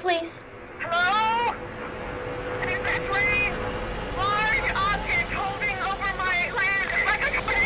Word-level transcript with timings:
please. 0.00 0.42
Hello? 0.78 1.52
Is 2.62 2.78
that 2.78 3.02
train? 3.10 3.52
Large 4.16 4.70
object 4.74 5.30
holding 5.34 5.78
over 5.82 6.10
my 6.16 6.38
land 6.54 6.88
like 7.04 7.22
a 7.22 7.30
tornado. 7.34 7.58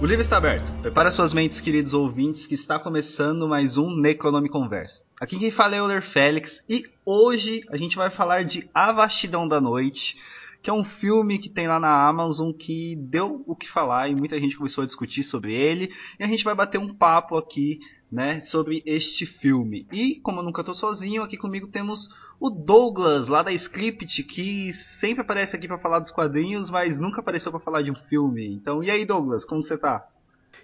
O 0.00 0.06
livro 0.06 0.22
está 0.22 0.36
aberto. 0.36 0.70
Prepara 0.80 1.10
suas 1.10 1.32
mentes, 1.32 1.60
queridos 1.60 1.92
ouvintes, 1.92 2.46
que 2.46 2.54
está 2.54 2.78
começando 2.78 3.48
mais 3.48 3.76
um 3.76 3.96
Necronome 3.96 4.48
Conversa. 4.48 5.02
Aqui 5.20 5.38
quem 5.38 5.50
fala 5.50 5.74
é 5.74 5.78
Euler 5.80 6.02
Félix 6.02 6.64
e 6.68 6.84
hoje 7.04 7.62
a 7.70 7.76
gente 7.76 7.96
vai 7.96 8.10
falar 8.10 8.44
de 8.44 8.70
A 8.72 8.92
Vastidão 8.92 9.48
da 9.48 9.60
Noite, 9.60 10.16
que 10.62 10.70
é 10.70 10.72
um 10.72 10.84
filme 10.84 11.38
que 11.38 11.48
tem 11.48 11.66
lá 11.66 11.80
na 11.80 12.06
Amazon 12.06 12.52
que 12.52 12.94
deu 12.96 13.42
o 13.46 13.56
que 13.56 13.68
falar 13.68 14.08
e 14.08 14.14
muita 14.14 14.38
gente 14.38 14.56
começou 14.56 14.82
a 14.82 14.86
discutir 14.86 15.24
sobre 15.24 15.52
ele. 15.52 15.92
E 16.18 16.22
a 16.22 16.28
gente 16.28 16.44
vai 16.44 16.54
bater 16.54 16.78
um 16.78 16.94
papo 16.94 17.36
aqui, 17.36 17.80
né, 18.12 18.42
sobre 18.42 18.82
este 18.84 19.24
filme. 19.24 19.86
E 19.90 20.16
como 20.16 20.40
eu 20.40 20.44
nunca 20.44 20.62
tô 20.62 20.74
sozinho, 20.74 21.22
aqui 21.22 21.38
comigo 21.38 21.66
temos 21.66 22.10
o 22.38 22.50
Douglas 22.50 23.28
lá 23.28 23.42
da 23.42 23.50
Script, 23.52 24.22
que 24.24 24.70
sempre 24.70 25.22
aparece 25.22 25.56
aqui 25.56 25.66
para 25.66 25.78
falar 25.78 25.98
dos 25.98 26.10
quadrinhos, 26.10 26.68
mas 26.68 27.00
nunca 27.00 27.22
apareceu 27.22 27.50
para 27.50 27.60
falar 27.60 27.80
de 27.80 27.90
um 27.90 27.96
filme. 27.96 28.52
Então, 28.52 28.84
e 28.84 28.90
aí, 28.90 29.06
Douglas, 29.06 29.46
como 29.46 29.62
você 29.62 29.78
tá? 29.78 30.06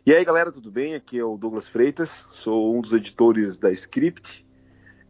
E 0.05 0.13
aí, 0.13 0.23
galera, 0.27 0.53
tudo 0.53 0.71
bem? 0.71 0.95
Aqui 0.95 1.19
é 1.19 1.25
o 1.25 1.39
Douglas 1.39 1.67
Freitas, 1.67 2.27
sou 2.31 2.77
um 2.77 2.83
dos 2.83 2.93
editores 2.93 3.57
da 3.57 3.73
Script, 3.73 4.47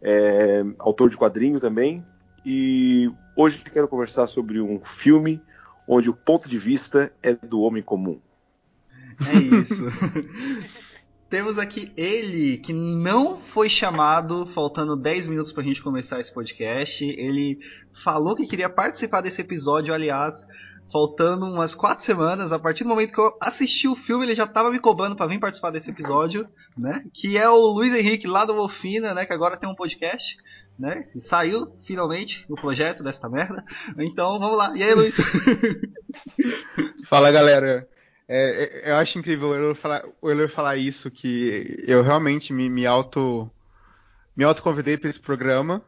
é, 0.01 0.63
autor 0.79 1.09
de 1.09 1.17
quadrinho 1.17 1.59
também, 1.59 2.05
e 2.45 3.11
hoje 3.35 3.61
quero 3.65 3.89
conversar 3.89 4.27
sobre 4.27 4.61
um 4.61 4.79
filme 4.79 5.41
onde 5.85 6.09
o 6.09 6.13
ponto 6.13 6.47
de 6.47 6.57
vista 6.57 7.11
é 7.21 7.33
do 7.33 7.59
homem 7.59 7.83
comum. 7.83 8.17
É 9.27 9.37
isso. 9.37 9.83
Temos 11.29 11.59
aqui 11.59 11.91
ele, 11.95 12.57
que 12.57 12.73
não 12.73 13.37
foi 13.37 13.69
chamado, 13.69 14.47
faltando 14.47 14.95
10 14.95 15.27
minutos 15.27 15.51
pra 15.51 15.63
gente 15.63 15.83
começar 15.83 16.19
esse 16.19 16.33
podcast. 16.33 17.05
Ele 17.05 17.59
falou 17.93 18.35
que 18.35 18.47
queria 18.47 18.67
participar 18.67 19.21
desse 19.21 19.41
episódio, 19.41 19.93
aliás, 19.93 20.47
faltando 20.91 21.45
umas 21.45 21.75
4 21.75 22.03
semanas. 22.03 22.51
A 22.51 22.57
partir 22.57 22.83
do 22.83 22.89
momento 22.89 23.13
que 23.13 23.19
eu 23.19 23.37
assisti 23.39 23.87
o 23.87 23.93
filme, 23.93 24.25
ele 24.25 24.33
já 24.33 24.47
tava 24.47 24.71
me 24.71 24.79
cobrando 24.79 25.15
para 25.15 25.27
vir 25.27 25.39
participar 25.39 25.69
desse 25.69 25.91
episódio, 25.91 26.47
né? 26.75 27.03
Que 27.13 27.37
é 27.37 27.47
o 27.47 27.73
Luiz 27.73 27.93
Henrique 27.93 28.25
lá 28.25 28.43
do 28.43 28.55
Wolfina, 28.55 29.13
né? 29.13 29.23
Que 29.23 29.33
agora 29.33 29.55
tem 29.55 29.69
um 29.69 29.75
podcast, 29.75 30.35
né? 30.79 31.07
E 31.15 31.21
saiu 31.21 31.75
finalmente 31.83 32.43
o 32.49 32.55
projeto 32.55 33.03
desta 33.03 33.29
merda. 33.29 33.63
Então 33.99 34.39
vamos 34.39 34.57
lá. 34.57 34.75
E 34.75 34.81
aí, 34.81 34.95
Luiz? 34.95 35.15
Fala 37.05 37.29
galera. 37.31 37.87
É, 38.31 38.83
é, 38.85 38.91
eu 38.91 38.95
acho 38.97 39.17
incrível 39.17 39.49
o 39.49 39.55
Euler 39.55 39.75
falar, 39.75 40.05
o 40.21 40.29
Euler 40.29 40.47
falar 40.49 40.77
isso, 40.77 41.09
que 41.09 41.83
eu 41.87 42.03
realmente 42.03 42.53
me, 42.53 42.69
me 42.69 42.85
auto 42.85 43.49
me 44.37 44.43
autoconvidei 44.43 44.97
para 44.97 45.09
esse 45.09 45.19
programa 45.19 45.83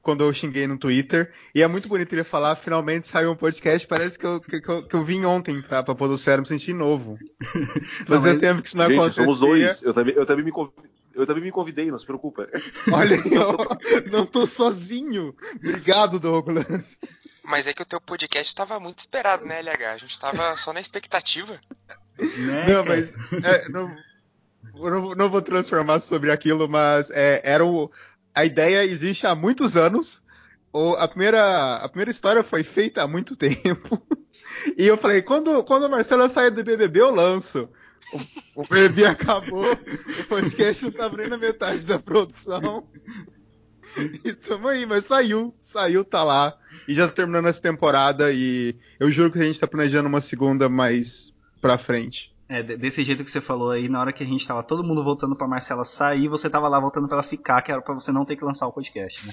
quando 0.00 0.24
eu 0.24 0.32
xinguei 0.32 0.66
no 0.66 0.78
Twitter. 0.78 1.32
E 1.54 1.62
é 1.62 1.66
muito 1.68 1.88
bonito 1.88 2.12
ele 2.12 2.24
falar, 2.24 2.54
finalmente 2.56 3.06
saiu 3.06 3.32
um 3.32 3.36
podcast, 3.36 3.86
parece 3.86 4.18
que 4.18 4.24
eu, 4.26 4.40
que, 4.40 4.60
que 4.60 4.68
eu, 4.68 4.82
que 4.86 4.94
eu 4.96 5.02
vim 5.02 5.24
ontem 5.24 5.60
pra, 5.60 5.82
pra 5.82 5.94
Podosfera 5.94 6.40
me 6.40 6.46
sentir 6.46 6.72
novo. 6.72 7.18
Fazia 8.06 8.38
tempo 8.38 8.62
que 8.62 8.68
isso 8.68 8.76
não 8.76 8.86
Gente, 8.86 8.98
acontecia. 8.98 9.24
somos 9.24 9.40
dois. 9.40 9.82
Eu 9.82 9.92
também, 9.92 10.14
eu, 10.14 10.24
também 10.24 10.44
me 10.44 10.50
conv- 10.52 10.70
eu 11.14 11.26
também 11.26 11.42
me 11.42 11.50
convidei, 11.52 11.90
não 11.90 11.98
se 11.98 12.06
preocupa. 12.06 12.48
Olha, 12.92 13.14
eu 13.14 13.56
não 14.10 14.26
tô 14.26 14.46
sozinho. 14.46 15.34
Obrigado, 15.56 16.18
Douglas. 16.18 16.98
Mas 17.44 17.66
é 17.66 17.72
que 17.72 17.82
o 17.82 17.86
teu 17.86 18.00
podcast 18.00 18.54
tava 18.54 18.78
muito 18.78 19.00
esperado, 19.00 19.44
né, 19.44 19.60
LH? 19.60 19.92
A 19.92 19.98
gente 19.98 20.18
tava 20.18 20.56
só 20.56 20.72
na 20.72 20.80
expectativa. 20.80 21.58
Né, 22.18 22.66
Não, 22.68 22.84
mas 22.84 23.12
é, 23.44 23.68
não, 23.68 23.94
eu 24.76 24.90
não, 24.90 25.14
não 25.14 25.30
vou 25.30 25.42
transformar 25.42 26.00
sobre 26.00 26.30
aquilo, 26.30 26.68
mas 26.68 27.10
é, 27.10 27.40
era 27.44 27.64
o, 27.64 27.90
a 28.34 28.44
ideia 28.44 28.84
existe 28.84 29.26
há 29.26 29.34
muitos 29.34 29.76
anos. 29.76 30.22
O, 30.72 30.94
a, 30.94 31.06
primeira, 31.06 31.76
a 31.76 31.88
primeira 31.88 32.10
história 32.10 32.42
foi 32.42 32.62
feita 32.62 33.02
há 33.02 33.08
muito 33.08 33.34
tempo. 33.36 34.00
E 34.76 34.86
eu 34.86 34.96
falei, 34.96 35.20
quando, 35.22 35.62
quando 35.64 35.84
a 35.86 35.88
Marcela 35.88 36.28
sair 36.28 36.50
do 36.50 36.64
BBB, 36.64 37.00
eu 37.00 37.14
lanço. 37.14 37.68
O, 38.56 38.62
o 38.62 38.66
BBB 38.68 39.06
acabou, 39.06 39.72
o 39.72 40.24
podcast 40.28 40.84
não 40.84 40.92
tava 40.92 41.16
nem 41.16 41.28
na 41.28 41.38
metade 41.38 41.84
da 41.84 41.98
produção. 41.98 42.86
E 44.24 44.32
tamo 44.32 44.68
aí, 44.68 44.86
mas 44.86 45.04
saiu, 45.04 45.54
saiu, 45.60 46.04
tá 46.04 46.22
lá. 46.22 46.56
E 46.88 46.94
já 46.94 47.06
tá 47.06 47.14
terminando 47.14 47.46
essa 47.48 47.60
temporada 47.60 48.32
e 48.32 48.74
eu 48.98 49.10
juro 49.10 49.30
que 49.30 49.38
a 49.38 49.44
gente 49.44 49.60
tá 49.60 49.66
planejando 49.66 50.08
uma 50.08 50.20
segunda 50.20 50.68
mais 50.68 51.32
pra 51.60 51.76
frente. 51.78 52.32
É, 52.48 52.62
de- 52.62 52.76
desse 52.76 53.02
jeito 53.04 53.24
que 53.24 53.30
você 53.30 53.40
falou 53.40 53.70
aí, 53.70 53.88
na 53.88 54.00
hora 54.00 54.12
que 54.12 54.22
a 54.22 54.26
gente 54.26 54.46
tava 54.46 54.62
todo 54.62 54.84
mundo 54.84 55.02
voltando 55.02 55.34
pra 55.36 55.46
Marcela 55.48 55.84
sair, 55.84 56.28
você 56.28 56.50
tava 56.50 56.68
lá 56.68 56.78
voltando 56.80 57.06
pra 57.06 57.16
ela 57.18 57.22
ficar, 57.22 57.62
que 57.62 57.70
era 57.72 57.80
pra 57.80 57.94
você 57.94 58.12
não 58.12 58.24
ter 58.26 58.36
que 58.36 58.44
lançar 58.44 58.66
o 58.66 58.72
podcast, 58.72 59.26
né? 59.26 59.32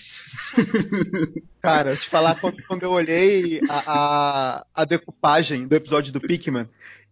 Cara, 1.62 1.96
te 1.96 2.08
falar 2.08 2.40
quando, 2.40 2.58
quando 2.66 2.84
eu 2.84 2.92
olhei 2.92 3.60
a, 3.68 3.84
a, 3.88 4.66
a 4.74 4.86
decupagem 4.86 5.68
do 5.68 5.76
episódio 5.76 6.14
do 6.14 6.22
Pikmin 6.22 6.68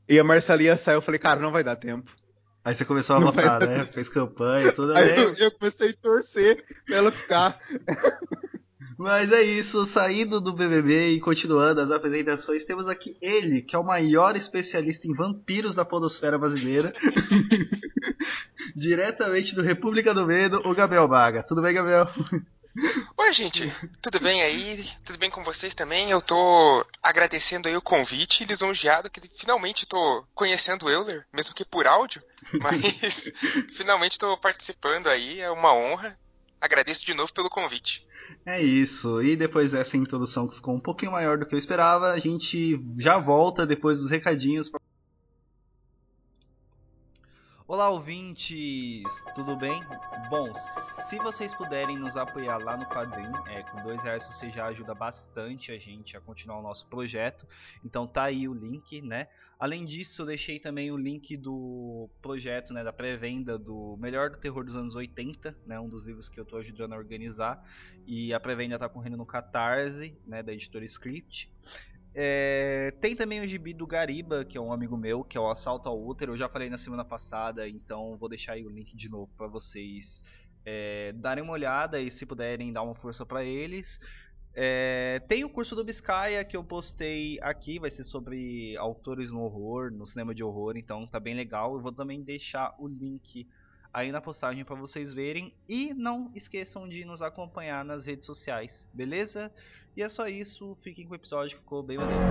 e 0.07 0.19
a 0.19 0.23
Marcelinha 0.23 0.77
saiu, 0.77 0.97
eu 0.97 1.01
falei, 1.01 1.19
cara, 1.19 1.39
não 1.39 1.51
vai 1.51 1.63
dar 1.63 1.75
tempo. 1.75 2.11
Aí 2.63 2.75
você 2.75 2.83
começou 2.83 3.15
a 3.15 3.19
Não 3.19 3.31
votar, 3.31 3.61
né? 3.65 3.85
Fez 3.85 4.09
campanha, 4.09 4.73
tudo 4.73 4.93
Aí 4.93 5.07
bem. 5.07 5.23
eu, 5.23 5.33
eu 5.35 5.51
comecei 5.51 5.89
a 5.89 5.93
torcer 5.93 6.65
pra 6.85 6.97
ela 6.97 7.11
ficar. 7.11 7.57
Mas 8.97 9.31
é 9.31 9.43
isso, 9.43 9.85
saindo 9.85 10.41
do 10.41 10.51
BBB 10.51 11.11
e 11.11 11.19
continuando 11.19 11.79
as 11.79 11.91
apresentações, 11.91 12.65
temos 12.65 12.87
aqui 12.89 13.15
ele, 13.21 13.61
que 13.61 13.75
é 13.75 13.79
o 13.79 13.83
maior 13.85 14.35
especialista 14.35 15.07
em 15.07 15.13
vampiros 15.13 15.75
da 15.75 15.85
podosfera 15.85 16.37
brasileira. 16.37 16.91
Diretamente 18.75 19.55
do 19.55 19.61
República 19.61 20.13
do 20.13 20.25
Medo, 20.25 20.61
o 20.65 20.73
Gabriel 20.73 21.07
Baga. 21.07 21.43
Tudo 21.43 21.61
bem, 21.61 21.73
Gabriel? 21.73 22.09
Oi, 23.17 23.33
gente, 23.33 23.71
tudo 24.01 24.19
bem 24.19 24.41
aí? 24.43 24.87
Tudo 25.03 25.17
bem 25.17 25.31
com 25.31 25.43
vocês 25.43 25.73
também? 25.73 26.11
Eu 26.11 26.21
tô 26.21 26.85
agradecendo 27.01 27.67
aí 27.67 27.75
o 27.75 27.81
convite, 27.81 28.45
lisonjeado 28.45 29.09
que 29.09 29.19
finalmente 29.35 29.87
tô 29.87 30.23
conhecendo 30.35 30.85
o 30.85 30.89
Euler, 30.89 31.25
mesmo 31.33 31.55
que 31.55 31.65
por 31.65 31.87
áudio, 31.87 32.21
mas 32.61 33.31
finalmente 33.75 34.19
tô 34.19 34.37
participando 34.37 35.07
aí, 35.07 35.39
é 35.39 35.49
uma 35.49 35.73
honra. 35.73 36.17
Agradeço 36.61 37.05
de 37.05 37.13
novo 37.13 37.33
pelo 37.33 37.49
convite. 37.49 38.05
É 38.45 38.61
isso, 38.61 39.21
e 39.23 39.35
depois 39.35 39.71
dessa 39.71 39.97
introdução 39.97 40.47
que 40.47 40.55
ficou 40.55 40.75
um 40.75 40.79
pouquinho 40.79 41.11
maior 41.11 41.37
do 41.37 41.45
que 41.45 41.55
eu 41.55 41.59
esperava, 41.59 42.11
a 42.11 42.19
gente 42.19 42.79
já 42.99 43.17
volta 43.19 43.65
depois 43.65 43.99
dos 44.01 44.11
recadinhos. 44.11 44.69
pra- 44.69 44.79
Olá, 47.69 47.89
ouvintes! 47.89 49.03
Tudo 49.35 49.53
bem? 49.57 49.81
Bom, 50.29 50.47
se 51.09 51.17
vocês 51.17 51.53
puderem 51.53 51.97
nos 51.97 52.15
apoiar 52.15 52.59
lá 52.59 52.77
no 52.77 52.87
Padrim, 52.87 53.29
é, 53.49 53.61
com 53.61 53.83
dois 53.83 54.01
reais 54.01 54.25
você 54.25 54.49
já 54.49 54.67
ajuda 54.67 54.95
bastante 54.95 55.73
a 55.73 55.77
gente 55.77 56.15
a 56.15 56.21
continuar 56.21 56.59
o 56.59 56.61
nosso 56.61 56.87
projeto. 56.87 57.45
Então 57.83 58.07
tá 58.07 58.23
aí 58.23 58.47
o 58.47 58.53
link, 58.53 59.01
né? 59.01 59.27
Além 59.59 59.83
disso, 59.83 60.21
eu 60.21 60.27
deixei 60.27 60.61
também 60.61 60.93
o 60.93 60.97
link 60.97 61.35
do 61.35 62.09
projeto, 62.21 62.71
né, 62.71 62.85
da 62.85 62.93
pré-venda 62.93 63.57
do 63.57 63.97
Melhor 63.99 64.29
do 64.29 64.37
Terror 64.37 64.63
dos 64.63 64.77
anos 64.77 64.95
80, 64.95 65.57
né, 65.65 65.77
um 65.77 65.89
dos 65.89 66.05
livros 66.05 66.29
que 66.29 66.39
eu 66.39 66.45
tô 66.45 66.55
ajudando 66.55 66.93
a 66.93 66.97
organizar. 66.97 67.61
E 68.05 68.33
a 68.33 68.39
pré-venda 68.39 68.79
tá 68.79 68.87
correndo 68.87 69.17
no 69.17 69.25
Catarse, 69.25 70.17
né, 70.25 70.41
da 70.41 70.53
editora 70.53 70.85
Script. 70.85 71.51
É, 72.19 72.95
tem 72.99 73.15
também 73.15 73.41
o 73.41 73.47
gibi 73.47 73.75
do 73.75 73.85
Gariba, 73.85 74.43
que 74.43 74.57
é 74.57 74.61
um 74.61 74.73
amigo 74.73 74.97
meu, 74.97 75.23
que 75.23 75.37
é 75.37 75.39
o 75.39 75.51
Assalto 75.51 75.87
ao 75.87 76.03
Útero. 76.03 76.33
Eu 76.33 76.37
já 76.37 76.49
falei 76.49 76.67
na 76.67 76.77
semana 76.79 77.05
passada, 77.05 77.69
então 77.69 78.17
vou 78.17 78.27
deixar 78.27 78.53
aí 78.53 78.65
o 78.65 78.71
link 78.71 78.97
de 78.97 79.07
novo 79.07 79.31
para 79.37 79.45
vocês 79.45 80.23
é, 80.65 81.13
darem 81.13 81.43
uma 81.43 81.53
olhada 81.53 82.01
e 82.01 82.09
se 82.09 82.25
puderem 82.25 82.73
dar 82.73 82.81
uma 82.81 82.95
força 82.95 83.23
para 83.23 83.43
eles. 83.43 83.99
É, 84.51 85.21
tem 85.27 85.43
o 85.43 85.49
curso 85.49 85.75
do 85.75 85.83
Biscaia 85.83 86.43
que 86.43 86.57
eu 86.57 86.63
postei 86.63 87.37
aqui, 87.39 87.77
vai 87.77 87.91
ser 87.91 88.03
sobre 88.03 88.75
autores 88.77 89.31
no 89.31 89.41
horror, 89.41 89.91
no 89.91 90.03
cinema 90.03 90.33
de 90.33 90.43
horror, 90.43 90.75
então 90.75 91.05
tá 91.05 91.19
bem 91.19 91.35
legal. 91.35 91.75
Eu 91.75 91.81
vou 91.81 91.91
também 91.91 92.23
deixar 92.23 92.73
o 92.79 92.87
link 92.87 93.47
aí 93.97 94.11
na 94.11 94.21
postagem 94.21 94.63
para 94.63 94.75
vocês 94.75 95.11
verem 95.11 95.51
e 95.67 95.91
não 95.91 96.31
esqueçam 96.35 96.87
de 96.87 97.03
nos 97.03 97.23
acompanhar 97.23 97.83
nas 97.83 98.05
redes 98.05 98.27
sociais, 98.27 98.87
beleza? 98.93 99.51
E 99.95 100.03
é 100.03 100.07
só 100.07 100.27
isso, 100.27 100.77
fiquem 100.83 101.07
com 101.07 101.13
o 101.13 101.15
episódio 101.15 101.57
que 101.57 101.63
ficou 101.63 101.81
bem 101.81 101.97
maneiro. 101.97 102.21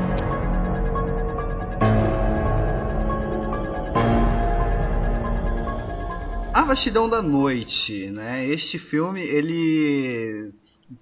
A 6.55 6.63
Vastidão 6.63 7.09
da 7.09 7.21
Noite, 7.21 8.13
né? 8.13 8.47
Este 8.47 8.79
filme 8.79 9.21
ele 9.23 10.53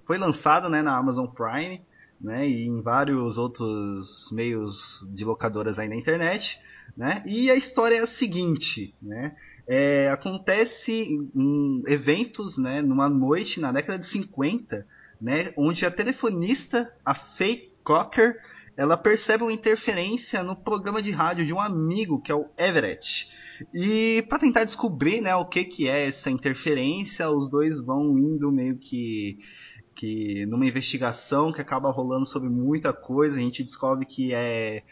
foi 0.03 0.17
lançado, 0.17 0.67
né, 0.67 0.81
na 0.81 0.97
Amazon 0.97 1.27
Prime, 1.27 1.79
né, 2.25 2.49
e 2.49 2.65
em 2.65 2.81
vários 2.81 3.37
outros 3.37 4.31
meios 4.31 5.07
de 5.13 5.23
locadoras 5.23 5.77
aí 5.77 5.87
na 5.87 5.95
internet, 5.95 6.59
né? 6.97 7.23
E 7.25 7.51
a 7.51 7.55
história 7.55 7.97
é 7.97 7.99
a 7.99 8.07
seguinte, 8.07 8.95
né? 8.99 9.35
É, 9.67 10.09
acontece 10.09 11.07
um, 11.35 11.83
eventos, 11.85 12.57
né, 12.57 12.81
numa 12.81 13.07
noite 13.07 13.59
na 13.59 13.71
década 13.71 13.99
de 13.99 14.07
50, 14.07 14.87
né, 15.21 15.53
onde 15.55 15.85
a 15.85 15.91
telefonista, 15.91 16.91
a 17.05 17.13
Faye 17.13 17.71
Cocker, 17.83 18.39
ela 18.75 18.97
percebe 18.97 19.43
uma 19.43 19.53
interferência 19.53 20.43
no 20.43 20.55
programa 20.55 21.01
de 21.01 21.11
rádio 21.11 21.45
de 21.45 21.53
um 21.53 21.59
amigo, 21.59 22.19
que 22.19 22.31
é 22.31 22.35
o 22.35 22.49
Everett. 22.57 23.29
E 23.73 24.25
para 24.27 24.39
tentar 24.39 24.65
descobrir 24.65 25.21
né, 25.21 25.33
o 25.35 25.45
que, 25.45 25.63
que 25.63 25.87
é 25.87 26.07
essa 26.07 26.29
interferência, 26.29 27.29
os 27.29 27.49
dois 27.49 27.79
vão 27.79 28.17
indo 28.17 28.51
meio 28.51 28.77
que 28.77 29.39
que 29.95 30.45
numa 30.45 30.65
investigação 30.65 31.53
que 31.53 31.61
acaba 31.61 31.89
rolando 31.89 32.25
sobre 32.25 32.49
muita 32.49 32.91
coisa, 32.91 33.37
a 33.37 33.41
gente 33.41 33.63
descobre 33.63 34.05
que 34.05 34.33
é, 34.33 34.83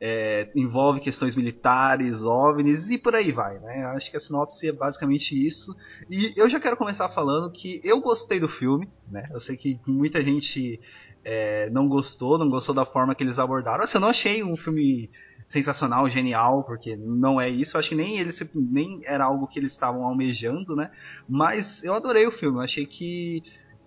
é, 0.00 0.48
envolve 0.54 1.00
questões 1.00 1.34
militares, 1.34 2.22
OVNIs 2.22 2.88
e 2.90 2.98
por 2.98 3.14
aí 3.14 3.32
vai, 3.32 3.58
né? 3.58 3.84
Acho 3.86 4.10
que 4.10 4.16
a 4.16 4.20
sinopse 4.20 4.68
é 4.68 4.72
basicamente 4.72 5.34
isso. 5.34 5.74
E 6.08 6.32
eu 6.36 6.48
já 6.48 6.60
quero 6.60 6.76
começar 6.76 7.08
falando 7.08 7.50
que 7.50 7.80
eu 7.82 8.00
gostei 8.00 8.38
do 8.38 8.48
filme, 8.48 8.88
né? 9.10 9.28
Eu 9.32 9.40
sei 9.40 9.56
que 9.56 9.80
muita 9.86 10.22
gente 10.22 10.80
é, 11.24 11.68
não 11.70 11.88
gostou, 11.88 12.38
não 12.38 12.48
gostou 12.48 12.74
da 12.74 12.84
forma 12.84 13.14
que 13.14 13.24
eles 13.24 13.40
abordaram. 13.40 13.82
Assim, 13.82 13.96
eu 13.96 14.02
não 14.02 14.08
achei 14.08 14.44
um 14.44 14.56
filme 14.56 15.10
sensacional, 15.44 16.08
genial, 16.08 16.64
porque 16.64 16.96
não 16.96 17.40
é 17.40 17.48
isso. 17.48 17.76
Eu 17.76 17.80
acho 17.80 17.88
que 17.90 17.94
nem 17.94 18.18
eles 18.18 18.40
nem 18.54 19.00
era 19.04 19.24
algo 19.24 19.46
que 19.46 19.58
eles 19.58 19.72
estavam 19.72 20.04
almejando, 20.04 20.76
né? 20.76 20.90
Mas 21.28 21.82
eu 21.82 21.92
adorei 21.92 22.26
o 22.26 22.30
filme. 22.30 22.58
Eu 22.58 22.62
achei 22.62 22.86
que 22.86 23.42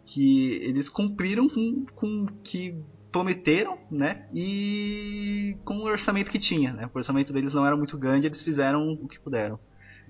que 0.08 0.54
eles 0.64 0.88
cumpriram 0.88 1.50
com, 1.50 1.86
com 1.94 2.26
que 2.42 2.82
prometeram, 3.12 3.78
né? 3.92 4.26
E 4.34 5.58
com 5.66 5.80
o 5.80 5.84
orçamento 5.84 6.32
que 6.32 6.40
tinha, 6.40 6.72
né? 6.72 6.90
O 6.92 6.98
orçamento 6.98 7.34
deles 7.34 7.54
não 7.54 7.66
era 7.66 7.76
muito 7.76 7.98
grande, 7.98 8.26
eles 8.26 8.42
fizeram 8.42 8.94
o 8.94 9.08
que 9.08 9.20
puderam. 9.20 9.60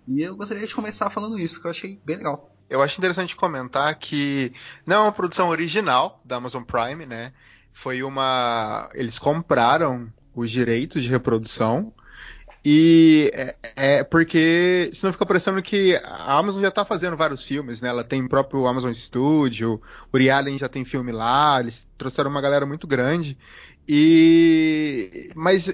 E 0.07 0.21
eu 0.21 0.37
gostaria 0.37 0.65
de 0.65 0.75
começar 0.75 1.09
falando 1.09 1.39
isso, 1.39 1.59
que 1.59 1.65
eu 1.65 1.71
achei 1.71 1.99
bem 2.05 2.17
legal. 2.17 2.55
Eu 2.69 2.81
acho 2.81 2.99
interessante 2.99 3.35
comentar 3.35 3.97
que 3.97 4.53
não 4.85 4.97
é 4.97 4.99
uma 4.99 5.11
produção 5.11 5.49
original 5.49 6.21
da 6.23 6.35
Amazon 6.35 6.63
Prime, 6.63 7.05
né? 7.05 7.33
Foi 7.73 8.03
uma. 8.03 8.89
Eles 8.93 9.17
compraram 9.17 10.13
os 10.35 10.51
direitos 10.51 11.01
de 11.01 11.09
reprodução 11.09 11.91
e 12.69 13.31
é, 13.33 13.55
é, 13.77 14.03
porque 14.03 14.89
senão 14.91 15.13
fica 15.13 15.25
parecendo 15.25 15.63
que 15.63 15.95
a 16.03 16.37
Amazon 16.37 16.61
já 16.61 16.67
está 16.67 16.83
fazendo 16.83 17.15
vários 17.15 17.41
filmes, 17.41 17.79
né? 17.79 17.87
Ela 17.87 18.03
tem 18.03 18.21
o 18.21 18.27
próprio 18.27 18.67
Amazon 18.67 18.91
Studio, 18.93 19.81
o 20.11 20.17
Allen 20.29 20.57
já 20.57 20.67
tem 20.67 20.83
filme 20.83 21.13
lá, 21.13 21.61
eles 21.61 21.87
trouxeram 21.97 22.29
uma 22.29 22.41
galera 22.41 22.65
muito 22.65 22.85
grande. 22.85 23.37
E 23.87 25.31
mas 25.33 25.73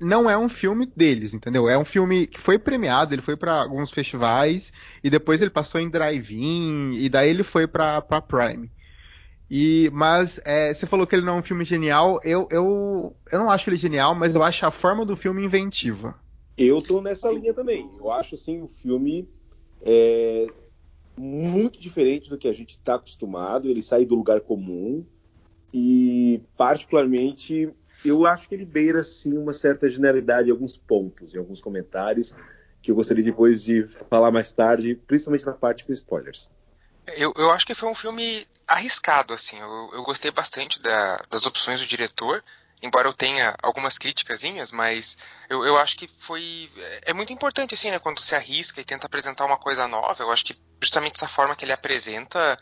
não 0.00 0.30
é 0.30 0.38
um 0.38 0.48
filme 0.48 0.90
deles, 0.96 1.34
entendeu? 1.34 1.68
É 1.68 1.76
um 1.76 1.84
filme 1.84 2.26
que 2.26 2.40
foi 2.40 2.58
premiado, 2.58 3.14
ele 3.14 3.20
foi 3.20 3.36
para 3.36 3.60
alguns 3.60 3.90
festivais 3.90 4.72
e 5.04 5.10
depois 5.10 5.42
ele 5.42 5.50
passou 5.50 5.78
em 5.78 5.90
drive-in 5.90 6.94
e 6.94 7.10
daí 7.10 7.28
ele 7.28 7.44
foi 7.44 7.66
para 7.66 8.00
Prime. 8.00 8.72
E, 9.50 9.90
mas 9.92 10.40
é, 10.46 10.72
você 10.72 10.86
falou 10.86 11.06
que 11.06 11.14
ele 11.14 11.26
não 11.26 11.34
é 11.34 11.38
um 11.40 11.42
filme 11.42 11.66
genial. 11.66 12.18
Eu, 12.24 12.48
eu, 12.50 13.14
eu 13.30 13.38
não 13.38 13.50
acho 13.50 13.68
ele 13.68 13.76
genial, 13.76 14.14
mas 14.14 14.34
eu 14.34 14.42
acho 14.42 14.64
a 14.64 14.70
forma 14.70 15.04
do 15.04 15.16
filme 15.16 15.44
inventiva. 15.44 16.14
Eu 16.62 16.82
tô 16.82 17.00
nessa 17.00 17.32
linha 17.32 17.54
também. 17.54 17.90
Eu 17.98 18.12
acho 18.12 18.34
assim 18.34 18.60
o 18.60 18.68
filme 18.68 19.26
é 19.80 20.46
muito 21.16 21.80
diferente 21.80 22.28
do 22.28 22.36
que 22.36 22.46
a 22.46 22.52
gente 22.52 22.72
está 22.72 22.96
acostumado. 22.96 23.66
Ele 23.66 23.82
sai 23.82 24.04
do 24.04 24.14
lugar 24.14 24.42
comum 24.42 25.02
e 25.72 26.42
particularmente 26.58 27.72
eu 28.04 28.26
acho 28.26 28.46
que 28.46 28.54
ele 28.54 28.66
beira 28.66 29.02
sim 29.02 29.38
uma 29.38 29.54
certa 29.54 29.88
generalidade 29.88 30.48
em 30.48 30.52
alguns 30.52 30.76
pontos, 30.76 31.34
em 31.34 31.38
alguns 31.38 31.62
comentários 31.62 32.36
que 32.82 32.90
eu 32.90 32.94
gostaria 32.94 33.24
depois 33.24 33.62
de 33.62 33.86
falar 34.08 34.30
mais 34.30 34.52
tarde, 34.52 34.94
principalmente 34.94 35.46
na 35.46 35.52
parte 35.52 35.84
com 35.84 35.92
spoilers. 35.92 36.50
Eu, 37.16 37.32
eu 37.36 37.50
acho 37.50 37.66
que 37.66 37.74
foi 37.74 37.88
um 37.88 37.94
filme 37.94 38.46
arriscado, 38.66 39.32
assim. 39.32 39.58
Eu, 39.58 39.90
eu 39.94 40.02
gostei 40.02 40.30
bastante 40.30 40.80
da, 40.80 41.22
das 41.30 41.46
opções 41.46 41.80
do 41.80 41.86
diretor 41.86 42.42
embora 42.82 43.08
eu 43.08 43.12
tenha 43.12 43.54
algumas 43.62 43.98
críticas, 43.98 44.42
mas 44.72 45.16
eu, 45.48 45.64
eu 45.64 45.76
acho 45.76 45.96
que 45.96 46.06
foi. 46.06 46.70
É 47.06 47.12
muito 47.12 47.32
importante, 47.32 47.74
assim, 47.74 47.90
né? 47.90 47.98
Quando 47.98 48.20
se 48.20 48.34
arrisca 48.34 48.80
e 48.80 48.84
tenta 48.84 49.06
apresentar 49.06 49.44
uma 49.44 49.56
coisa 49.56 49.86
nova, 49.86 50.22
eu 50.22 50.30
acho 50.30 50.44
que 50.44 50.56
justamente 50.80 51.16
essa 51.16 51.28
forma 51.28 51.54
que 51.54 51.64
ele 51.64 51.72
apresenta, 51.72 52.56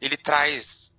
ele 0.00 0.16
traz. 0.16 0.96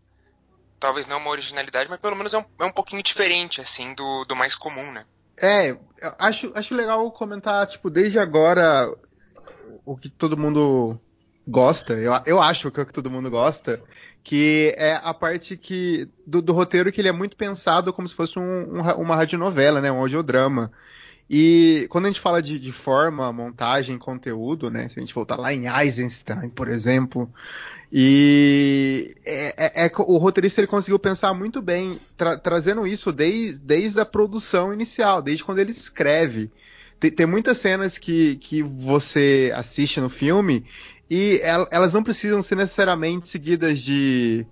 Talvez 0.80 1.06
não 1.06 1.18
uma 1.18 1.30
originalidade, 1.30 1.90
mas 1.90 2.00
pelo 2.00 2.16
menos 2.16 2.34
é 2.34 2.38
um, 2.38 2.46
é 2.60 2.66
um 2.66 2.72
pouquinho 2.72 3.04
diferente, 3.04 3.60
assim, 3.60 3.94
do, 3.94 4.24
do 4.26 4.36
mais 4.36 4.56
comum, 4.56 4.92
né? 4.92 5.06
É, 5.38 5.78
acho, 6.18 6.52
acho 6.56 6.74
legal 6.74 7.10
comentar, 7.12 7.68
tipo, 7.68 7.90
desde 7.90 8.18
agora 8.18 8.90
o 9.86 9.98
que 9.98 10.10
todo 10.10 10.38
mundo 10.38 11.00
gosta, 11.48 11.94
eu, 11.94 12.14
eu 12.26 12.42
acho 12.42 12.70
que 12.72 12.80
é 12.80 12.84
o 12.84 12.86
que 12.86 12.94
todo 12.94 13.10
mundo 13.10 13.30
gosta, 13.30 13.82
que 14.24 14.74
é 14.78 15.00
a 15.02 15.14
parte 15.14 15.58
que 15.58 16.08
do, 16.26 16.42
do 16.42 16.54
roteiro 16.54 16.92
que 16.92 17.02
ele 17.02 17.08
é 17.08 17.14
muito 17.14 17.36
pensado 17.36 17.94
como 17.94 18.08
se 18.08 18.14
fosse 18.14 18.38
um, 18.38 18.78
um, 18.78 18.82
uma 18.98 19.16
radionovela, 19.16 19.82
né, 19.82 19.92
um 19.92 20.00
audiodrama. 20.00 20.72
E 21.30 21.86
quando 21.90 22.06
a 22.06 22.08
gente 22.08 22.20
fala 22.20 22.42
de, 22.42 22.58
de, 22.58 22.72
forma, 22.72 23.32
montagem, 23.32 24.00
conteúdo, 24.00 24.72
né? 24.72 24.90
Se 24.90 24.98
a 24.98 25.02
gente 25.02 25.14
voltar 25.14 25.36
lá 25.36 25.54
em 25.54 25.68
Eisenstein, 25.68 26.50
por 26.50 26.68
exemplo, 26.68 27.32
e 27.92 29.16
é, 29.24 29.84
é, 29.84 29.86
é 29.86 29.92
o 30.00 30.18
roteirista 30.18 30.60
ele 30.60 30.68
conseguiu 30.68 30.98
pensar 30.98 31.32
muito 31.36 31.62
bem, 31.62 32.00
tra 32.18 32.36
trazendo 32.36 32.86
isso 32.88 33.12
desde, 33.12 33.60
desde 33.60 34.00
a 34.00 34.06
produção 34.06 34.74
inicial, 34.74 35.22
desde 35.22 35.44
quando 35.44 35.60
ele 35.60 35.70
escreve. 35.70 36.52
Tem, 37.00 37.12
tem 37.12 37.26
muitas 37.28 37.60
cenas 37.60 38.00
que, 38.00 38.36
que 38.38 38.64
você 38.64 39.52
assiste 39.56 40.02
no 40.02 40.10
filme 40.10 40.66
e 41.10 41.40
elas 41.44 41.94
não 41.94 42.04
precisam 42.04 42.42
ser 42.42 42.56
necessariamente 42.56 43.28
seguidas 43.28 43.80
de, 43.80 44.46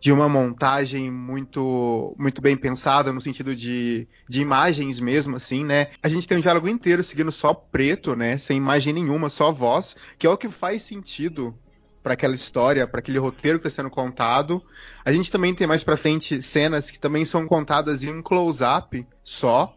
de 0.00 0.12
uma 0.12 0.28
montagem 0.28 1.10
muito 1.10 2.14
muito 2.18 2.40
bem 2.40 2.56
pensada 2.56 3.12
no 3.12 3.20
sentido 3.20 3.56
de, 3.56 4.06
de 4.28 4.40
imagens 4.40 5.00
mesmo 5.00 5.36
assim, 5.36 5.64
né? 5.64 5.88
A 6.02 6.08
gente 6.08 6.28
tem 6.28 6.38
um 6.38 6.40
diálogo 6.40 6.68
inteiro 6.68 7.02
seguindo 7.02 7.32
só 7.32 7.52
preto, 7.52 8.14
né, 8.14 8.38
sem 8.38 8.56
imagem 8.56 8.92
nenhuma, 8.92 9.30
só 9.30 9.50
voz, 9.50 9.96
que 10.18 10.26
é 10.26 10.30
o 10.30 10.36
que 10.36 10.48
faz 10.48 10.82
sentido 10.82 11.58
para 12.06 12.14
aquela 12.14 12.36
história, 12.36 12.86
para 12.86 13.00
aquele 13.00 13.18
roteiro 13.18 13.58
que 13.58 13.66
está 13.66 13.82
sendo 13.82 13.90
contado. 13.90 14.62
A 15.04 15.10
gente 15.10 15.32
também 15.32 15.52
tem 15.52 15.66
mais 15.66 15.82
para 15.82 15.96
frente 15.96 16.40
cenas 16.40 16.88
que 16.88 17.00
também 17.00 17.24
são 17.24 17.48
contadas 17.48 18.04
em 18.04 18.10
um 18.10 18.22
close-up 18.22 19.04
só, 19.24 19.74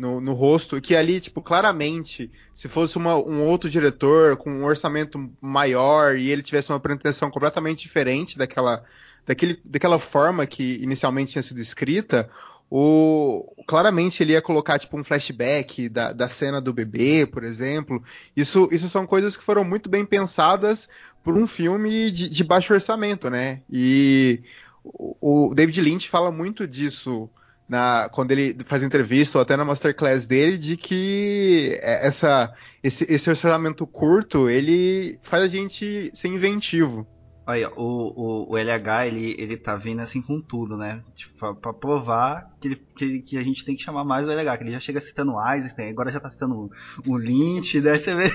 no, 0.00 0.20
no 0.20 0.32
rosto, 0.32 0.80
que 0.80 0.96
ali, 0.96 1.20
tipo, 1.20 1.42
claramente, 1.42 2.30
se 2.54 2.68
fosse 2.68 2.96
uma, 2.96 3.14
um 3.14 3.46
outro 3.46 3.68
diretor 3.68 4.36
com 4.36 4.50
um 4.50 4.64
orçamento 4.64 5.30
maior 5.40 6.16
e 6.16 6.30
ele 6.30 6.42
tivesse 6.42 6.70
uma 6.70 6.80
pretensão 6.80 7.30
completamente 7.30 7.82
diferente 7.82 8.38
daquela, 8.38 8.82
daquele, 9.26 9.60
daquela 9.62 9.98
forma 9.98 10.46
que 10.46 10.82
inicialmente 10.82 11.32
tinha 11.32 11.42
sido 11.42 11.60
escrita, 11.60 12.30
o, 12.70 13.52
claramente 13.66 14.22
ele 14.22 14.32
ia 14.32 14.40
colocar 14.40 14.78
tipo 14.78 14.98
um 14.98 15.04
flashback 15.04 15.88
da, 15.88 16.12
da 16.12 16.28
cena 16.28 16.60
do 16.60 16.72
bebê, 16.72 17.26
por 17.26 17.44
exemplo. 17.44 18.02
Isso, 18.34 18.68
isso 18.72 18.88
são 18.88 19.06
coisas 19.06 19.36
que 19.36 19.44
foram 19.44 19.64
muito 19.64 19.90
bem 19.90 20.06
pensadas 20.06 20.88
por 21.22 21.36
um 21.36 21.46
filme 21.46 22.10
de, 22.10 22.28
de 22.28 22.44
baixo 22.44 22.72
orçamento, 22.72 23.28
né? 23.28 23.60
E 23.68 24.42
o, 24.82 25.48
o 25.50 25.54
David 25.54 25.80
Lynch 25.80 26.08
fala 26.08 26.30
muito 26.30 26.66
disso 26.66 27.28
na, 27.70 28.08
quando 28.10 28.32
ele 28.32 28.56
faz 28.64 28.82
entrevista 28.82 29.38
ou 29.38 29.42
até 29.42 29.56
na 29.56 29.64
masterclass 29.64 30.26
dele 30.26 30.58
de 30.58 30.76
que 30.76 31.78
é, 31.80 32.04
essa, 32.04 32.52
esse, 32.82 33.06
esse 33.08 33.30
orçamento 33.30 33.86
curto 33.86 34.50
ele 34.50 35.20
faz 35.22 35.44
a 35.44 35.46
gente 35.46 36.10
ser 36.12 36.26
inventivo. 36.26 37.06
O, 37.46 37.82
o, 37.82 38.52
o, 38.52 38.56
LH, 38.56 39.06
ele, 39.06 39.34
ele 39.36 39.56
tá 39.56 39.74
vindo 39.74 40.00
assim 40.00 40.22
com 40.22 40.40
tudo, 40.40 40.76
né? 40.76 41.02
Tipo, 41.16 41.36
pra, 41.36 41.54
pra 41.54 41.72
provar 41.72 42.48
que, 42.60 42.68
ele, 42.68 42.76
que, 42.76 43.22
que, 43.22 43.38
a 43.38 43.42
gente 43.42 43.64
tem 43.64 43.74
que 43.74 43.82
chamar 43.82 44.04
mais 44.04 44.28
o 44.28 44.30
LH, 44.30 44.56
que 44.56 44.62
ele 44.64 44.72
já 44.72 44.78
chega 44.78 45.00
citando 45.00 45.32
o 45.32 45.40
Einstein, 45.40 45.90
agora 45.90 46.10
já 46.10 46.20
tá 46.20 46.28
citando 46.28 46.54
o, 46.54 46.70
o 47.08 47.16
Lynch, 47.16 47.80
daí 47.80 47.98
você 47.98 48.14
vê... 48.14 48.30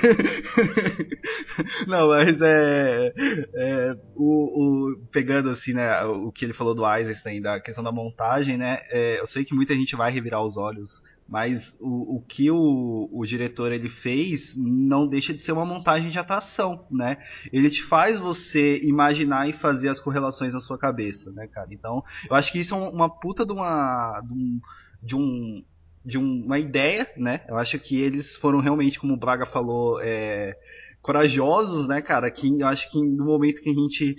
Não, 1.87 2.09
mas 2.09 2.41
é... 2.41 3.13
é 3.53 3.97
o, 4.15 4.91
o, 4.91 4.97
pegando 5.11 5.49
assim, 5.49 5.73
né, 5.73 6.03
o 6.03 6.31
que 6.31 6.43
ele 6.43 6.53
falou 6.53 6.75
do 6.75 6.83
Einstein, 6.83 7.41
da 7.41 7.59
questão 7.59 7.83
da 7.83 7.91
montagem, 7.91 8.57
né? 8.57 8.79
É, 8.89 9.19
eu 9.19 9.27
sei 9.27 9.45
que 9.45 9.55
muita 9.55 9.73
gente 9.73 9.95
vai 9.95 10.11
revirar 10.11 10.43
os 10.43 10.57
olhos 10.57 11.01
mas 11.27 11.75
o, 11.81 12.17
o 12.17 12.21
que 12.21 12.51
o, 12.51 13.09
o, 13.11 13.25
diretor 13.25 13.71
ele 13.71 13.89
fez 13.89 14.55
não 14.55 15.07
deixa 15.07 15.33
de 15.33 15.41
ser 15.41 15.53
uma 15.53 15.65
montagem 15.65 16.09
de 16.09 16.19
atuação, 16.19 16.85
né? 16.91 17.17
Ele 17.51 17.69
te 17.69 17.81
faz 17.81 18.19
você 18.19 18.79
imaginar 18.83 19.49
e 19.49 19.53
fazer 19.53 19.89
as 19.89 19.99
correlações 19.99 20.53
na 20.53 20.59
sua 20.59 20.77
cabeça, 20.77 21.31
né, 21.31 21.47
cara? 21.47 21.67
Então, 21.71 22.03
eu 22.29 22.35
acho 22.35 22.51
que 22.51 22.59
isso 22.59 22.75
é 22.75 22.77
uma 22.77 23.09
puta 23.09 23.45
de 23.45 23.51
uma 23.51 24.21
de 24.21 24.33
um, 24.33 24.59
de, 25.01 25.15
um, 25.15 25.63
de 26.05 26.17
uma 26.17 26.59
ideia, 26.59 27.09
né? 27.17 27.43
Eu 27.49 27.57
acho 27.57 27.79
que 27.79 27.99
eles 27.99 28.35
foram 28.35 28.59
realmente, 28.59 28.99
como 28.99 29.13
o 29.13 29.19
Braga 29.19 29.45
falou, 29.45 29.99
é, 30.01 30.55
corajosos, 31.01 31.87
né, 31.87 32.03
cara? 32.03 32.29
Que 32.29 32.59
eu 32.59 32.67
acho 32.67 32.91
que 32.91 33.01
no 33.01 33.25
momento 33.25 33.61
que 33.61 33.69
a 33.69 33.73
gente 33.73 34.15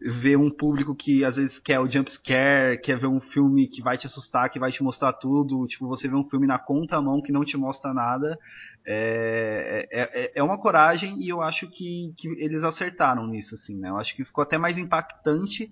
ver 0.00 0.36
um 0.36 0.50
público 0.50 0.94
que 0.94 1.24
às 1.24 1.36
vezes 1.36 1.58
quer 1.58 1.80
o 1.80 1.90
jump 1.90 2.10
scare, 2.10 2.80
quer 2.80 2.98
ver 2.98 3.08
um 3.08 3.20
filme 3.20 3.66
que 3.66 3.82
vai 3.82 3.98
te 3.98 4.06
assustar, 4.06 4.48
que 4.48 4.58
vai 4.58 4.70
te 4.70 4.82
mostrar 4.82 5.12
tudo, 5.12 5.66
tipo, 5.66 5.88
você 5.88 6.08
vê 6.08 6.14
um 6.14 6.28
filme 6.28 6.46
na 6.46 6.58
conta 6.58 7.00
mão 7.00 7.20
que 7.20 7.32
não 7.32 7.44
te 7.44 7.56
mostra 7.56 7.92
nada, 7.92 8.38
é, 8.86 9.88
é, 9.90 10.02
é, 10.24 10.32
é 10.36 10.42
uma 10.42 10.58
coragem 10.58 11.18
e 11.18 11.28
eu 11.28 11.42
acho 11.42 11.68
que, 11.68 12.12
que 12.16 12.28
eles 12.42 12.62
acertaram 12.64 13.26
nisso, 13.26 13.54
assim, 13.54 13.76
né? 13.76 13.88
Eu 13.88 13.96
acho 13.96 14.14
que 14.14 14.24
ficou 14.24 14.42
até 14.42 14.56
mais 14.56 14.78
impactante 14.78 15.70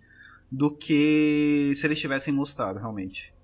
do 0.50 0.76
que 0.76 1.72
se 1.74 1.86
eles 1.86 1.98
tivessem 1.98 2.34
mostrado, 2.34 2.78
realmente. 2.78 3.35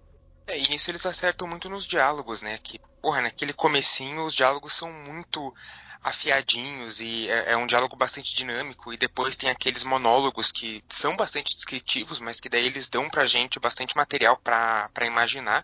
É, 0.47 0.59
e 0.59 0.69
nisso 0.69 0.91
eles 0.91 1.07
acertam 1.07 1.47
muito 1.47 1.69
nos 1.69 1.85
diálogos, 1.85 2.43
né? 2.43 2.59
Que, 2.63 2.79
porra, 3.01 3.23
naquele 3.23 3.53
comecinho 3.53 4.25
os 4.25 4.35
diálogos 4.35 4.75
são 4.75 4.93
muito 4.93 5.55
afiadinhos 6.03 7.01
e 7.01 7.29
é, 7.29 7.53
é, 7.53 7.57
um 7.57 7.67
diálogo 7.67 7.95
bastante 7.95 8.35
dinâmico 8.35 8.93
e 8.93 8.97
depois 8.97 9.37
tem 9.37 9.49
aqueles 9.49 9.85
monólogos 9.85 10.51
que 10.51 10.83
são 10.89 11.17
bastante 11.17 11.55
descritivos, 11.55 12.19
mas 12.19 12.41
que 12.41 12.49
daí 12.49 12.67
eles 12.67 12.89
dão 12.89 13.09
pra 13.09 13.25
gente 13.25 13.61
bastante 13.61 13.97
material 13.97 14.37
pra 14.37 14.91
imaginar. 15.07 15.63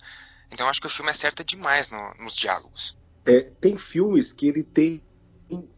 Então 0.52 0.68
acho 0.68 0.80
que 0.80 0.87
o 0.87 0.90
filme 0.90 1.11
acerta 1.11 1.44
demais 1.44 1.90
no, 1.90 2.14
nos 2.20 2.37
diálogos. 2.37 2.97
É, 3.26 3.50
tem 3.61 3.76
filmes 3.76 4.32
que 4.32 4.47
ele 4.47 4.62
tem 4.62 5.02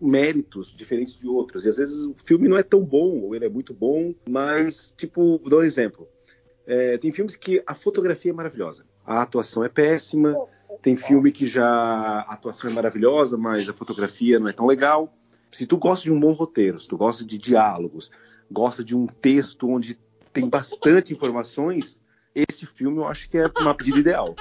méritos 0.01 0.75
diferentes 0.75 1.17
de 1.17 1.27
outros. 1.27 1.65
E 1.65 1.69
às 1.69 1.77
vezes 1.77 2.05
o 2.05 2.15
filme 2.15 2.49
não 2.49 2.57
é 2.57 2.63
tão 2.63 2.85
bom, 2.85 3.21
ou 3.21 3.35
ele 3.35 3.45
é 3.45 3.49
muito 3.49 3.73
bom, 3.73 4.15
mas, 4.29 4.93
tipo, 4.97 5.39
vou 5.39 5.51
dar 5.51 5.57
um 5.59 5.63
exemplo. 5.63 6.09
É, 6.67 6.99
tem 6.99 7.11
filmes 7.11 7.35
que 7.35 7.63
a 7.67 7.75
fotografia 7.75 8.31
é 8.31 8.35
maravilhosa, 8.35 8.85
a 9.05 9.23
atuação 9.23 9.65
é 9.65 9.69
péssima. 9.69 10.37
Tem 10.83 10.97
filme 10.97 11.33
que 11.33 11.47
já 11.47 11.67
a 11.67 12.33
atuação 12.33 12.71
é 12.71 12.73
maravilhosa, 12.73 13.37
mas 13.37 13.69
a 13.69 13.73
fotografia 13.75 14.39
não 14.39 14.49
é 14.49 14.53
tão 14.53 14.67
legal. 14.67 15.13
Se 15.53 15.67
tu 15.67 15.77
gosta 15.77 16.05
de 16.05 16.13
um 16.13 16.19
bom 16.19 16.33
roteiro, 16.33 16.79
se 16.79 16.89
tu 16.89 16.97
gosta 16.97 17.25
de 17.25 17.37
diálogos, 17.37 18.11
gosta 18.51 18.85
de 18.85 18.97
um 18.97 19.07
texto 19.07 19.69
onde 19.69 19.99
tem 20.33 20.49
bastante 20.49 21.13
informações, 21.13 22.01
esse 22.35 22.65
filme 22.65 22.99
eu 22.99 23.07
acho 23.07 23.29
que 23.29 23.37
é 23.37 23.51
uma 23.61 23.75
pedida 23.75 23.99
ideal. 23.99 24.35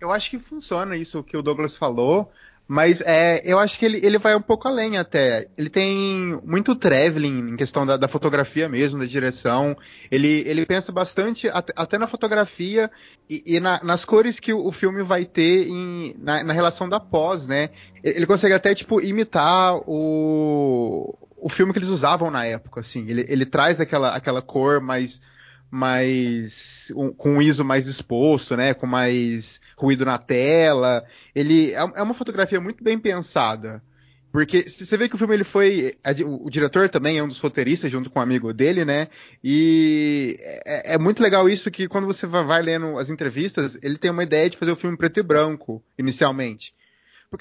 Eu 0.00 0.12
acho 0.12 0.30
que 0.30 0.38
funciona 0.38 0.96
isso 0.96 1.22
que 1.22 1.36
o 1.36 1.42
Douglas 1.42 1.76
falou, 1.76 2.30
mas 2.68 3.00
é, 3.00 3.40
eu 3.46 3.58
acho 3.58 3.78
que 3.78 3.86
ele, 3.86 3.98
ele 4.04 4.18
vai 4.18 4.36
um 4.36 4.42
pouco 4.42 4.68
além 4.68 4.98
até. 4.98 5.48
Ele 5.56 5.70
tem 5.70 6.38
muito 6.44 6.76
traveling 6.76 7.52
em 7.52 7.56
questão 7.56 7.86
da, 7.86 7.96
da 7.96 8.06
fotografia 8.06 8.68
mesmo, 8.68 9.00
da 9.00 9.06
direção. 9.06 9.74
Ele, 10.10 10.42
ele 10.46 10.66
pensa 10.66 10.92
bastante 10.92 11.48
até, 11.48 11.72
até 11.74 11.96
na 11.96 12.06
fotografia 12.06 12.90
e, 13.28 13.42
e 13.46 13.58
na, 13.58 13.82
nas 13.82 14.04
cores 14.04 14.38
que 14.38 14.52
o, 14.52 14.66
o, 14.66 14.70
filme 14.70 15.02
vai 15.02 15.24
ter 15.24 15.66
em, 15.66 16.14
na, 16.18 16.44
na 16.44 16.52
relação 16.52 16.86
da 16.86 17.00
pós, 17.00 17.46
né? 17.46 17.70
Ele 18.04 18.26
consegue 18.26 18.52
até, 18.52 18.74
tipo, 18.74 19.00
imitar 19.00 19.74
o, 19.86 21.16
o 21.38 21.48
filme 21.48 21.72
que 21.72 21.78
eles 21.78 21.88
usavam 21.88 22.30
na 22.30 22.44
época, 22.44 22.80
assim. 22.80 23.08
Ele, 23.08 23.24
ele 23.30 23.46
traz 23.46 23.80
aquela, 23.80 24.14
aquela 24.14 24.42
cor 24.42 24.78
mais 24.78 25.22
mais 25.70 26.92
um, 26.96 27.12
com 27.12 27.34
um 27.34 27.42
ISO 27.42 27.64
mais 27.64 27.86
exposto, 27.86 28.56
né, 28.56 28.74
com 28.74 28.86
mais 28.86 29.60
ruído 29.76 30.04
na 30.04 30.18
tela. 30.18 31.04
Ele 31.34 31.72
é, 31.72 31.78
é 31.78 32.02
uma 32.02 32.14
fotografia 32.14 32.60
muito 32.60 32.82
bem 32.82 32.98
pensada. 32.98 33.82
Porque 34.30 34.68
você 34.68 34.96
vê 34.96 35.08
que 35.08 35.14
o 35.14 35.18
filme 35.18 35.34
ele 35.34 35.44
foi. 35.44 35.96
O, 36.24 36.46
o, 36.46 36.50
diretor 36.50 36.88
também 36.88 37.16
é 37.16 37.22
um 37.22 37.28
dos 37.28 37.38
roteiristas, 37.38 37.90
junto 37.90 38.10
com 38.10 38.18
um 38.18 38.22
amigo 38.22 38.52
dele, 38.52 38.84
né? 38.84 39.08
E 39.42 40.38
é, 40.40 40.94
é, 40.94 40.98
muito 40.98 41.22
legal 41.22 41.48
isso 41.48 41.70
que 41.70 41.88
quando 41.88 42.06
você 42.06 42.26
vai 42.26 42.60
lendo 42.60 42.98
as 42.98 43.08
entrevistas, 43.08 43.78
ele 43.82 43.96
tem 43.96 44.10
uma 44.10 44.22
ideia 44.22 44.50
de 44.50 44.58
fazer 44.58 44.70
o 44.70 44.76
filme 44.76 44.98
preto 44.98 45.18
e 45.18 45.22
branco, 45.22 45.82
inicialmente. 45.98 46.74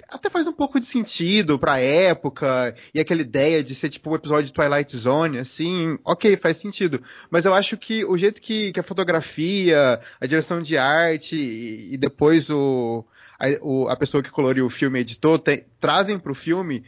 Até 0.09 0.29
faz 0.29 0.45
um 0.47 0.53
pouco 0.53 0.79
de 0.79 0.85
sentido 0.85 1.57
pra 1.57 1.79
época, 1.79 2.75
e 2.93 2.99
aquela 2.99 3.21
ideia 3.21 3.63
de 3.63 3.73
ser 3.73 3.89
tipo 3.89 4.09
um 4.09 4.15
episódio 4.15 4.45
de 4.45 4.53
Twilight 4.53 4.97
Zone, 4.97 5.37
assim, 5.37 5.97
ok, 6.03 6.35
faz 6.35 6.57
sentido. 6.57 7.01
Mas 7.29 7.45
eu 7.45 7.53
acho 7.53 7.77
que 7.77 8.03
o 8.03 8.17
jeito 8.17 8.41
que, 8.41 8.73
que 8.73 8.79
a 8.81 8.83
fotografia, 8.83 10.01
a 10.19 10.25
direção 10.25 10.61
de 10.61 10.77
arte 10.77 11.37
e, 11.37 11.93
e 11.93 11.97
depois 11.97 12.49
o 12.49 13.05
a, 13.39 13.45
o, 13.61 13.87
a, 13.87 13.95
pessoa 13.95 14.21
que 14.21 14.31
coloriu 14.31 14.65
o 14.65 14.69
filme 14.69 14.99
editou, 14.99 15.39
tem, 15.39 15.65
trazem 15.79 16.19
pro 16.19 16.35
filme 16.35 16.83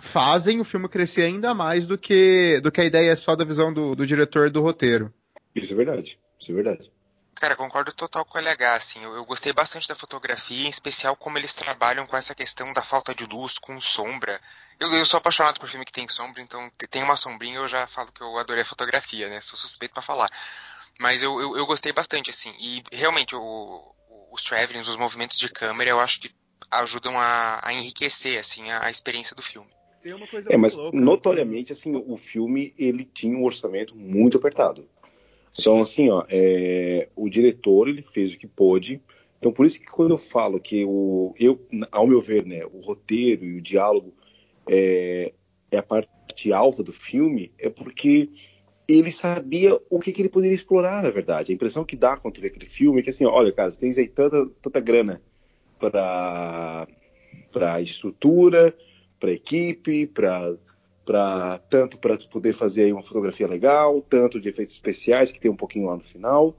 fazem 0.00 0.60
o 0.60 0.64
filme 0.64 0.88
crescer 0.88 1.22
ainda 1.22 1.52
mais 1.54 1.86
do 1.86 1.98
que, 1.98 2.60
do 2.62 2.70
que 2.70 2.80
a 2.80 2.84
ideia 2.84 3.16
só 3.16 3.34
da 3.34 3.44
visão 3.44 3.72
do, 3.72 3.96
do 3.96 4.06
diretor 4.06 4.48
do 4.48 4.62
roteiro. 4.62 5.12
Isso 5.54 5.72
é 5.72 5.76
verdade, 5.76 6.18
isso 6.38 6.52
é 6.52 6.54
verdade. 6.54 6.92
Cara, 7.38 7.54
concordo 7.54 7.92
total 7.92 8.24
com 8.24 8.36
o 8.36 8.40
LH, 8.40 8.74
assim, 8.74 9.04
eu, 9.04 9.14
eu, 9.14 9.24
gostei 9.24 9.52
bastante 9.52 9.86
da 9.86 9.94
fotografia, 9.94 10.66
em 10.66 10.70
especial 10.70 11.14
como 11.14 11.38
eles 11.38 11.54
trabalham 11.54 12.04
com 12.04 12.16
essa 12.16 12.34
questão 12.34 12.72
da 12.72 12.82
falta 12.82 13.14
de 13.14 13.24
luz, 13.24 13.58
com 13.58 13.80
sombra. 13.80 14.40
Eu, 14.80 14.92
eu 14.92 15.06
sou 15.06 15.18
apaixonado 15.18 15.60
por 15.60 15.68
filme 15.68 15.84
que 15.84 15.92
tem 15.92 16.08
sombra, 16.08 16.42
então 16.42 16.68
tem 16.90 17.02
uma 17.02 17.16
sombrinha, 17.16 17.58
eu 17.58 17.68
já 17.68 17.86
falo 17.86 18.10
que 18.10 18.20
eu 18.20 18.36
adorei 18.38 18.62
a 18.62 18.66
fotografia, 18.66 19.28
né, 19.28 19.40
sou 19.40 19.56
suspeito 19.56 19.94
para 19.94 20.02
falar. 20.02 20.28
Mas 20.98 21.22
eu, 21.22 21.40
eu, 21.40 21.56
eu, 21.56 21.64
gostei 21.64 21.92
bastante, 21.92 22.28
assim, 22.28 22.52
e 22.58 22.82
realmente 22.92 23.36
o, 23.36 23.94
os 24.32 24.42
travelings, 24.42 24.88
os 24.88 24.96
movimentos 24.96 25.38
de 25.38 25.48
câmera, 25.48 25.90
eu 25.90 26.00
acho 26.00 26.20
que 26.20 26.34
ajudam 26.72 27.18
a, 27.18 27.60
a 27.62 27.72
enriquecer, 27.72 28.36
assim, 28.38 28.68
a, 28.68 28.84
a, 28.84 28.90
experiência 28.90 29.36
do 29.36 29.42
filme. 29.42 29.70
é, 30.54 30.56
mas 30.56 30.74
louca. 30.74 30.96
Né? 30.96 31.04
notoriamente, 31.04 31.70
assim, 31.70 31.94
o 31.94 32.16
filme, 32.16 32.74
ele 32.76 33.04
tinha 33.04 33.36
um 33.36 33.44
orçamento 33.44 33.94
muito 33.94 34.38
apertado. 34.38 34.88
Então, 35.58 35.80
assim, 35.80 36.08
ó, 36.08 36.24
é, 36.28 37.08
o 37.16 37.28
diretor 37.28 37.88
ele 37.88 38.02
fez 38.02 38.32
o 38.32 38.38
que 38.38 38.46
pôde. 38.46 39.00
Então, 39.38 39.52
por 39.52 39.66
isso 39.66 39.80
que 39.80 39.86
quando 39.86 40.12
eu 40.12 40.18
falo 40.18 40.60
que 40.60 40.84
o, 40.84 41.34
eu, 41.38 41.60
ao 41.90 42.06
meu 42.06 42.20
ver, 42.20 42.44
né, 42.44 42.64
o 42.66 42.80
roteiro 42.80 43.44
e 43.44 43.58
o 43.58 43.60
diálogo 43.60 44.12
é, 44.68 45.32
é 45.70 45.78
a 45.78 45.82
parte 45.82 46.52
alta 46.52 46.82
do 46.82 46.92
filme, 46.92 47.52
é 47.58 47.68
porque 47.68 48.30
ele 48.86 49.12
sabia 49.12 49.78
o 49.90 50.00
que, 50.00 50.12
que, 50.12 50.22
ele 50.22 50.28
poderia 50.28 50.54
explorar, 50.54 51.02
na 51.02 51.10
verdade. 51.10 51.52
A 51.52 51.54
impressão 51.54 51.84
que 51.84 51.96
dá 51.96 52.16
quando 52.16 52.40
vê 52.40 52.48
aquele 52.48 52.68
filme 52.68 53.00
é 53.00 53.02
que 53.02 53.10
assim, 53.10 53.24
olha, 53.26 53.52
cara, 53.52 53.70
tens 53.72 53.98
aí 53.98 54.08
tanta, 54.08 54.46
tanta 54.62 54.80
grana 54.80 55.20
para 55.78 56.86
para 57.52 57.80
estrutura, 57.80 58.74
para 59.18 59.32
equipe, 59.32 60.06
para 60.06 60.54
para 61.08 61.58
tanto 61.70 61.96
para 61.96 62.18
poder 62.18 62.52
fazer 62.52 62.92
uma 62.92 63.02
fotografia 63.02 63.48
legal, 63.48 64.02
tanto 64.02 64.38
de 64.38 64.50
efeitos 64.50 64.74
especiais 64.74 65.32
que 65.32 65.40
tem 65.40 65.50
um 65.50 65.56
pouquinho 65.56 65.86
lá 65.86 65.96
no 65.96 66.02
final 66.02 66.54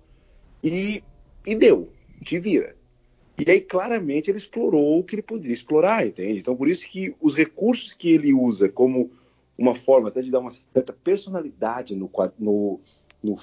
e, 0.64 1.04
e 1.46 1.54
deu, 1.54 1.90
te 2.24 2.40
vira. 2.40 2.76
E 3.38 3.50
aí 3.50 3.62
claramente 3.62 4.32
ele 4.32 4.40
explorou 4.40 4.98
o 4.98 5.04
que 5.04 5.14
ele 5.14 5.22
poderia 5.22 5.54
explorar, 5.54 6.08
entende? 6.08 6.40
Então 6.40 6.56
por 6.56 6.68
isso 6.68 6.90
que 6.90 7.16
os 7.22 7.36
recursos 7.36 7.94
que 7.94 8.10
ele 8.10 8.34
usa 8.34 8.68
como 8.68 9.12
uma 9.56 9.76
forma 9.76 10.10
até 10.10 10.20
de 10.20 10.32
dar 10.32 10.40
uma 10.40 10.50
certa 10.50 10.94
personalidade 10.94 11.96
no, 11.96 12.10
no, 12.40 12.80
no 13.22 13.38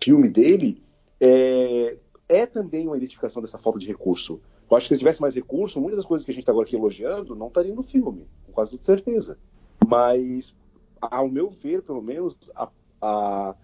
filme 0.00 0.28
dele 0.28 0.80
é, 1.20 1.96
é 2.28 2.46
também 2.46 2.86
uma 2.86 2.96
identificação 2.96 3.42
dessa 3.42 3.58
falta 3.58 3.80
de 3.80 3.88
recurso. 3.88 4.40
Eu 4.70 4.76
acho 4.76 4.86
que 4.86 4.94
se 4.94 4.98
tivesse 5.00 5.20
mais 5.20 5.34
recurso, 5.34 5.80
muitas 5.80 5.96
das 5.96 6.06
coisas 6.06 6.24
que 6.24 6.30
a 6.30 6.34
gente 6.34 6.42
está 6.42 6.52
agora 6.52 6.68
aqui 6.68 6.76
elogiando 6.76 7.34
não 7.34 7.48
estariam 7.48 7.74
no 7.74 7.82
filme, 7.82 8.28
com 8.46 8.52
quase 8.52 8.70
toda 8.70 8.84
certeza. 8.84 9.36
Mas, 9.84 10.54
ao 11.00 11.28
meu 11.28 11.50
ver, 11.50 11.82
pelo 11.82 12.02
menos, 12.02 12.36
a, 12.54 12.68
a, 13.00 13.54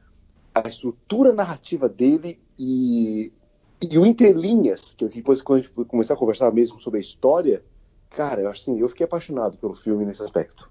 a 0.55 0.69
estrutura 0.69 1.33
narrativa 1.33 1.89
dele 1.89 2.41
e, 2.59 3.33
e 3.81 3.99
o 3.99 4.07
interlinhas, 4.07 4.95
que 4.97 5.09
depois, 5.09 5.41
quando 5.41 5.61
a 5.61 5.63
gente 5.63 5.75
começar 5.85 6.15
a 6.15 6.17
conversar 6.17 6.53
mesmo 6.53 6.81
sobre 6.81 6.99
a 6.99 7.01
história, 7.01 7.63
cara, 8.11 8.43
eu, 8.43 8.49
assim, 8.49 8.79
eu 8.79 8.89
fiquei 8.89 9.05
apaixonado 9.05 9.57
pelo 9.57 9.75
filme 9.75 10.05
nesse 10.05 10.23
aspecto. 10.23 10.71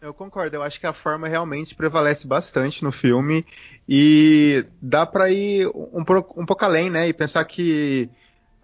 Eu 0.00 0.12
concordo, 0.12 0.56
eu 0.56 0.62
acho 0.62 0.78
que 0.78 0.86
a 0.86 0.92
forma 0.92 1.26
realmente 1.26 1.74
prevalece 1.74 2.26
bastante 2.26 2.84
no 2.84 2.92
filme 2.92 3.44
e 3.88 4.66
dá 4.80 5.06
para 5.06 5.30
ir 5.30 5.66
um, 5.68 6.04
um 6.36 6.44
pouco 6.44 6.62
além, 6.62 6.90
né? 6.90 7.08
E 7.08 7.12
pensar 7.14 7.42
que 7.46 8.10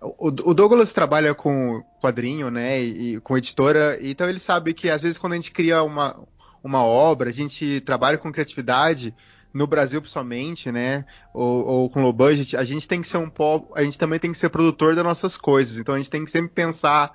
o, 0.01 0.31
Douglas 0.31 0.93
trabalha 0.93 1.35
com 1.35 1.83
quadrinho, 2.01 2.51
né, 2.51 2.81
e, 2.81 3.21
com 3.21 3.37
editora, 3.37 3.99
então 4.01 4.29
ele 4.29 4.39
sabe 4.39 4.73
que 4.73 4.89
às 4.89 5.03
vezes 5.03 5.19
quando 5.19 5.35
a 5.35 5.37
gente 5.37 5.53
cria 5.53 5.83
uma, 5.83 6.19
uma 6.65 6.83
obra, 6.83 7.29
a 7.29 7.33
gente 7.33 7.81
trabalha 7.83 8.17
com 8.17 8.33
criatividade, 8.33 9.15
no 9.53 9.67
Brasil 9.67 10.01
principalmente, 10.01 10.73
né, 10.73 11.05
ou, 11.35 11.67
ou, 11.67 11.91
com 11.91 12.03
low 12.03 12.13
budget, 12.13 12.57
a 12.57 12.65
gente 12.65 12.89
tem 12.89 13.03
que 13.03 13.09
ser 13.09 13.19
um 13.19 13.29
pouco, 13.29 13.77
a 13.77 13.83
gente 13.85 13.99
também 13.99 14.19
tem 14.19 14.33
que 14.33 14.39
ser 14.39 14.49
produtor 14.49 14.95
das 14.95 15.05
nossas 15.05 15.37
coisas, 15.37 15.77
então 15.77 15.95
a 15.95 15.99
gente 15.99 16.11
tem 16.11 16.25
que 16.25 16.31
sempre 16.31 16.51
pensar 16.51 17.15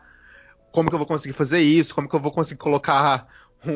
como 0.71 0.89
que 0.89 0.95
eu 0.95 0.99
vou 0.99 1.07
conseguir 1.07 1.33
fazer 1.33 1.61
isso, 1.61 1.95
como 1.95 2.07
que 2.07 2.15
eu 2.15 2.19
vou 2.19 2.31
conseguir 2.31 2.59
colocar 2.59 3.27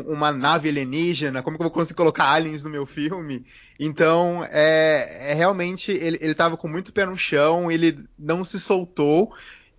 uma 0.07 0.31
nave 0.31 0.69
alienígena, 0.69 1.41
como 1.41 1.57
que 1.57 1.63
eu 1.63 1.65
vou 1.65 1.73
conseguir 1.73 1.97
colocar 1.97 2.25
aliens 2.25 2.63
no 2.63 2.69
meu 2.69 2.85
filme? 2.85 3.45
Então, 3.79 4.45
é, 4.49 5.31
é 5.31 5.33
realmente, 5.33 5.91
ele, 5.91 6.17
ele 6.21 6.35
tava 6.35 6.57
com 6.57 6.67
muito 6.67 6.93
pé 6.93 7.05
no 7.05 7.17
chão, 7.17 7.71
ele 7.71 8.03
não 8.17 8.43
se 8.43 8.59
soltou, 8.59 9.33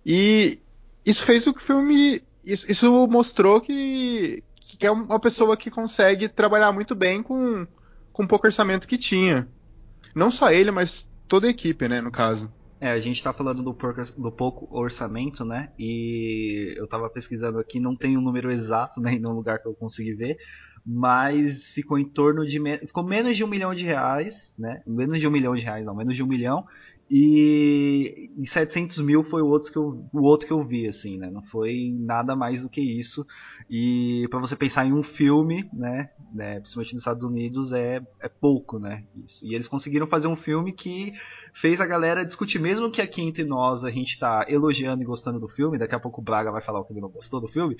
e 0.05 0.59
isso 1.05 1.23
fez 1.23 1.47
o 1.47 1.53
filme. 1.53 2.21
Isso, 2.43 2.69
isso 2.71 3.07
mostrou 3.07 3.61
que, 3.61 4.43
que 4.55 4.85
é 4.85 4.91
uma 4.91 5.19
pessoa 5.19 5.55
que 5.55 5.69
consegue 5.69 6.27
trabalhar 6.27 6.71
muito 6.71 6.95
bem 6.95 7.21
com, 7.21 7.67
com 8.11 8.27
pouco 8.27 8.47
orçamento 8.47 8.87
que 8.87 8.97
tinha. 8.97 9.47
Não 10.15 10.31
só 10.31 10.51
ele, 10.51 10.71
mas 10.71 11.07
toda 11.27 11.47
a 11.47 11.51
equipe, 11.51 11.87
né, 11.87 12.01
no 12.01 12.11
caso. 12.11 12.51
É, 12.83 12.89
a 12.89 12.99
gente 12.99 13.21
tá 13.21 13.31
falando 13.31 13.61
do, 13.61 13.77
do, 14.17 14.31
pouco 14.31 14.67
orçamento, 14.75 15.45
né? 15.45 15.71
E 15.77 16.73
eu 16.75 16.87
tava 16.87 17.07
pesquisando 17.11 17.59
aqui, 17.59 17.79
não 17.79 17.95
tem 17.95 18.17
um 18.17 18.21
número 18.21 18.51
exato, 18.51 18.99
né? 18.99 19.11
Nenhum 19.21 19.33
lugar 19.33 19.61
que 19.61 19.67
eu 19.67 19.75
consegui 19.75 20.15
ver. 20.15 20.37
Mas 20.83 21.67
ficou 21.67 21.99
em 21.99 22.03
torno 22.03 22.43
de. 22.43 22.59
Ficou 22.87 23.03
menos 23.03 23.37
de 23.37 23.43
um 23.43 23.47
milhão 23.47 23.75
de 23.75 23.85
reais, 23.85 24.55
né? 24.57 24.81
Menos 24.87 25.19
de 25.19 25.27
um 25.27 25.31
milhão 25.31 25.55
de 25.55 25.61
reais, 25.61 25.85
não, 25.85 25.95
menos 25.95 26.15
de 26.15 26.23
um 26.23 26.27
milhão. 26.27 26.65
E, 27.13 28.31
e 28.37 28.47
700 28.47 28.99
mil 28.99 29.21
foi 29.21 29.41
o 29.41 29.47
outro, 29.47 29.69
que 29.69 29.77
eu, 29.77 30.07
o 30.13 30.21
outro 30.21 30.47
que 30.47 30.53
eu 30.53 30.63
vi, 30.63 30.87
assim, 30.87 31.17
né? 31.17 31.29
Não 31.29 31.43
foi 31.43 31.93
nada 31.99 32.37
mais 32.37 32.63
do 32.63 32.69
que 32.69 32.79
isso. 32.79 33.25
E 33.69 34.25
para 34.29 34.39
você 34.39 34.55
pensar 34.55 34.85
em 34.85 34.93
um 34.93 35.03
filme, 35.03 35.69
né, 35.73 36.09
né 36.33 36.61
principalmente 36.61 36.93
nos 36.93 37.01
Estados 37.01 37.25
Unidos, 37.25 37.73
é, 37.73 38.01
é 38.21 38.29
pouco, 38.29 38.79
né? 38.79 39.03
Isso. 39.25 39.45
E 39.45 39.53
eles 39.53 39.67
conseguiram 39.67 40.07
fazer 40.07 40.27
um 40.27 40.37
filme 40.37 40.71
que 40.71 41.11
fez 41.53 41.81
a 41.81 41.85
galera 41.85 42.23
discutir, 42.23 42.59
mesmo 42.59 42.89
que 42.89 43.01
aqui 43.01 43.21
entre 43.21 43.43
nós 43.43 43.83
a 43.83 43.89
gente 43.89 44.17
tá 44.17 44.45
elogiando 44.47 45.03
e 45.03 45.05
gostando 45.05 45.37
do 45.37 45.49
filme, 45.49 45.77
daqui 45.77 45.93
a 45.93 45.99
pouco 45.99 46.21
o 46.21 46.23
Braga 46.23 46.49
vai 46.49 46.61
falar 46.61 46.79
o 46.79 46.85
que 46.85 46.93
ele 46.93 47.01
não 47.01 47.09
gostou 47.09 47.41
do 47.41 47.47
filme, 47.47 47.75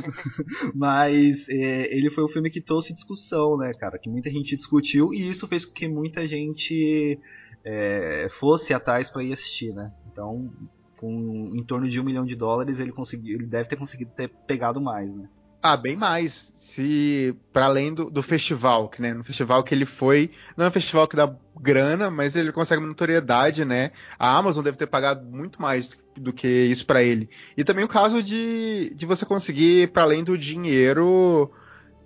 mas 0.74 1.46
é, 1.50 1.94
ele 1.94 2.08
foi 2.08 2.24
um 2.24 2.28
filme 2.28 2.48
que 2.48 2.62
trouxe 2.62 2.94
discussão, 2.94 3.58
né, 3.58 3.74
cara? 3.74 3.98
Que 3.98 4.08
muita 4.08 4.30
gente 4.30 4.56
discutiu 4.56 5.12
e 5.12 5.28
isso 5.28 5.46
fez 5.46 5.66
com 5.66 5.74
que 5.74 5.86
muita 5.86 6.26
gente 6.26 7.20
é, 7.66 8.28
fosse 8.30 8.72
atrás 8.72 9.10
para 9.10 9.24
ir 9.24 9.32
assistir, 9.32 9.74
né? 9.74 9.90
Então, 10.12 10.52
com 11.00 11.52
em 11.52 11.64
torno 11.64 11.88
de 11.88 12.00
um 12.00 12.04
milhão 12.04 12.24
de 12.24 12.36
dólares, 12.36 12.78
ele 12.78 12.92
conseguiu, 12.92 13.36
ele 13.36 13.46
deve 13.46 13.68
ter 13.68 13.74
conseguido 13.74 14.12
ter 14.12 14.28
pegado 14.28 14.80
mais, 14.80 15.16
né? 15.16 15.28
Ah, 15.60 15.76
bem 15.76 15.96
mais. 15.96 16.54
Se 16.58 17.36
para 17.52 17.64
além 17.64 17.92
do, 17.92 18.08
do 18.08 18.22
festival, 18.22 18.88
que 18.88 19.02
né, 19.02 19.12
no 19.12 19.24
festival 19.24 19.64
que 19.64 19.74
ele 19.74 19.84
foi, 19.84 20.30
não 20.56 20.64
é 20.64 20.68
um 20.68 20.72
festival 20.72 21.08
que 21.08 21.16
dá 21.16 21.34
grana, 21.60 22.08
mas 22.08 22.36
ele 22.36 22.52
consegue 22.52 22.80
uma 22.80 22.88
notoriedade, 22.88 23.64
né? 23.64 23.90
A 24.16 24.36
Amazon 24.36 24.62
deve 24.62 24.76
ter 24.76 24.86
pagado 24.86 25.26
muito 25.26 25.60
mais 25.60 25.98
do 26.16 26.32
que 26.32 26.46
isso 26.46 26.86
para 26.86 27.02
ele. 27.02 27.28
E 27.56 27.64
também 27.64 27.84
o 27.84 27.88
caso 27.88 28.22
de, 28.22 28.92
de 28.94 29.04
você 29.04 29.26
conseguir 29.26 29.88
para 29.88 30.04
além 30.04 30.22
do 30.22 30.38
dinheiro 30.38 31.50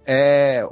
é 0.07 0.64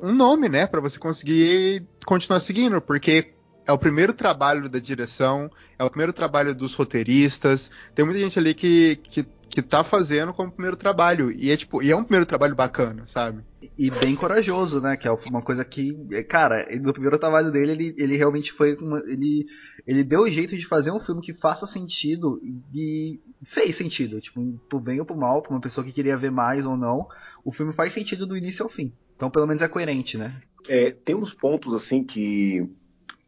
um 0.00 0.14
nome, 0.14 0.48
né, 0.48 0.66
para 0.66 0.80
você 0.80 0.98
conseguir 0.98 1.86
continuar 2.04 2.40
seguindo, 2.40 2.80
porque 2.80 3.35
é 3.66 3.72
o 3.72 3.78
primeiro 3.78 4.12
trabalho 4.12 4.68
da 4.68 4.78
direção, 4.78 5.50
é 5.78 5.84
o 5.84 5.90
primeiro 5.90 6.12
trabalho 6.12 6.54
dos 6.54 6.74
roteiristas. 6.74 7.70
Tem 7.94 8.04
muita 8.04 8.20
gente 8.20 8.38
ali 8.38 8.54
que, 8.54 8.96
que, 9.02 9.26
que 9.48 9.60
tá 9.60 9.82
fazendo 9.82 10.32
como 10.32 10.52
primeiro 10.52 10.76
trabalho. 10.76 11.32
E 11.32 11.50
é 11.50 11.56
tipo, 11.56 11.82
e 11.82 11.90
é 11.90 11.96
um 11.96 12.04
primeiro 12.04 12.24
trabalho 12.24 12.54
bacana, 12.54 13.04
sabe? 13.06 13.42
E 13.76 13.90
bem 13.90 14.14
corajoso, 14.14 14.80
né? 14.80 14.94
Que 14.96 15.08
é 15.08 15.10
uma 15.10 15.42
coisa 15.42 15.64
que, 15.64 15.98
é, 16.12 16.22
cara, 16.22 16.64
no 16.80 16.92
primeiro 16.92 17.18
trabalho 17.18 17.50
dele, 17.50 17.72
ele, 17.72 17.94
ele 17.98 18.16
realmente 18.16 18.52
foi 18.52 18.76
uma, 18.76 18.98
ele, 19.00 19.46
ele 19.84 20.04
deu 20.04 20.20
o 20.22 20.30
jeito 20.30 20.56
de 20.56 20.64
fazer 20.64 20.92
um 20.92 21.00
filme 21.00 21.20
que 21.20 21.34
faça 21.34 21.66
sentido 21.66 22.40
e 22.72 23.20
fez 23.42 23.74
sentido, 23.74 24.20
tipo, 24.20 24.40
pro 24.68 24.78
bem 24.78 25.00
ou 25.00 25.06
pro 25.06 25.16
mal, 25.16 25.42
pra 25.42 25.50
uma 25.50 25.60
pessoa 25.60 25.84
que 25.84 25.92
queria 25.92 26.16
ver 26.16 26.30
mais 26.30 26.64
ou 26.64 26.76
não, 26.76 27.08
o 27.44 27.50
filme 27.50 27.72
faz 27.72 27.92
sentido 27.92 28.26
do 28.26 28.36
início 28.36 28.62
ao 28.62 28.68
fim. 28.68 28.92
Então, 29.16 29.28
pelo 29.28 29.46
menos 29.46 29.62
é 29.62 29.68
coerente, 29.68 30.16
né? 30.16 30.40
É, 30.68 30.90
tem 30.90 31.16
uns 31.16 31.32
pontos 31.32 31.72
assim 31.74 32.04
que 32.04 32.68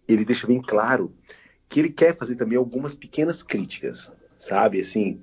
ele 0.08 0.24
deixa 0.24 0.46
bem 0.46 0.60
claro 0.60 1.14
que 1.68 1.78
ele 1.78 1.90
quer 1.90 2.16
fazer 2.16 2.34
também 2.36 2.56
algumas 2.56 2.94
pequenas 2.94 3.42
críticas, 3.42 4.10
sabe? 4.38 4.80
Assim, 4.80 5.20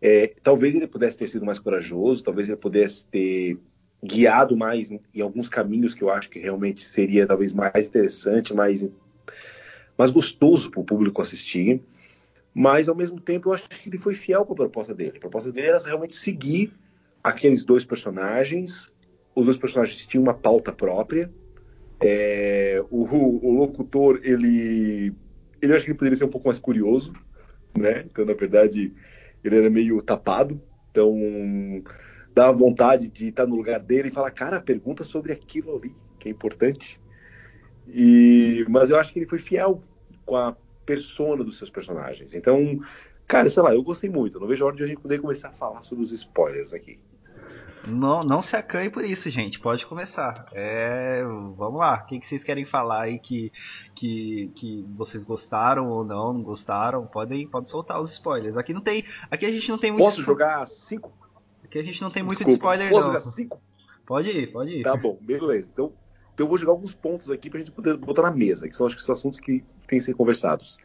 é, 0.00 0.32
talvez 0.42 0.74
ele 0.74 0.86
pudesse 0.86 1.18
ter 1.18 1.28
sido 1.28 1.44
mais 1.44 1.58
corajoso, 1.58 2.24
talvez 2.24 2.48
ele 2.48 2.56
pudesse 2.56 3.06
ter 3.06 3.58
guiado 4.02 4.56
mais 4.56 4.90
em, 4.90 5.00
alguns 5.20 5.48
caminhos 5.48 5.94
que 5.94 6.02
eu 6.02 6.10
acho 6.10 6.30
que 6.30 6.40
realmente 6.40 6.82
seria 6.82 7.26
talvez 7.26 7.52
mais 7.52 7.86
interessante, 7.86 8.54
mais, 8.54 8.90
mais 9.96 10.10
gostoso 10.10 10.70
para 10.70 10.80
o 10.80 10.84
público 10.84 11.20
assistir. 11.20 11.82
Mas 12.54 12.88
ao 12.88 12.96
mesmo 12.96 13.20
tempo 13.20 13.50
eu 13.50 13.52
acho 13.52 13.68
que 13.68 13.88
ele 13.88 13.98
foi 13.98 14.14
fiel 14.14 14.44
com 14.44 14.54
a 14.54 14.56
proposta 14.56 14.94
dele. 14.94 15.16
A 15.16 15.20
proposta 15.20 15.52
dele 15.52 15.68
era 15.68 15.78
realmente 15.78 16.16
seguir 16.16 16.72
aqueles 17.22 17.64
dois 17.64 17.84
personagens. 17.84 18.92
Os 19.34 19.44
dois 19.46 19.56
personagens 19.56 20.06
tinham 20.06 20.24
uma 20.24 20.34
pauta 20.34 20.72
própria 20.72 21.30
é, 22.02 22.82
o, 22.90 23.04
o, 23.04 23.54
locutor, 23.54 24.20
ele, 24.22 25.14
ele 25.60 25.72
acho 25.72 25.84
que 25.84 25.90
ele 25.90 25.98
poderia 25.98 26.18
ser 26.18 26.24
um 26.24 26.30
pouco 26.30 26.48
mais 26.48 26.58
curioso, 26.58 27.12
né? 27.76 28.04
Então, 28.04 28.24
na 28.24 28.34
verdade, 28.34 28.92
ele 29.44 29.56
era 29.56 29.70
meio 29.70 30.02
tapado. 30.02 30.60
Então, 30.90 31.16
dá 32.34 32.50
vontade 32.50 33.08
de 33.08 33.28
estar 33.28 33.46
no 33.46 33.54
lugar 33.54 33.80
dele 33.80 34.08
e 34.08 34.12
falar, 34.12 34.30
cara, 34.30 34.60
pergunta 34.60 35.04
sobre 35.04 35.32
aquilo 35.32 35.76
ali, 35.76 35.94
que 36.18 36.28
é 36.28 36.32
importante. 36.32 37.00
E, 37.88 38.64
mas 38.68 38.90
eu 38.90 38.98
acho 38.98 39.12
que 39.12 39.18
ele 39.18 39.28
foi 39.28 39.38
fiel 39.38 39.82
com 40.24 40.36
a 40.36 40.56
persona 40.84 41.44
dos 41.44 41.56
seus 41.56 41.70
personagens. 41.70 42.34
Então, 42.34 42.80
cara, 43.26 43.48
sei 43.48 43.62
lá, 43.62 43.74
eu 43.74 43.82
gostei 43.82 44.10
muito. 44.10 44.40
não 44.40 44.46
vejo 44.46 44.64
a 44.64 44.68
hora 44.68 44.76
de 44.76 44.82
a 44.82 44.86
gente 44.86 45.00
poder 45.00 45.20
começar 45.20 45.48
a 45.48 45.52
falar 45.52 45.82
sobre 45.82 46.04
os 46.04 46.12
spoilers 46.12 46.74
aqui. 46.74 46.98
Não, 47.86 48.22
não 48.22 48.40
se 48.40 48.56
acanhe 48.56 48.90
por 48.90 49.04
isso, 49.04 49.28
gente. 49.28 49.58
Pode 49.58 49.86
começar. 49.86 50.46
É, 50.52 51.22
vamos 51.56 51.78
lá. 51.78 52.02
O 52.02 52.06
que, 52.06 52.18
que 52.18 52.26
vocês 52.26 52.44
querem 52.44 52.64
falar 52.64 53.02
aí 53.02 53.18
que, 53.18 53.52
que, 53.94 54.50
que 54.54 54.86
vocês 54.96 55.24
gostaram 55.24 55.88
ou 55.88 56.04
não, 56.04 56.32
não 56.32 56.42
gostaram? 56.42 57.06
Podem, 57.06 57.46
podem 57.46 57.68
soltar 57.68 58.00
os 58.00 58.12
spoilers. 58.12 58.56
Aqui 58.56 58.72
não 58.72 58.80
tem. 58.80 59.04
Aqui 59.30 59.46
a 59.46 59.50
gente 59.50 59.68
não 59.68 59.78
tem 59.78 59.90
muito. 59.90 60.04
Posso 60.04 60.22
jogar 60.22 60.66
cinco? 60.66 61.12
Aqui 61.64 61.78
a 61.78 61.82
gente 61.82 62.00
não 62.02 62.10
tem 62.10 62.22
muito 62.22 62.44
de 62.44 62.52
spoiler, 62.52 62.88
posso 62.90 63.06
não. 63.06 63.14
Jogar 63.14 63.20
cinco? 63.20 63.60
Pode 64.06 64.30
ir, 64.30 64.52
pode 64.52 64.74
ir. 64.74 64.82
Tá 64.82 64.96
bom, 64.96 65.18
beleza. 65.20 65.68
Então, 65.72 65.92
então 66.34 66.46
eu 66.46 66.48
vou 66.48 66.58
jogar 66.58 66.72
alguns 66.72 66.94
pontos 66.94 67.30
aqui 67.30 67.50
pra 67.50 67.58
gente 67.58 67.72
poder 67.72 67.96
botar 67.96 68.22
na 68.22 68.30
mesa, 68.30 68.68
que 68.68 68.76
são 68.76 68.86
acho 68.86 68.96
que 68.96 69.02
os 69.02 69.10
assuntos 69.10 69.40
que 69.40 69.64
têm 69.86 69.98
que 69.98 70.00
ser 70.00 70.14
conversados. 70.14 70.78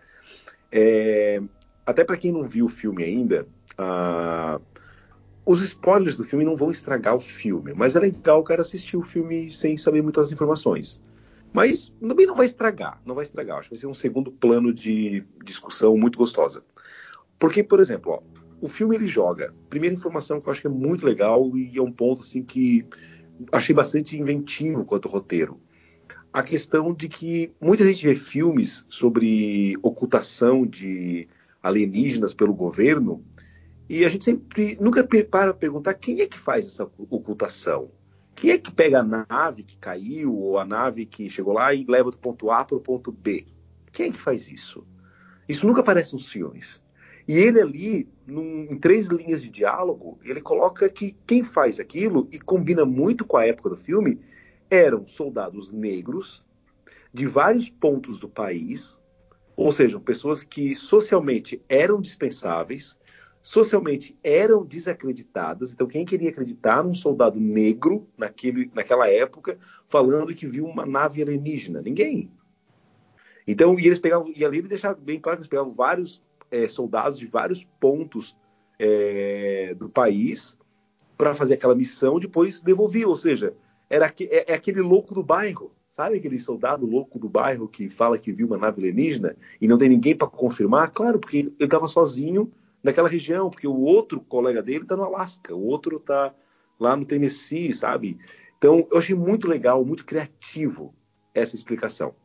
É, 0.72 1.42
até 1.86 2.04
para 2.04 2.18
quem 2.18 2.32
não 2.32 2.48
viu 2.48 2.66
o 2.66 2.70
filme 2.70 3.04
ainda, 3.04 3.48
uh, 3.74 4.62
os 5.48 5.62
spoilers 5.62 6.18
do 6.18 6.26
filme 6.26 6.44
não 6.44 6.58
vão 6.58 6.70
estragar 6.70 7.16
o 7.16 7.22
filme, 7.22 7.74
mas 7.74 7.96
é 7.96 8.02
legal 8.02 8.42
o 8.42 8.44
cara 8.44 8.62
assistir 8.62 8.98
o 8.98 9.02
filme 9.02 9.50
sem 9.50 9.78
saber 9.78 10.04
muitas 10.04 10.30
informações. 10.30 11.02
Mas 11.54 11.96
também 12.02 12.26
não 12.26 12.36
vai 12.36 12.46
estragar, 12.46 13.02
não 13.06 13.16
vai 13.16 13.24
estragar. 13.24 13.58
Acho 13.58 13.70
que 13.70 13.76
vai 13.76 13.80
ser 13.80 13.88
um 13.88 13.94
segundo 13.94 14.30
plano 14.30 14.74
de 14.74 15.24
discussão 15.46 15.96
muito 15.98 16.18
gostosa. 16.18 16.66
Porque, 17.40 17.64
por 17.64 17.80
exemplo, 17.80 18.12
ó, 18.12 18.22
o 18.60 18.68
filme 18.68 18.98
ele 18.98 19.08
joga. 19.08 19.54
Primeira 19.70 19.96
informação 19.96 20.42
que 20.42 20.50
eu 20.50 20.52
acho 20.52 20.60
que 20.60 20.68
é 20.68 20.70
muito 20.70 21.06
legal 21.06 21.58
e 21.58 21.78
é 21.78 21.82
um 21.82 21.94
ponto 21.94 22.24
assim 22.24 22.44
que 22.44 22.86
achei 23.50 23.74
bastante 23.74 24.20
inventivo 24.20 24.84
quanto 24.84 25.08
ao 25.08 25.14
roteiro. 25.14 25.62
A 26.34 26.44
questão 26.44 26.94
de 26.94 27.08
que 27.08 27.54
muita 27.62 27.86
gente 27.86 28.06
vê 28.06 28.16
filmes 28.16 28.86
sobre 28.90 29.78
ocultação 29.82 30.66
de 30.66 31.26
alienígenas 31.64 32.34
pelo 32.34 32.54
governo 32.54 33.24
e 33.90 34.04
a 34.04 34.10
gente 34.10 34.24
sempre 34.24 34.78
nunca 34.82 35.08
para 35.30 35.54
perguntar 35.54 35.94
quem 35.94 36.22
é 36.22 36.28
que 36.28 36.38
faz 36.38 36.66
essa 36.68 36.84
ocultação. 36.98 37.90
Quem 38.36 38.52
é 38.52 38.58
que 38.58 38.72
pega 38.72 39.00
a 39.00 39.26
nave 39.28 39.64
que 39.64 39.78
caiu 39.78 40.36
ou 40.36 40.60
a 40.60 40.66
nave 40.66 41.06
que 41.06 41.30
chegou 41.30 41.54
lá 41.54 41.74
e 41.74 41.86
leva 41.88 42.12
do 42.12 42.18
ponto 42.18 42.52
A 42.52 42.64
para 42.64 42.78
o 42.78 42.82
ponto 42.82 43.12
B? 43.12 43.48
Quem 43.92 44.10
é 44.10 44.12
que 44.12 44.20
faz 44.20 44.52
isso? 44.52 44.86
Isso 45.50 45.66
nunca 45.66 45.82
aparece 45.82 46.14
nos 46.14 46.30
filmes. 46.30 46.84
E 47.28 47.36
ele 47.38 47.60
ali, 47.60 48.10
num, 48.26 48.68
em 48.70 48.78
três 48.78 49.08
linhas 49.08 49.42
de 49.42 49.50
diálogo, 49.50 50.20
ele 50.24 50.40
coloca 50.40 50.88
que 50.88 51.16
quem 51.26 51.44
faz 51.44 51.80
aquilo, 51.80 52.28
e 52.32 52.40
combina 52.40 52.86
muito 52.86 53.26
com 53.26 53.38
a 53.38 53.46
época 53.46 53.70
do 53.70 53.78
filme, 53.78 54.20
eram 54.70 55.08
soldados 55.08 55.72
negros 55.72 56.46
de 57.14 57.26
vários 57.26 57.70
pontos 57.70 58.20
do 58.20 58.30
país, 58.30 59.00
ou 59.56 59.72
seja, 59.72 60.00
pessoas 60.00 60.44
que 60.44 60.76
socialmente 60.76 61.62
eram 61.68 62.00
dispensáveis, 62.00 62.98
socialmente 63.48 64.14
eram 64.22 64.66
desacreditadas. 64.66 65.72
Então, 65.72 65.88
quem 65.88 66.04
queria 66.04 66.32
acreditar 66.32 66.84
num 66.84 66.94
soldado 66.94 67.40
negro 67.40 68.06
naquele, 68.18 68.70
naquela 68.74 69.10
época 69.10 69.58
falando 69.88 70.36
que 70.36 70.46
viu 70.46 70.66
uma 70.66 70.86
nave 70.86 71.22
alienígena? 71.22 71.82
Ninguém. 71.82 72.30
Então, 73.48 73.80
e 73.80 73.86
eles 73.86 74.00
pegavam, 74.00 74.34
e 74.36 74.44
ali 74.44 74.58
ele 74.58 74.68
deixava 74.68 75.00
bem 75.00 75.18
claro 75.18 75.38
que 75.38 75.44
eles 75.44 75.50
pegavam 75.50 75.72
vários 75.72 76.22
é, 76.52 76.68
soldados 76.68 77.18
de 77.18 77.26
vários 77.26 77.64
pontos 77.80 78.36
é, 78.78 79.74
do 79.76 79.88
país 79.88 80.58
para 81.18 81.34
fazer 81.34 81.54
aquela 81.54 81.74
missão, 81.74 82.20
depois 82.20 82.60
devolvia. 82.60 83.08
Ou 83.08 83.16
seja, 83.16 83.54
era 83.90 84.14
é, 84.30 84.52
é 84.52 84.56
aquele 84.56 84.82
louco 84.82 85.14
do 85.16 85.24
bairro. 85.24 85.72
Sabe 85.90 86.18
aquele 86.18 86.38
soldado 86.38 86.86
louco 86.86 87.18
do 87.18 87.30
bairro 87.30 87.70
que 87.70 87.90
fala 87.90 88.20
que 88.20 88.34
viu 88.34 88.48
uma 88.48 88.58
nave 88.58 88.82
alienígena 88.82 89.38
e 89.62 89.70
não 89.70 89.78
tem 89.78 89.88
ninguém 89.88 90.18
para 90.18 90.28
confirmar? 90.28 90.92
Claro, 90.92 91.18
porque 91.18 91.38
ele 91.38 91.56
estava 91.62 91.88
sozinho 91.88 92.52
naquela 92.88 93.10
região, 93.10 93.50
porque 93.50 93.68
o 93.68 93.80
outro 93.80 94.20
colega 94.22 94.64
dele 94.64 94.84
está 94.84 94.96
no 94.96 95.04
Alasca, 95.04 95.54
o 95.54 95.66
outro 95.66 95.98
está 95.98 96.34
lá 96.80 96.96
no 96.96 97.06
Tennessee, 97.06 97.74
sabe? 97.74 98.18
Então, 98.58 98.88
eu 98.92 98.98
achei 98.98 99.16
muito 99.16 99.48
legal, 99.48 99.86
muito 99.86 100.06
criativo 100.06 100.96
essa 101.34 101.56
explicação. 101.56 102.16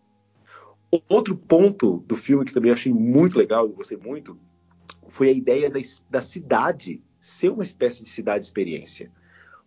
Outro 1.09 1.37
ponto 1.37 1.99
do 2.07 2.17
filme 2.17 2.45
que 2.45 2.53
também 2.53 2.71
achei 2.71 2.93
muito 2.93 3.39
legal 3.39 3.69
e 3.69 3.73
gostei 3.73 3.97
muito 3.97 4.39
foi 5.09 5.29
a 5.29 5.33
ideia 5.33 5.71
da, 5.71 5.81
da 6.09 6.23
cidade 6.23 7.03
ser 7.21 7.51
uma 7.51 7.63
espécie 7.63 8.03
de 8.03 8.11
cidade-experiência. 8.11 9.11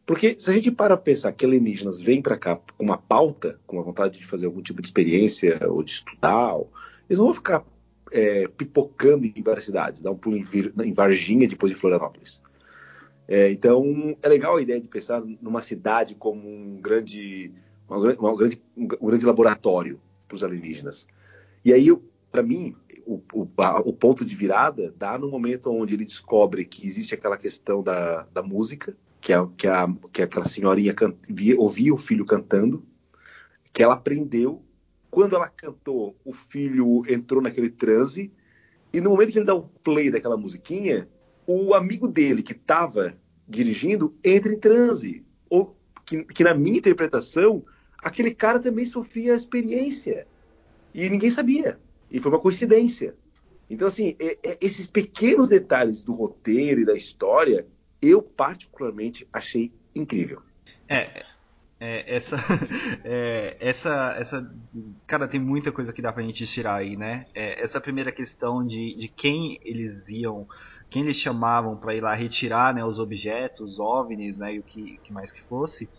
Porque 0.06 0.36
se 0.38 0.52
a 0.52 0.54
gente 0.54 0.72
para 0.72 0.96
pensar 0.96 1.32
que 1.34 1.46
alienígenas 1.46 2.00
vêm 2.00 2.22
para 2.22 2.38
cá 2.38 2.56
com 2.56 2.84
uma 2.84 2.98
pauta, 2.98 3.60
com 3.66 3.80
a 3.80 3.84
vontade 3.84 4.20
de 4.20 4.26
fazer 4.26 4.46
algum 4.46 4.62
tipo 4.62 4.82
de 4.82 4.88
experiência 4.88 5.60
ou 5.68 5.82
de 5.82 5.92
estudar, 5.92 6.56
eles 7.10 7.18
não 7.18 7.26
vão 7.26 7.34
ficar 7.34 7.66
é, 8.16 8.48
pipocando 8.48 9.26
em 9.26 9.44
várias 9.44 9.66
cidades, 9.66 10.02
dá 10.02 10.10
um 10.10 10.16
pulo 10.16 10.38
em, 10.38 10.48
em 10.86 10.94
Varginha, 10.94 11.46
depois 11.50 11.70
em 11.70 11.76
Florianópolis. 11.76 12.42
É, 13.28 13.52
então, 13.52 14.16
é 14.22 14.30
legal 14.30 14.56
a 14.56 14.62
ideia 14.62 14.80
de 14.80 14.88
pensar 14.88 15.22
numa 15.42 15.60
cidade 15.60 16.16
como 16.16 16.48
um 16.48 16.80
grande, 16.80 17.52
uma, 17.90 17.98
uma 17.98 18.38
grande, 18.38 18.62
um 18.78 18.88
grande 19.08 19.26
laboratório 19.26 20.00
para 20.30 20.36
os 20.36 20.44
alienígenas. 20.44 21.08
E 21.64 21.74
aí, 21.74 21.88
para 22.32 22.42
mim, 22.42 22.74
o, 23.06 23.22
o, 23.34 23.48
a, 23.58 23.82
o, 23.82 23.92
ponto 23.92 24.24
de 24.24 24.34
virada 24.34 24.94
dá 24.98 25.18
no 25.18 25.30
momento 25.30 25.70
onde 25.70 25.96
ele 25.96 26.06
descobre 26.06 26.64
que 26.64 26.88
existe 26.88 27.14
aquela 27.14 27.36
questão 27.36 27.84
da, 27.84 28.26
da 28.34 28.42
música, 28.42 28.96
que, 29.20 29.34
é, 29.34 29.48
que, 29.58 29.68
é, 29.68 29.74
que 30.14 30.22
é 30.22 30.26
aquela 30.26 30.46
senhorinha 30.46 30.94
can, 30.94 31.14
via, 31.28 31.60
ouvia 31.60 31.94
o 31.94 31.98
filho 31.98 32.26
cantando, 32.26 32.86
que 33.74 33.84
ela 33.84 33.96
aprendeu. 33.96 34.64
Quando 35.16 35.34
ela 35.34 35.48
cantou, 35.48 36.14
o 36.26 36.34
filho 36.34 37.02
entrou 37.08 37.42
naquele 37.42 37.70
transe, 37.70 38.34
e 38.92 39.00
no 39.00 39.12
momento 39.12 39.32
que 39.32 39.38
ele 39.38 39.46
dá 39.46 39.56
o 39.56 39.64
play 39.64 40.12
daquela 40.12 40.36
musiquinha, 40.36 41.08
o 41.48 41.74
amigo 41.74 42.06
dele 42.06 42.44
que 42.44 42.52
estava 42.52 43.18
dirigindo 43.48 44.14
entra 44.22 44.52
em 44.52 44.60
transe. 44.60 45.24
Ou 45.50 45.74
que, 46.06 46.22
que, 46.26 46.44
na 46.44 46.54
minha 46.54 46.80
interpretação, 46.80 47.64
aquele 48.04 48.36
cara 48.36 48.60
também 48.60 48.86
sofria 48.86 49.32
a 49.32 49.38
experiência. 49.38 50.28
E 50.94 51.10
ninguém 51.10 51.30
sabia. 51.30 51.80
E 52.12 52.20
foi 52.20 52.30
uma 52.30 52.42
coincidência. 52.42 53.16
Então, 53.70 53.88
assim, 53.88 54.18
é, 54.20 54.38
é, 54.44 54.58
esses 54.60 54.86
pequenos 54.86 55.48
detalhes 55.48 56.04
do 56.04 56.12
roteiro 56.12 56.82
e 56.82 56.86
da 56.86 56.94
história, 56.94 57.66
eu 58.02 58.22
particularmente 58.22 59.26
achei 59.32 59.72
incrível. 59.96 60.42
É, 60.90 61.24
é, 61.80 62.16
essa, 62.16 62.38
é, 63.04 63.58
essa, 63.60 64.16
essa, 64.18 64.56
cara, 65.06 65.28
tem 65.28 65.40
muita 65.40 65.72
coisa 65.72 65.92
que 65.92 66.02
dá 66.02 66.12
pra 66.12 66.24
gente 66.24 66.46
tirar 66.46 66.76
aí, 66.76 66.96
né? 66.96 67.26
É, 67.34 67.62
essa 67.62 67.82
primeira 67.82 68.12
questão 68.12 68.66
de, 68.66 68.96
de 68.98 69.08
quem 69.08 69.60
eles 69.62 70.10
iam, 70.10 70.48
quem 70.90 71.04
eles 71.04 71.18
chamavam 71.18 71.76
para 71.76 71.94
ir 71.94 72.02
lá 72.02 72.14
retirar, 72.14 72.74
né, 72.74 72.84
os 72.84 73.00
objetos, 73.00 73.74
os 73.74 73.80
ovnis, 73.80 74.40
né, 74.40 74.56
e 74.56 74.60
o 74.60 74.64
que, 74.64 74.98
que 75.04 75.12
mais 75.12 75.32
que 75.32 75.42
fosse, 75.42 75.90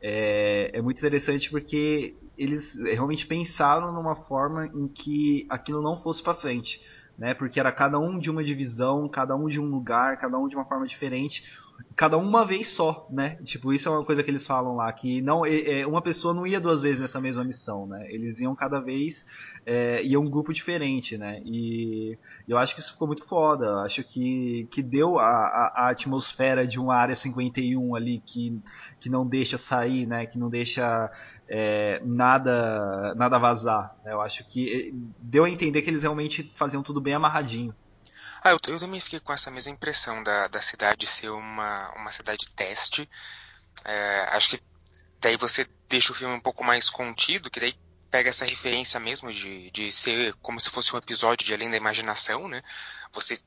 é, 0.00 0.70
é 0.72 0.82
muito 0.82 0.98
interessante 0.98 1.50
porque 1.50 2.14
eles 2.36 2.76
realmente 2.80 3.26
pensaram 3.26 3.92
numa 3.92 4.14
forma 4.14 4.66
em 4.66 4.88
que 4.88 5.46
aquilo 5.48 5.82
não 5.82 5.96
fosse 5.96 6.22
para 6.22 6.34
frente. 6.34 6.80
Né, 7.16 7.32
porque 7.32 7.60
era 7.60 7.70
cada 7.70 7.96
um 7.96 8.18
de 8.18 8.28
uma 8.28 8.42
divisão, 8.42 9.08
cada 9.08 9.36
um 9.36 9.46
de 9.46 9.60
um 9.60 9.66
lugar, 9.66 10.18
cada 10.18 10.36
um 10.36 10.48
de 10.48 10.56
uma 10.56 10.64
forma 10.64 10.84
diferente 10.84 11.44
cada 11.96 12.18
uma 12.18 12.44
vez 12.44 12.68
só, 12.68 13.06
né? 13.10 13.36
Tipo, 13.44 13.72
isso 13.72 13.88
é 13.88 13.92
uma 13.92 14.04
coisa 14.04 14.22
que 14.22 14.30
eles 14.30 14.46
falam 14.46 14.74
lá, 14.74 14.92
que 14.92 15.22
não 15.22 15.46
é, 15.46 15.86
uma 15.86 16.02
pessoa 16.02 16.34
não 16.34 16.46
ia 16.46 16.60
duas 16.60 16.82
vezes 16.82 16.98
nessa 16.98 17.20
mesma 17.20 17.44
missão, 17.44 17.86
né? 17.86 18.06
Eles 18.10 18.40
iam 18.40 18.54
cada 18.54 18.80
vez, 18.80 19.26
é, 19.64 20.02
ia 20.02 20.18
um 20.18 20.28
grupo 20.28 20.52
diferente, 20.52 21.16
né? 21.16 21.40
E 21.44 22.18
eu 22.48 22.58
acho 22.58 22.74
que 22.74 22.80
isso 22.80 22.92
ficou 22.92 23.06
muito 23.06 23.24
foda, 23.24 23.82
acho 23.82 24.02
que, 24.02 24.66
que 24.70 24.82
deu 24.82 25.18
a, 25.18 25.24
a, 25.24 25.72
a, 25.76 25.90
atmosfera 25.90 26.66
de 26.66 26.80
uma 26.80 26.96
área 26.96 27.14
51 27.14 27.94
ali 27.94 28.20
que, 28.24 28.60
que 28.98 29.08
não 29.08 29.26
deixa 29.26 29.56
sair, 29.56 30.06
né? 30.06 30.26
Que 30.26 30.38
não 30.38 30.50
deixa 30.50 31.10
é, 31.48 32.00
nada, 32.04 33.14
nada 33.14 33.38
vazar. 33.38 33.96
Né? 34.04 34.12
Eu 34.12 34.20
acho 34.20 34.44
que 34.48 34.90
é, 34.90 34.90
deu 35.20 35.44
a 35.44 35.50
entender 35.50 35.82
que 35.82 35.90
eles 35.90 36.02
realmente 36.02 36.52
faziam 36.56 36.82
tudo 36.82 37.00
bem 37.00 37.14
amarradinho. 37.14 37.74
Ah, 38.46 38.50
eu, 38.50 38.58
eu, 38.68 38.78
também 38.78 39.00
fiquei 39.00 39.20
com 39.20 39.32
essa 39.32 39.50
mesma 39.50 39.72
impressão 39.72 40.22
da, 40.22 40.48
da 40.48 40.60
cidade 40.60 41.06
ser 41.06 41.30
uma, 41.30 41.90
uma 41.96 42.12
cidade 42.12 42.50
teste. 42.50 43.08
É, 43.82 44.28
acho 44.32 44.50
que 44.50 44.62
daí 45.18 45.34
você 45.38 45.66
deixa 45.88 46.12
o 46.12 46.14
filme 46.14 46.34
um 46.34 46.40
pouco 46.40 46.62
mais 46.62 46.90
contido, 46.90 47.50
que 47.50 47.58
daí 47.58 47.74
pega 48.10 48.28
essa 48.28 48.44
referência 48.44 49.00
mesmo 49.00 49.32
de, 49.32 49.70
de 49.70 49.90
ser 49.90 50.34
como 50.42 50.60
se 50.60 50.68
fosse 50.68 50.94
um 50.94 50.98
episódio 50.98 51.46
de 51.46 51.54
Além 51.54 51.70
da 51.70 51.78
Imaginação, 51.78 52.46
né? 52.46 52.62
Você 53.14 53.40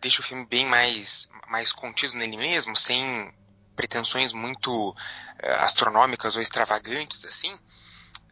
deixa 0.00 0.22
o 0.22 0.24
filme 0.24 0.46
bem 0.46 0.64
mais, 0.64 1.28
mais 1.50 1.70
contido 1.70 2.16
nele 2.16 2.38
mesmo, 2.38 2.74
sem 2.74 3.34
pretensões 3.76 4.32
muito 4.32 4.96
é, 5.38 5.52
astronômicas 5.56 6.34
ou 6.34 6.40
extravagantes, 6.40 7.26
assim. 7.26 7.54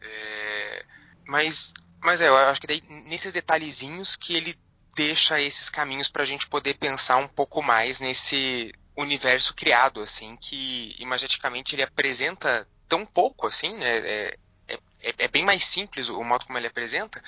É, 0.01 0.85
mas, 1.27 1.71
mas 2.03 2.19
é, 2.19 2.29
eu 2.29 2.35
acho 2.35 2.59
que 2.59 2.67
daí 2.67 2.81
nesses 3.05 3.31
detalhezinhos 3.31 4.15
que 4.15 4.33
ele 4.35 4.57
deixa 4.95 5.39
esses 5.41 5.69
caminhos 5.69 6.09
para 6.09 6.23
a 6.23 6.25
gente 6.25 6.47
poder 6.47 6.75
pensar 6.75 7.17
um 7.17 7.27
pouco 7.27 7.61
mais 7.61 7.99
nesse 7.99 8.73
universo 8.95 9.53
criado, 9.53 10.01
assim, 10.01 10.35
que 10.35 10.95
imageticamente 10.99 11.75
ele 11.75 11.83
apresenta 11.83 12.67
tão 12.87 13.05
pouco, 13.05 13.47
assim, 13.47 13.73
né? 13.75 13.97
É, 13.97 14.37
é, 14.67 14.73
é, 15.03 15.15
é 15.19 15.27
bem 15.27 15.43
mais 15.43 15.63
simples 15.63 16.09
o 16.09 16.23
modo 16.23 16.45
como 16.45 16.57
ele 16.57 16.67
apresenta, 16.67 17.21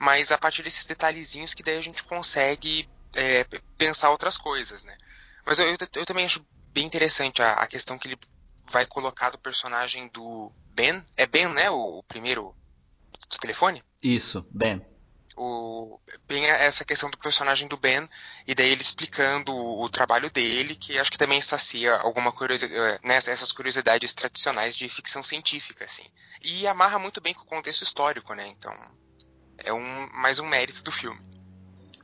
mas 0.00 0.32
a 0.32 0.38
partir 0.38 0.62
desses 0.62 0.86
detalhezinhos 0.86 1.54
que 1.54 1.62
daí 1.62 1.78
a 1.78 1.82
gente 1.82 2.02
consegue 2.04 2.88
é, 3.14 3.44
pensar 3.78 4.10
outras 4.10 4.36
coisas, 4.36 4.82
né? 4.82 4.96
Mas 5.44 5.58
eu, 5.58 5.66
eu, 5.66 5.76
eu 5.94 6.06
também 6.06 6.24
acho 6.24 6.44
bem 6.72 6.84
interessante 6.84 7.40
a, 7.40 7.52
a, 7.52 7.66
questão 7.66 7.98
que 7.98 8.08
ele 8.08 8.18
vai 8.68 8.84
colocar 8.84 9.30
do 9.30 9.38
personagem 9.38 10.08
do 10.08 10.50
Ben. 10.74 11.04
É 11.16 11.24
Ben, 11.24 11.48
né? 11.48 11.70
O, 11.70 11.98
o 11.98 12.02
primeiro 12.02 12.54
do 13.30 13.38
telefone? 13.38 13.82
Isso, 14.02 14.44
Ben 14.50 14.84
o, 15.36 16.00
bem 16.26 16.46
essa 16.46 16.84
questão 16.84 17.10
do 17.10 17.18
personagem 17.18 17.68
do 17.68 17.76
Ben 17.76 18.08
e 18.46 18.54
daí 18.54 18.70
ele 18.70 18.80
explicando 18.80 19.52
o, 19.52 19.82
o 19.84 19.88
trabalho 19.88 20.30
dele, 20.30 20.74
que 20.74 20.98
acho 20.98 21.10
que 21.10 21.18
também 21.18 21.40
sacia 21.40 21.94
alguma 21.96 22.32
curiosidade, 22.32 23.00
né, 23.04 23.16
essas 23.16 23.52
curiosidades 23.52 24.14
tradicionais 24.14 24.74
de 24.74 24.88
ficção 24.88 25.22
científica, 25.22 25.84
assim. 25.84 26.04
E 26.42 26.66
amarra 26.66 26.98
muito 26.98 27.20
bem 27.20 27.34
com 27.34 27.42
o 27.42 27.46
contexto 27.46 27.82
histórico, 27.82 28.34
né? 28.34 28.46
Então 28.46 28.74
é 29.58 29.72
um 29.72 30.08
mais 30.12 30.38
um 30.38 30.46
mérito 30.46 30.82
do 30.82 30.90
filme. 30.90 31.20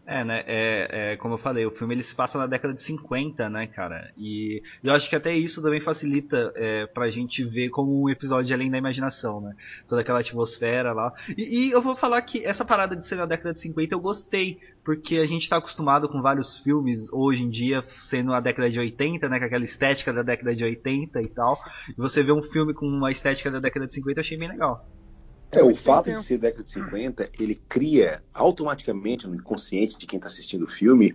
É, 0.05 0.25
né? 0.25 0.43
É, 0.47 1.13
é, 1.13 1.17
como 1.17 1.35
eu 1.35 1.39
falei, 1.39 1.65
o 1.65 1.71
filme 1.71 1.95
ele 1.95 2.03
se 2.03 2.15
passa 2.15 2.37
na 2.37 2.47
década 2.47 2.75
de 2.75 2.83
50, 2.83 3.49
né, 3.49 3.69
cara? 3.69 4.13
E 4.17 4.61
eu 4.83 4.93
acho 4.93 5.09
que 5.09 5.15
até 5.15 5.33
isso 5.33 5.63
também 5.63 5.79
facilita 5.79 6.53
é, 6.57 6.87
pra 6.87 7.09
gente 7.09 7.45
ver 7.45 7.69
como 7.69 8.03
um 8.03 8.09
episódio 8.09 8.55
além 8.55 8.69
da 8.69 8.77
imaginação, 8.77 9.41
né? 9.41 9.55
Toda 9.87 10.01
aquela 10.01 10.19
atmosfera 10.19 10.93
lá. 10.93 11.13
E, 11.39 11.69
e, 11.69 11.71
eu 11.71 11.81
vou 11.81 11.95
falar 11.95 12.21
que 12.23 12.45
essa 12.45 12.65
parada 12.65 12.97
de 12.97 13.07
ser 13.07 13.15
na 13.15 13.27
década 13.27 13.53
de 13.53 13.61
50 13.61 13.95
eu 13.95 14.01
gostei, 14.01 14.59
porque 14.85 15.19
a 15.19 15.25
gente 15.25 15.49
tá 15.49 15.59
acostumado 15.59 16.09
com 16.09 16.21
vários 16.21 16.59
filmes 16.59 17.13
hoje 17.13 17.45
em 17.45 17.49
dia 17.49 17.83
sendo 18.01 18.33
a 18.33 18.41
década 18.41 18.69
de 18.69 18.81
80, 18.81 19.29
né? 19.29 19.39
Com 19.39 19.45
aquela 19.45 19.65
estética 19.65 20.13
da 20.13 20.23
década 20.23 20.55
de 20.55 20.65
80 20.65 21.23
e 21.23 21.29
tal. 21.29 21.57
E 21.89 21.95
você 21.97 22.25
vê 22.25 22.33
um 22.33 22.43
filme 22.43 22.75
com 22.75 22.87
uma 22.87 23.11
estética 23.13 23.53
da 23.53 23.61
década 23.61 23.87
de 23.87 23.95
50 23.95 24.19
eu 24.19 24.23
achei 24.23 24.37
bem 24.37 24.49
legal. 24.49 24.85
É, 25.53 25.63
o 25.63 25.75
fato 25.75 26.13
de 26.13 26.23
ser 26.23 26.39
década 26.39 26.65
de 26.65 26.71
50, 26.71 27.29
ele 27.39 27.55
cria 27.55 28.23
automaticamente 28.33 29.29
no 29.29 29.35
inconsciente 29.35 29.99
de 29.99 30.07
quem 30.07 30.17
está 30.17 30.27
assistindo 30.27 30.65
o 30.65 30.69
filme 30.69 31.15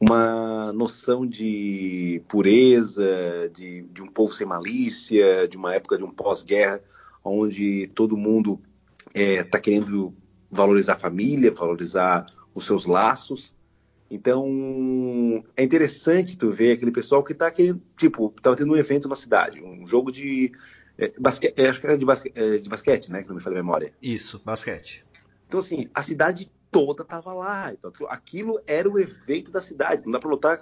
uma 0.00 0.72
noção 0.72 1.26
de 1.26 2.22
pureza, 2.28 3.50
de, 3.52 3.82
de 3.82 4.02
um 4.02 4.06
povo 4.06 4.32
sem 4.32 4.46
malícia, 4.46 5.48
de 5.48 5.56
uma 5.56 5.74
época 5.74 5.98
de 5.98 6.04
um 6.04 6.10
pós-guerra, 6.10 6.80
onde 7.24 7.88
todo 7.88 8.16
mundo 8.16 8.60
está 9.08 9.20
é, 9.20 9.42
tá 9.42 9.58
querendo 9.58 10.14
valorizar 10.50 10.92
a 10.94 10.98
família, 10.98 11.52
valorizar 11.52 12.26
os 12.54 12.64
seus 12.64 12.86
laços. 12.86 13.54
Então, 14.10 15.44
é 15.56 15.62
interessante 15.62 16.38
tu 16.38 16.50
ver 16.50 16.72
aquele 16.72 16.92
pessoal 16.92 17.22
que 17.22 17.32
está 17.32 17.50
querendo, 17.50 17.82
tipo, 17.96 18.32
estava 18.36 18.56
tendo 18.56 18.72
um 18.72 18.76
evento 18.76 19.08
na 19.08 19.16
cidade, 19.16 19.62
um 19.62 19.84
jogo 19.84 20.10
de 20.10 20.52
é, 20.98 21.12
basque, 21.16 21.54
é, 21.56 21.68
acho 21.68 21.80
que 21.80 21.86
era 21.86 21.96
de, 21.96 22.04
basque, 22.04 22.32
é, 22.34 22.58
de 22.58 22.68
basquete, 22.68 23.10
né? 23.10 23.22
Que 23.22 23.28
não 23.28 23.36
me 23.36 23.40
falha 23.40 23.54
a 23.54 23.62
memória. 23.62 23.92
Isso, 24.02 24.42
basquete. 24.44 25.04
Então, 25.46 25.60
assim, 25.60 25.88
a 25.94 26.02
cidade 26.02 26.50
toda 26.72 27.02
estava 27.02 27.32
lá. 27.32 27.72
Então, 27.72 27.90
aquilo, 27.90 28.08
aquilo, 28.10 28.60
era 28.66 28.90
o 28.90 28.98
evento 28.98 29.52
da 29.52 29.60
cidade. 29.60 30.04
Não 30.04 30.12
dá 30.12 30.18
para 30.18 30.28
notar 30.28 30.60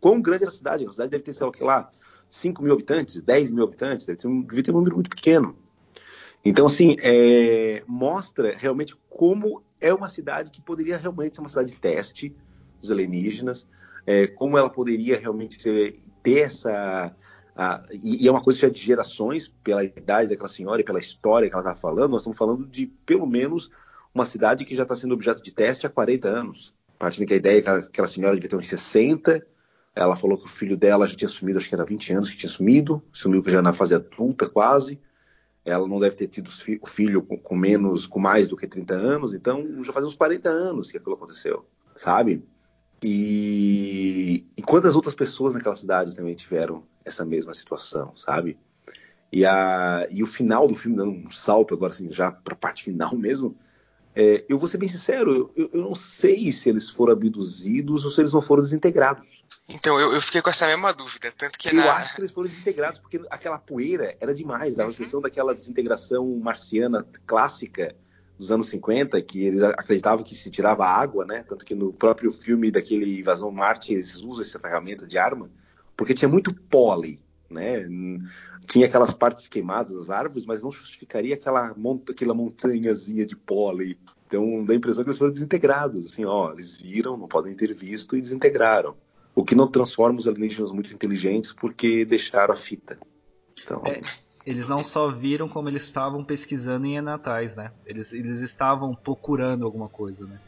quão 0.00 0.22
grande 0.22 0.44
era 0.44 0.50
a 0.50 0.54
cidade. 0.54 0.86
A 0.86 0.90
cidade 0.90 1.10
deve 1.10 1.24
ter, 1.24 1.34
sei 1.34 1.46
lá, 1.46 1.52
lá, 1.60 1.90
5 2.30 2.62
mil 2.62 2.72
habitantes, 2.72 3.20
10 3.20 3.50
mil 3.50 3.64
habitantes, 3.64 4.06
deve 4.06 4.20
ter 4.20 4.28
um, 4.28 4.42
deve 4.42 4.62
ter 4.62 4.70
um 4.70 4.74
número 4.74 4.94
muito 4.94 5.10
pequeno. 5.10 5.56
Então, 6.44 6.66
assim, 6.66 6.96
é, 7.00 7.82
mostra 7.86 8.56
realmente 8.56 8.96
como 9.10 9.62
é 9.80 9.92
uma 9.92 10.08
cidade 10.08 10.50
que 10.50 10.62
poderia 10.62 10.96
realmente 10.96 11.36
ser 11.36 11.42
uma 11.42 11.48
cidade 11.48 11.72
de 11.72 11.78
teste 11.78 12.34
dos 12.80 12.90
alienígenas, 12.90 13.66
é, 14.06 14.26
como 14.28 14.56
ela 14.56 14.70
poderia 14.70 15.18
realmente 15.18 15.60
ser, 15.60 16.00
ter 16.22 16.40
essa 16.40 17.14
ah, 17.54 17.82
e, 17.90 18.24
e, 18.24 18.28
é 18.28 18.30
uma 18.30 18.42
coisa 18.42 18.58
já 18.58 18.68
de 18.68 18.80
gerações, 18.80 19.48
pela 19.48 19.84
idade 19.84 20.30
daquela 20.30 20.48
senhora 20.48 20.80
e 20.80 20.84
pela 20.84 20.98
história 20.98 21.48
que 21.48 21.54
ela 21.54 21.62
está 21.62 21.74
falando, 21.74 22.12
nós 22.12 22.22
estamos 22.22 22.38
falando 22.38 22.66
de 22.66 22.86
pelo 22.86 23.26
menos 23.26 23.70
uma 24.14 24.24
cidade 24.24 24.64
que 24.64 24.74
já 24.74 24.82
está 24.84 24.96
sendo 24.96 25.14
objeto 25.14 25.42
de 25.42 25.52
teste 25.52 25.86
há 25.86 25.90
40 25.90 26.28
anos. 26.28 26.74
Partindo 26.98 27.26
que 27.26 27.34
a 27.34 27.36
ideia 27.36 27.58
é 27.58 27.62
que 27.62 27.68
aquela 27.68 28.08
senhora 28.08 28.34
devia 28.34 28.48
ter 28.48 28.56
uns 28.56 28.68
60, 28.68 29.44
ela 29.94 30.16
falou 30.16 30.38
que 30.38 30.46
o 30.46 30.48
filho 30.48 30.76
dela 30.76 31.06
já 31.06 31.14
tinha 31.14 31.28
sumido, 31.28 31.58
acho 31.58 31.68
que 31.68 31.74
era 31.74 31.84
20 31.84 32.12
anos 32.14 32.30
que 32.30 32.36
tinha 32.36 32.50
sumido, 32.50 33.02
sumiu 33.12 33.42
já 33.46 33.60
na 33.60 33.72
fase 33.72 33.94
adulta 33.94 34.48
quase. 34.48 34.98
Ela 35.64 35.86
não 35.86 36.00
deve 36.00 36.16
ter 36.16 36.28
tido 36.28 36.48
o 36.48 36.86
filho 36.86 37.22
com, 37.22 37.38
com 37.38 37.56
menos, 37.56 38.06
com 38.06 38.18
mais 38.18 38.48
do 38.48 38.56
que 38.56 38.66
30 38.66 38.94
anos, 38.94 39.34
então 39.34 39.84
já 39.84 39.92
faz 39.92 40.04
uns 40.04 40.14
40 40.14 40.48
anos 40.48 40.90
que 40.90 40.96
aquilo 40.96 41.14
aconteceu, 41.14 41.64
sabe? 41.94 42.44
E, 43.02 44.46
e 44.56 44.62
quantas 44.62 44.96
outras 44.96 45.14
pessoas 45.14 45.54
naquela 45.54 45.76
cidade 45.76 46.16
também 46.16 46.34
tiveram 46.34 46.84
essa 47.04 47.24
mesma 47.24 47.54
situação, 47.54 48.16
sabe? 48.16 48.58
E, 49.32 49.46
a, 49.46 50.06
e 50.10 50.22
o 50.22 50.26
final 50.26 50.68
do 50.68 50.76
filme, 50.76 50.96
dando 50.96 51.10
um 51.10 51.30
salto 51.30 51.72
agora, 51.72 51.92
assim, 51.92 52.12
já 52.12 52.30
para 52.30 52.52
a 52.52 52.56
parte 52.56 52.84
final 52.84 53.16
mesmo, 53.16 53.56
é, 54.14 54.44
eu 54.46 54.58
vou 54.58 54.68
ser 54.68 54.76
bem 54.76 54.88
sincero, 54.88 55.50
eu, 55.56 55.70
eu, 55.72 55.80
não 55.80 55.94
sei 55.94 56.52
se 56.52 56.68
eles 56.68 56.90
foram 56.90 57.14
abduzidos 57.14 58.04
ou 58.04 58.10
se 58.10 58.20
eles 58.20 58.32
não 58.34 58.42
foram 58.42 58.62
desintegrados. 58.62 59.42
Então, 59.66 59.98
eu, 59.98 60.12
eu 60.12 60.20
fiquei 60.20 60.42
com 60.42 60.50
essa 60.50 60.66
mesma 60.66 60.92
dúvida, 60.92 61.32
tanto 61.36 61.58
que 61.58 61.70
Eu 61.70 61.76
na... 61.76 61.92
acho 61.94 62.14
que 62.14 62.20
eles 62.20 62.30
foram 62.30 62.46
desintegrados, 62.46 63.00
porque 63.00 63.22
aquela 63.30 63.58
poeira 63.58 64.14
era 64.20 64.34
demais, 64.34 64.76
dava 64.76 64.90
a 64.90 64.92
impressão 64.92 65.22
daquela 65.22 65.54
desintegração 65.54 66.26
marciana 66.36 67.06
clássica 67.26 67.96
dos 68.38 68.52
anos 68.52 68.68
50, 68.68 69.22
que 69.22 69.44
eles 69.44 69.62
acreditavam 69.62 70.24
que 70.24 70.34
se 70.34 70.50
tirava 70.50 70.84
água, 70.84 71.24
né? 71.24 71.44
Tanto 71.48 71.64
que 71.64 71.74
no 71.74 71.92
próprio 71.92 72.30
filme 72.30 72.70
daquele 72.70 73.20
Invasão 73.20 73.50
Marte 73.50 73.94
eles 73.94 74.16
usam 74.16 74.42
essa 74.42 74.58
ferramenta 74.58 75.06
de 75.06 75.16
arma, 75.16 75.48
porque 76.02 76.14
tinha 76.14 76.28
muito 76.28 76.52
pólen, 76.52 77.16
né? 77.48 77.86
Tinha 78.66 78.86
aquelas 78.86 79.14
partes 79.14 79.48
queimadas 79.48 79.96
das 79.96 80.10
árvores, 80.10 80.44
mas 80.44 80.60
não 80.60 80.72
justificaria 80.72 81.36
aquela, 81.36 81.72
mont 81.76 82.10
aquela 82.10 82.34
montanhazinha 82.34 83.24
de 83.24 83.36
pólen. 83.36 83.96
Então 84.26 84.64
dá 84.64 84.72
a 84.72 84.76
impressão 84.76 85.04
que 85.04 85.10
eles 85.10 85.18
foram 85.18 85.30
desintegrados, 85.32 86.06
assim, 86.06 86.24
ó, 86.24 86.52
eles 86.52 86.76
viram, 86.76 87.16
não 87.16 87.28
podem 87.28 87.54
ter 87.54 87.72
visto 87.72 88.16
e 88.16 88.20
desintegraram. 88.20 88.96
O 89.32 89.44
que 89.44 89.54
não 89.54 89.70
transforma 89.70 90.18
os 90.18 90.26
alienígenas 90.26 90.72
muito 90.72 90.92
inteligentes 90.92 91.52
porque 91.52 92.04
deixaram 92.04 92.52
a 92.52 92.56
fita. 92.56 92.98
Então... 93.62 93.80
É, 93.86 94.00
eles 94.44 94.66
não 94.66 94.82
só 94.82 95.08
viram 95.08 95.48
como 95.48 95.68
eles 95.68 95.84
estavam 95.84 96.24
pesquisando 96.24 96.84
em 96.84 96.96
Enatais, 96.96 97.54
né? 97.54 97.70
Eles, 97.86 98.12
eles 98.12 98.40
estavam 98.40 98.92
procurando 98.92 99.64
alguma 99.64 99.88
coisa, 99.88 100.26
né? 100.26 100.40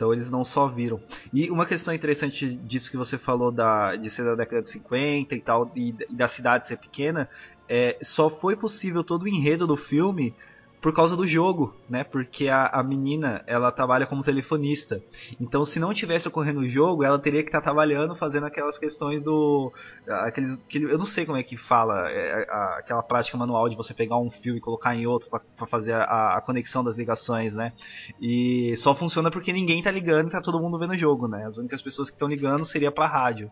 Então 0.00 0.14
eles 0.14 0.30
não 0.30 0.42
só 0.42 0.66
viram. 0.66 0.98
E 1.30 1.50
uma 1.50 1.66
questão 1.66 1.92
interessante 1.92 2.56
disso 2.56 2.90
que 2.90 2.96
você 2.96 3.18
falou 3.18 3.52
da, 3.52 3.96
de 3.96 4.08
ser 4.08 4.24
da 4.24 4.34
década 4.34 4.62
de 4.62 4.70
50 4.70 5.34
e 5.34 5.40
tal, 5.42 5.70
e, 5.76 5.94
da 6.08 6.26
cidade 6.26 6.66
ser 6.66 6.78
pequena, 6.78 7.28
é, 7.68 7.98
só 8.02 8.30
foi 8.30 8.56
possível 8.56 9.04
todo 9.04 9.24
o 9.24 9.28
enredo 9.28 9.66
do 9.66 9.76
filme 9.76 10.34
por 10.80 10.94
causa 10.94 11.16
do 11.16 11.26
jogo, 11.26 11.74
né? 11.88 12.02
Porque 12.02 12.48
a, 12.48 12.66
a 12.66 12.82
menina, 12.82 13.44
ela 13.46 13.70
trabalha 13.70 14.06
como 14.06 14.22
telefonista. 14.22 15.02
Então, 15.38 15.64
se 15.64 15.78
não 15.78 15.92
tivesse 15.92 16.26
ocorrendo 16.28 16.60
o 16.60 16.68
jogo, 16.68 17.04
ela 17.04 17.18
teria 17.18 17.42
que 17.42 17.48
estar 17.48 17.60
tá 17.60 17.64
trabalhando, 17.64 18.14
fazendo 18.14 18.46
aquelas 18.46 18.78
questões 18.78 19.22
do... 19.22 19.70
Aqueles, 20.08 20.54
aquele, 20.54 20.90
eu 20.90 20.98
não 20.98 21.04
sei 21.04 21.26
como 21.26 21.36
é 21.36 21.42
que 21.42 21.56
fala, 21.56 22.10
é, 22.10 22.46
a, 22.48 22.78
aquela 22.78 23.02
prática 23.02 23.36
manual 23.36 23.68
de 23.68 23.76
você 23.76 23.92
pegar 23.92 24.18
um 24.18 24.30
fio 24.30 24.56
e 24.56 24.60
colocar 24.60 24.96
em 24.96 25.06
outro 25.06 25.28
para 25.28 25.66
fazer 25.66 25.92
a, 25.92 26.36
a, 26.36 26.40
conexão 26.40 26.82
das 26.82 26.96
ligações, 26.96 27.54
né? 27.54 27.72
E 28.20 28.74
só 28.76 28.94
funciona 28.94 29.30
porque 29.30 29.52
ninguém 29.52 29.82
tá 29.82 29.90
ligando 29.90 30.28
e 30.28 30.30
tá 30.30 30.40
todo 30.40 30.60
mundo 30.60 30.78
vendo 30.78 30.92
o 30.92 30.96
jogo, 30.96 31.28
né? 31.28 31.44
As 31.46 31.58
únicas 31.58 31.82
pessoas 31.82 32.08
que 32.08 32.16
estão 32.16 32.28
ligando 32.28 32.64
seria 32.64 32.90
pra 32.90 33.06
rádio. 33.06 33.50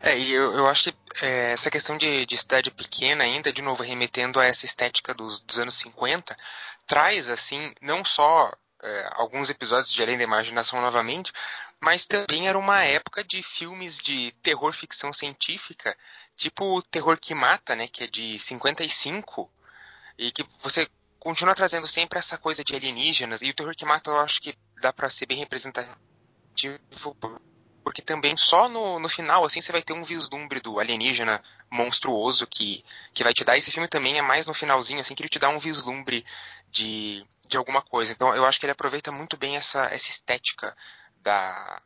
É, 0.00 0.18
e 0.18 0.32
eu, 0.32 0.52
eu 0.56 0.66
acho 0.66 0.84
que 0.84 0.94
é, 1.24 1.52
essa 1.52 1.70
questão 1.70 1.96
de, 1.96 2.26
de, 2.26 2.36
cidade 2.36 2.70
pequena 2.70 3.24
ainda, 3.24 3.52
de 3.52 3.62
novo, 3.62 3.82
remetendo 3.82 4.40
a 4.40 4.44
essa 4.44 4.66
estética 4.66 5.14
dos, 5.14 5.40
dos 5.40 5.58
anos 5.58 5.74
50, 5.74 6.36
traz, 6.86 7.30
assim, 7.30 7.72
não 7.80 8.04
só 8.04 8.52
é, 8.82 9.10
alguns 9.12 9.48
episódios 9.48 9.92
de 9.92 10.02
Além 10.02 10.18
da 10.18 10.24
Imaginação 10.24 10.80
novamente, 10.80 11.32
mas 11.80 12.06
também 12.06 12.48
era 12.48 12.58
uma 12.58 12.82
época 12.82 13.22
de 13.22 13.42
filmes 13.42 13.98
de 13.98 14.32
terror 14.42 14.72
ficção 14.72 15.12
científica, 15.12 15.96
tipo 16.36 16.64
o 16.76 16.82
Terror 16.82 17.18
que 17.18 17.34
Mata, 17.34 17.76
né, 17.76 17.86
que 17.86 18.04
é 18.04 18.06
de 18.06 18.38
55, 18.38 19.50
e 20.18 20.32
que 20.32 20.44
você 20.60 20.88
continua 21.18 21.54
trazendo 21.54 21.86
sempre 21.86 22.18
essa 22.18 22.36
coisa 22.36 22.64
de 22.64 22.74
alienígenas, 22.74 23.42
e 23.42 23.50
o 23.50 23.54
Terror 23.54 23.74
que 23.76 23.84
Mata 23.84 24.10
eu 24.10 24.18
acho 24.18 24.42
que 24.42 24.58
dá 24.80 24.92
para 24.92 25.08
ser 25.08 25.26
bem 25.26 25.38
representativo 25.38 25.98
porque 27.82 28.02
também 28.02 28.36
só 28.36 28.68
no, 28.68 28.98
no 28.98 29.08
final, 29.08 29.44
assim, 29.44 29.60
você 29.60 29.72
vai 29.72 29.82
ter 29.82 29.92
um 29.92 30.04
vislumbre 30.04 30.60
do 30.60 30.78
alienígena 30.78 31.42
monstruoso 31.70 32.46
que, 32.46 32.84
que 33.12 33.24
vai 33.24 33.32
te 33.32 33.44
dar. 33.44 33.56
Esse 33.56 33.70
filme 33.70 33.88
também 33.88 34.18
é 34.18 34.22
mais 34.22 34.46
no 34.46 34.54
finalzinho, 34.54 35.00
assim, 35.00 35.14
que 35.14 35.22
ele 35.22 35.28
te 35.28 35.38
dá 35.38 35.48
um 35.48 35.58
vislumbre 35.58 36.24
de, 36.70 37.26
de 37.46 37.56
alguma 37.56 37.82
coisa. 37.82 38.12
Então 38.12 38.34
eu 38.34 38.44
acho 38.44 38.58
que 38.60 38.66
ele 38.66 38.72
aproveita 38.72 39.10
muito 39.10 39.36
bem 39.36 39.56
essa, 39.56 39.84
essa 39.86 40.10
estética 40.10 40.76
da, 41.20 41.82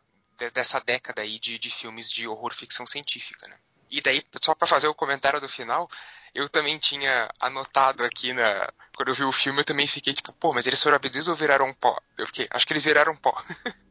dessa 0.52 0.80
década 0.80 1.22
aí 1.22 1.38
de, 1.38 1.59
de 1.59 1.70
filmes 1.70 2.11
de 2.11 2.28
horror 2.28 2.52
ficção 2.54 2.87
científica, 2.87 3.48
né? 3.48 3.56
E 3.90 4.00
daí, 4.00 4.22
só 4.42 4.54
para 4.54 4.66
fazer 4.66 4.88
o 4.88 4.94
comentário 4.94 5.40
do 5.40 5.48
final, 5.48 5.88
eu 6.35 6.48
também 6.48 6.76
tinha 6.78 7.30
anotado 7.40 8.04
aqui 8.04 8.32
na. 8.32 8.68
Quando 8.96 9.09
eu 9.09 9.14
vi 9.14 9.24
o 9.24 9.32
filme, 9.32 9.61
eu 9.61 9.64
também 9.64 9.87
fiquei 9.87 10.12
tipo, 10.12 10.32
pô, 10.32 10.52
mas 10.52 10.66
eles 10.66 10.82
foram 10.82 10.96
abduzidos 10.96 11.28
ou 11.28 11.37
viraram 11.37 11.72
pó? 11.72 11.96
Eu 12.18 12.26
fiquei, 12.26 12.48
acho 12.50 12.66
que 12.66 12.72
eles 12.72 12.85
viraram 12.85 13.16
pó. 13.16 13.32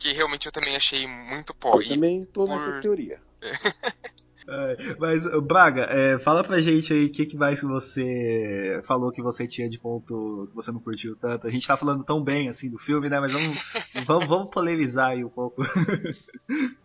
porque 0.00 0.12
realmente 0.12 0.46
eu 0.46 0.52
também 0.52 0.74
achei 0.74 1.06
muito 1.06 1.52
pó. 1.52 1.78
Eu 1.78 1.88
também 1.88 2.24
tô 2.24 2.46
por... 2.46 2.58
nessa 2.58 2.80
teoria. 2.80 3.20
É, 4.52 4.96
mas, 4.98 5.26
Braga, 5.42 5.82
é, 5.82 6.18
fala 6.18 6.42
pra 6.42 6.60
gente 6.60 6.92
aí 6.92 7.04
o 7.04 7.12
que, 7.12 7.24
que 7.24 7.36
mais 7.36 7.60
você 7.60 8.80
falou 8.82 9.12
que 9.12 9.22
você 9.22 9.46
tinha 9.46 9.68
de 9.68 9.78
ponto 9.78 10.48
que 10.48 10.56
você 10.56 10.72
não 10.72 10.80
curtiu 10.80 11.14
tanto. 11.14 11.46
A 11.46 11.50
gente 11.50 11.68
tá 11.68 11.76
falando 11.76 12.02
tão 12.02 12.20
bem 12.20 12.48
assim 12.48 12.68
do 12.68 12.76
filme, 12.76 13.08
né? 13.08 13.20
Mas 13.20 13.30
vamos, 13.30 13.72
vamos, 14.04 14.26
vamos 14.26 14.50
polemizar 14.50 15.10
aí 15.10 15.24
um 15.24 15.28
pouco. 15.28 15.62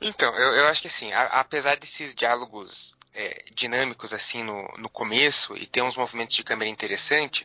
Então, 0.00 0.32
eu, 0.36 0.54
eu 0.54 0.66
acho 0.68 0.80
que 0.80 0.86
assim, 0.86 1.12
a, 1.12 1.24
apesar 1.40 1.76
desses 1.76 2.14
diálogos 2.14 2.96
é, 3.14 3.44
dinâmicos 3.52 4.12
assim 4.12 4.44
no, 4.44 4.62
no 4.78 4.88
começo 4.88 5.54
e 5.54 5.66
ter 5.66 5.82
uns 5.82 5.96
movimentos 5.96 6.36
de 6.36 6.44
câmera 6.44 6.70
interessante, 6.70 7.44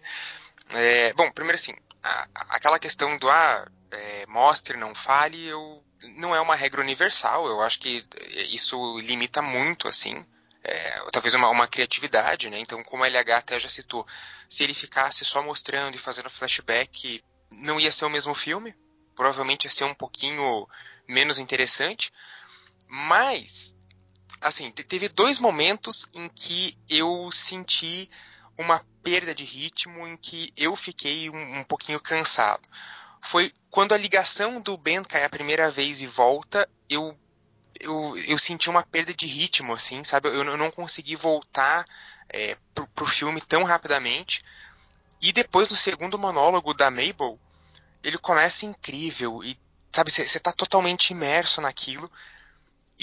é, 0.70 1.14
bom, 1.14 1.32
primeiro 1.32 1.56
assim, 1.56 1.74
a, 2.04 2.28
aquela 2.50 2.78
questão 2.78 3.18
do 3.18 3.28
ah, 3.28 3.68
é, 3.94 4.26
mostre, 4.28 4.78
não 4.78 4.94
fale, 4.96 5.46
eu, 5.46 5.84
não 6.16 6.36
é 6.36 6.42
uma 6.42 6.56
regra 6.56 6.82
universal. 6.82 7.48
Eu 7.48 7.62
acho 7.62 7.80
que 7.80 8.06
isso 8.50 9.00
limita 9.00 9.42
muito, 9.42 9.88
assim, 9.88 10.26
é, 10.64 11.12
talvez 11.12 11.34
uma, 11.34 11.50
uma, 11.50 11.68
criatividade, 11.68 12.50
né? 12.50 12.60
Então, 12.60 12.84
como 12.84 13.04
a 13.04 13.08
LH 13.08 13.38
até 13.38 13.60
já 13.60 13.70
citou, 13.70 14.06
se 14.50 14.64
ele 14.64 14.74
ficasse 14.74 15.24
só 15.24 15.42
mostrando 15.44 15.96
e 15.96 16.00
fazendo 16.00 16.30
flashback, 16.30 17.24
não 17.52 17.80
ia 17.80 17.92
ser 17.92 18.06
o 18.06 18.10
mesmo 18.10 18.34
filme. 18.34 18.76
Provavelmente 19.16 19.66
ia 19.66 19.72
ser 19.72 19.84
um 19.84 19.94
pouquinho 19.94 20.68
menos 21.08 21.38
interessante. 21.38 22.12
Mas, 22.88 23.76
assim, 24.42 24.72
teve 24.72 25.08
dois 25.10 25.38
momentos 25.38 26.08
em 26.14 26.28
que 26.30 26.78
eu 26.90 27.30
senti 27.32 28.10
uma 28.58 28.84
perda 29.04 29.36
de 29.36 29.44
ritmo, 29.44 30.08
em 30.08 30.16
que 30.16 30.52
eu 30.56 30.76
fiquei 30.76 31.30
um, 31.30 31.60
um 31.60 31.64
pouquinho 31.64 32.00
cansado 32.00 32.68
foi 33.24 33.52
quando 33.72 33.94
a 33.94 33.98
ligação 33.98 34.62
do 34.62 34.78
Ben 34.78 35.02
cai 35.04 35.24
a 35.24 35.30
primeira 35.30 35.72
vez 35.72 36.02
e 36.02 36.08
volta, 36.08 36.70
eu 36.90 37.18
eu, 37.80 38.16
eu 38.28 38.38
senti 38.38 38.70
uma 38.70 38.84
perda 38.84 39.14
de 39.14 39.26
ritmo, 39.26 39.74
assim, 39.74 40.04
sabe? 40.04 40.30
Eu, 40.30 40.44
eu 40.44 40.58
não 40.58 40.72
consegui 40.72 41.16
voltar 41.16 41.86
é, 42.30 42.56
pro, 42.74 42.88
pro 42.88 43.06
filme 43.06 43.42
tão 43.42 43.64
rapidamente. 43.64 44.44
E 45.22 45.34
depois 45.34 45.68
do 45.68 45.76
segundo 45.76 46.20
monólogo 46.20 46.74
da 46.74 46.90
Mabel, 46.92 47.40
ele 48.04 48.18
começa 48.18 48.66
incrível 48.66 49.44
e, 49.44 49.60
sabe, 49.92 50.12
você 50.12 50.40
tá 50.40 50.52
totalmente 50.52 51.12
imerso 51.12 51.60
naquilo. 51.62 52.10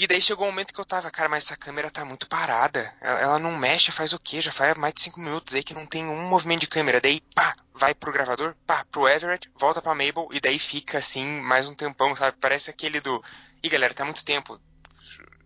E 0.01 0.07
daí 0.07 0.19
chegou 0.19 0.47
um 0.47 0.49
momento 0.49 0.73
que 0.73 0.79
eu 0.79 0.85
tava, 0.85 1.11
cara, 1.11 1.29
mas 1.29 1.43
essa 1.45 1.55
câmera 1.55 1.91
tá 1.91 2.03
muito 2.03 2.27
parada. 2.27 2.91
Ela, 2.99 3.19
ela 3.19 3.39
não 3.39 3.55
mexe, 3.55 3.91
faz 3.91 4.13
o 4.13 4.17
quê? 4.17 4.41
Já 4.41 4.51
faz 4.51 4.75
mais 4.75 4.95
de 4.95 5.01
5 5.03 5.19
minutos 5.19 5.53
aí 5.53 5.61
que 5.61 5.75
não 5.75 5.85
tem 5.85 6.03
um 6.03 6.27
movimento 6.27 6.61
de 6.61 6.67
câmera. 6.67 6.99
Daí, 6.99 7.21
pá, 7.35 7.55
vai 7.71 7.93
pro 7.93 8.11
gravador, 8.11 8.55
pá, 8.65 8.83
pro 8.85 9.07
Everett, 9.07 9.47
volta 9.59 9.79
pra 9.79 9.93
Mabel, 9.93 10.27
e 10.31 10.39
daí 10.39 10.57
fica 10.57 10.97
assim, 10.97 11.39
mais 11.41 11.67
um 11.67 11.75
tempão, 11.75 12.15
sabe? 12.15 12.35
Parece 12.41 12.71
aquele 12.71 12.99
do. 12.99 13.23
Ih, 13.61 13.69
galera, 13.69 13.93
tá 13.93 14.03
muito 14.03 14.25
tempo. 14.25 14.59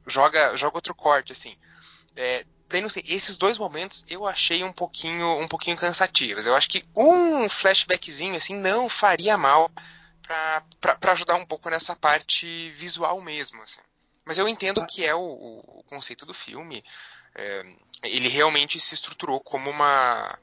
Joga, 0.07 0.55
joga 0.55 0.77
outro 0.77 0.95
corte, 0.95 1.33
assim. 1.33 1.57
É, 2.15 2.45
daí 2.69 2.79
não 2.79 2.87
sei, 2.87 3.03
esses 3.09 3.35
dois 3.35 3.57
momentos 3.57 4.05
eu 4.09 4.25
achei 4.25 4.63
um 4.63 4.71
pouquinho, 4.71 5.37
um 5.37 5.49
pouquinho 5.49 5.75
cansativos. 5.75 6.45
Eu 6.45 6.55
acho 6.55 6.69
que 6.69 6.85
um 6.95 7.49
flashbackzinho 7.49 8.37
assim 8.37 8.55
não 8.55 8.87
faria 8.87 9.37
mal 9.37 9.69
para 10.79 11.11
ajudar 11.11 11.35
um 11.35 11.45
pouco 11.45 11.69
nessa 11.69 11.93
parte 11.93 12.71
visual 12.71 13.19
mesmo. 13.19 13.61
Assim. 13.61 13.81
Mas 14.25 14.37
eu 14.37 14.47
entendo 14.47 14.81
ah. 14.81 14.85
que 14.85 15.05
é 15.05 15.13
o, 15.13 15.21
o, 15.21 15.83
conceito 15.87 16.25
do 16.25 16.33
filme. 16.33 16.83
É, 17.35 17.63
ele 18.03 18.27
realmente 18.27 18.79
se 18.79 18.95
estruturou 18.95 19.39
como 19.39 19.69
uma, 19.69 20.37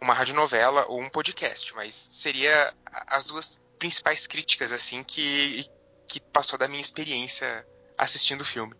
uma 0.00 0.14
radionovela 0.14 0.86
ou 0.88 1.00
um 1.00 1.08
podcast, 1.08 1.74
mas 1.74 1.94
seria 2.10 2.74
as 3.06 3.24
duas 3.24 3.62
principais 3.78 4.26
críticas 4.26 4.72
assim 4.72 5.04
que, 5.04 5.64
que 6.06 6.20
passou 6.20 6.58
da 6.58 6.66
minha 6.66 6.80
experiência 6.80 7.66
assistindo 7.96 8.40
o 8.40 8.44
filme. 8.44 8.74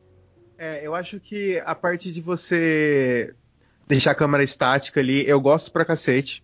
É, 0.59 0.81
eu 0.85 0.95
acho 0.95 1.21
que 1.21 1.63
a 1.65 1.75
parte 1.75 2.13
de 2.13 2.21
você 2.21 3.35
deixar 3.87 4.11
a 4.11 4.15
câmera 4.15 4.43
estática 4.43 5.01
ali, 5.01 5.27
eu 5.29 5.41
gosto 5.41 5.71
pra 5.71 5.85
cacete 5.85 6.43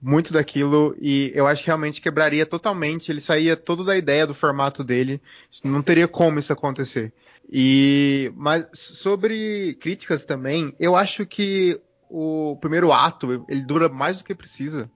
muito 0.00 0.32
daquilo 0.32 0.96
e 1.00 1.30
eu 1.34 1.46
acho 1.46 1.62
que 1.62 1.66
realmente 1.66 2.00
quebraria 2.00 2.46
totalmente. 2.46 3.10
Ele 3.10 3.20
saía 3.20 3.56
todo 3.56 3.84
da 3.84 3.96
ideia 3.96 4.26
do 4.26 4.34
formato 4.34 4.82
dele. 4.82 5.20
Não 5.62 5.82
teria 5.82 6.08
como 6.08 6.38
isso 6.38 6.52
acontecer. 6.52 7.12
E 7.52 8.32
mas 8.36 8.66
sobre 8.72 9.74
críticas 9.80 10.24
também, 10.24 10.74
eu 10.78 10.96
acho 10.96 11.26
que 11.26 11.80
o 12.08 12.56
primeiro 12.60 12.92
ato 12.92 13.44
ele 13.48 13.62
dura 13.62 13.88
mais 13.88 14.18
do 14.18 14.24
que 14.24 14.34
precisa. 14.34 14.90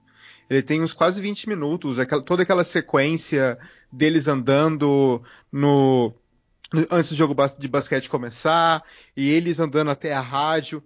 Ele 0.49 0.61
tem 0.61 0.81
uns 0.81 0.93
quase 0.93 1.19
20 1.21 1.49
minutos, 1.49 1.99
aquela, 1.99 2.21
toda 2.21 2.43
aquela 2.43 2.63
sequência 2.63 3.57
deles 3.91 4.27
andando 4.27 5.23
no, 5.51 6.13
antes 6.91 7.09
do 7.09 7.15
jogo 7.15 7.35
de 7.57 7.67
basquete 7.67 8.09
começar 8.09 8.83
e 9.17 9.29
eles 9.29 9.59
andando 9.59 9.89
até 9.89 10.13
a 10.13 10.21
rádio 10.21 10.83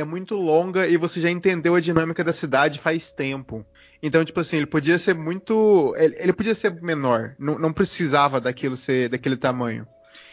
é 0.00 0.04
muito 0.04 0.34
longa 0.36 0.86
e 0.86 0.96
você 0.96 1.20
já 1.20 1.30
entendeu 1.30 1.74
a 1.74 1.80
dinâmica 1.80 2.22
da 2.22 2.32
cidade 2.32 2.78
faz 2.78 3.10
tempo. 3.10 3.64
Então, 4.02 4.24
tipo 4.24 4.38
assim, 4.40 4.58
ele 4.58 4.66
podia 4.66 4.98
ser 4.98 5.14
muito. 5.14 5.94
Ele, 5.96 6.14
ele 6.18 6.32
podia 6.32 6.54
ser 6.54 6.80
menor. 6.82 7.34
Não, 7.38 7.58
não, 7.58 7.72
precisava 7.72 8.40
daquilo 8.40 8.76
ser 8.76 9.08
daquele 9.08 9.36
tamanho. 9.36 9.86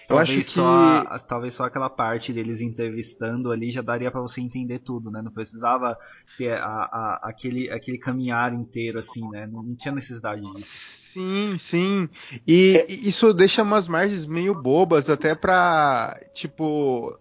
Eu 0.03 0.17
talvez 0.17 0.29
acho 0.29 0.37
que. 0.39 0.43
só 0.43 1.03
talvez 1.27 1.53
só 1.53 1.63
aquela 1.63 1.89
parte 1.89 2.33
deles 2.33 2.59
entrevistando 2.59 3.51
ali 3.51 3.71
já 3.71 3.81
daria 3.81 4.11
pra 4.11 4.19
você 4.21 4.41
entender 4.41 4.79
tudo, 4.79 5.09
né? 5.09 5.21
Não 5.21 5.31
precisava 5.31 5.97
ter 6.37 6.51
a, 6.51 6.65
a- 6.65 7.19
aquele, 7.23 7.71
aquele 7.71 7.97
caminhar 7.97 8.53
inteiro 8.53 8.99
assim, 8.99 9.27
né? 9.29 9.47
Não, 9.47 9.63
não 9.63 9.75
tinha 9.75 9.93
necessidade 9.93 10.41
disso. 10.41 10.93
Sim, 11.13 11.55
sim. 11.57 12.09
E 12.45 12.85
isso 13.07 13.33
deixa 13.33 13.61
umas 13.63 13.87
margens 13.87 14.25
meio 14.25 14.53
bobas 14.53 15.09
até 15.09 15.33
pra. 15.35 16.19
Tipo. 16.33 17.17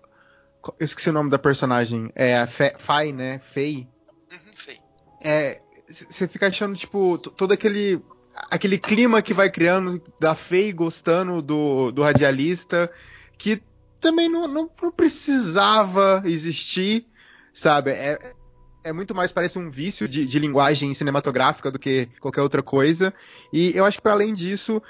Eu 0.78 0.84
esqueci 0.84 1.10
o 1.10 1.12
nome 1.12 1.30
da 1.30 1.38
personagem. 1.38 2.10
É 2.14 2.38
a 2.38 2.46
Fe- 2.46 2.74
Fai, 2.78 3.12
né? 3.12 3.38
Fei. 3.40 3.88
Uhum, 4.30 4.52
feio. 4.54 4.78
É. 5.20 5.60
Você 5.88 6.26
fica 6.28 6.46
achando, 6.46 6.76
tipo, 6.76 7.18
todo 7.18 7.52
aquele. 7.52 8.02
Aquele 8.50 8.78
clima 8.78 9.20
que 9.20 9.34
vai 9.34 9.50
criando 9.50 10.02
da 10.18 10.34
Fei 10.34 10.72
gostando 10.72 11.42
do, 11.42 11.92
do 11.92 12.02
radialista, 12.02 12.90
que 13.36 13.62
também 14.00 14.26
não, 14.28 14.48
não, 14.48 14.70
não 14.82 14.90
precisava 14.90 16.22
existir, 16.24 17.06
sabe? 17.52 17.90
É, 17.90 18.32
é 18.84 18.92
muito 18.92 19.14
mais, 19.14 19.30
parece 19.32 19.58
um 19.58 19.70
vício 19.70 20.08
de, 20.08 20.24
de 20.24 20.38
linguagem 20.38 20.92
cinematográfica 20.94 21.70
do 21.70 21.78
que 21.78 22.08
qualquer 22.20 22.40
outra 22.40 22.62
coisa. 22.62 23.12
E 23.52 23.76
eu 23.76 23.84
acho 23.84 23.98
que, 23.98 24.02
para 24.02 24.12
além 24.12 24.32
disso, 24.32 24.82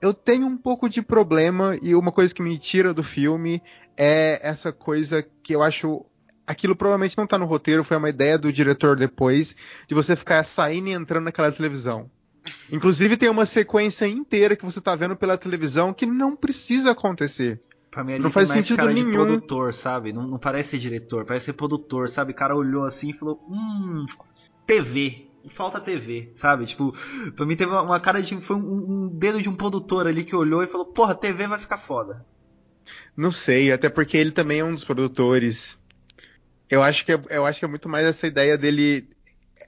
eu 0.00 0.14
tenho 0.14 0.46
um 0.46 0.56
pouco 0.56 0.88
de 0.88 1.02
problema, 1.02 1.78
e 1.82 1.94
uma 1.94 2.12
coisa 2.12 2.34
que 2.34 2.42
me 2.42 2.58
tira 2.58 2.94
do 2.94 3.02
filme 3.02 3.62
é 3.96 4.40
essa 4.42 4.72
coisa 4.72 5.24
que 5.42 5.54
eu 5.54 5.62
acho. 5.62 6.04
Aquilo 6.46 6.74
provavelmente 6.74 7.18
não 7.18 7.26
tá 7.26 7.36
no 7.36 7.44
roteiro, 7.44 7.84
foi 7.84 7.96
uma 7.96 8.08
ideia 8.08 8.38
do 8.38 8.52
diretor 8.52 8.96
depois, 8.96 9.54
de 9.86 9.94
você 9.94 10.16
ficar 10.16 10.44
saindo 10.44 10.88
e 10.88 10.92
entrando 10.92 11.24
naquela 11.24 11.52
televisão. 11.52 12.10
Inclusive 12.72 13.16
tem 13.16 13.28
uma 13.28 13.44
sequência 13.44 14.06
inteira 14.06 14.56
que 14.56 14.64
você 14.64 14.80
tá 14.80 14.94
vendo 14.94 15.14
pela 15.16 15.36
televisão 15.36 15.92
que 15.92 16.06
não 16.06 16.34
precisa 16.34 16.92
acontecer. 16.92 17.60
Pra 17.90 18.04
mim 18.04 18.14
ali 18.14 18.22
Não 18.22 18.30
faz 18.30 18.48
sentido 18.48 18.76
cara 18.76 18.94
de 18.94 19.02
nenhum. 19.02 19.12
produtor, 19.12 19.74
sabe? 19.74 20.12
Não, 20.12 20.26
não 20.26 20.38
parece 20.38 20.70
ser 20.70 20.78
diretor, 20.78 21.24
parece 21.24 21.46
ser 21.46 21.52
produtor, 21.54 22.08
sabe? 22.08 22.32
O 22.32 22.34
cara 22.34 22.56
olhou 22.56 22.84
assim 22.84 23.10
e 23.10 23.12
falou, 23.12 23.42
hum, 23.48 24.04
TV. 24.66 25.27
Falta 25.48 25.80
TV, 25.80 26.30
sabe? 26.34 26.66
Tipo, 26.66 26.92
pra 27.36 27.46
mim 27.46 27.56
teve 27.56 27.70
uma, 27.72 28.00
cara 28.00 28.22
de. 28.22 28.40
Foi 28.40 28.56
um, 28.56 29.04
um 29.04 29.08
dedo 29.08 29.40
de 29.42 29.48
um 29.48 29.54
produtor 29.54 30.06
ali 30.06 30.24
que 30.24 30.34
olhou 30.36 30.62
e 30.62 30.66
falou, 30.66 30.86
porra, 30.86 31.14
TV 31.14 31.46
vai 31.46 31.58
ficar 31.58 31.78
foda. 31.78 32.24
Não 33.16 33.30
sei, 33.30 33.72
até 33.72 33.88
porque 33.88 34.16
ele 34.16 34.30
também 34.30 34.60
é 34.60 34.64
um 34.64 34.72
dos 34.72 34.84
produtores. 34.84 35.76
Eu 36.70 36.82
acho 36.82 37.04
que 37.04 37.12
é, 37.12 37.20
eu 37.30 37.44
acho 37.46 37.58
que 37.58 37.64
é 37.64 37.68
muito 37.68 37.88
mais 37.88 38.06
essa 38.06 38.26
ideia 38.26 38.56
dele. 38.56 39.08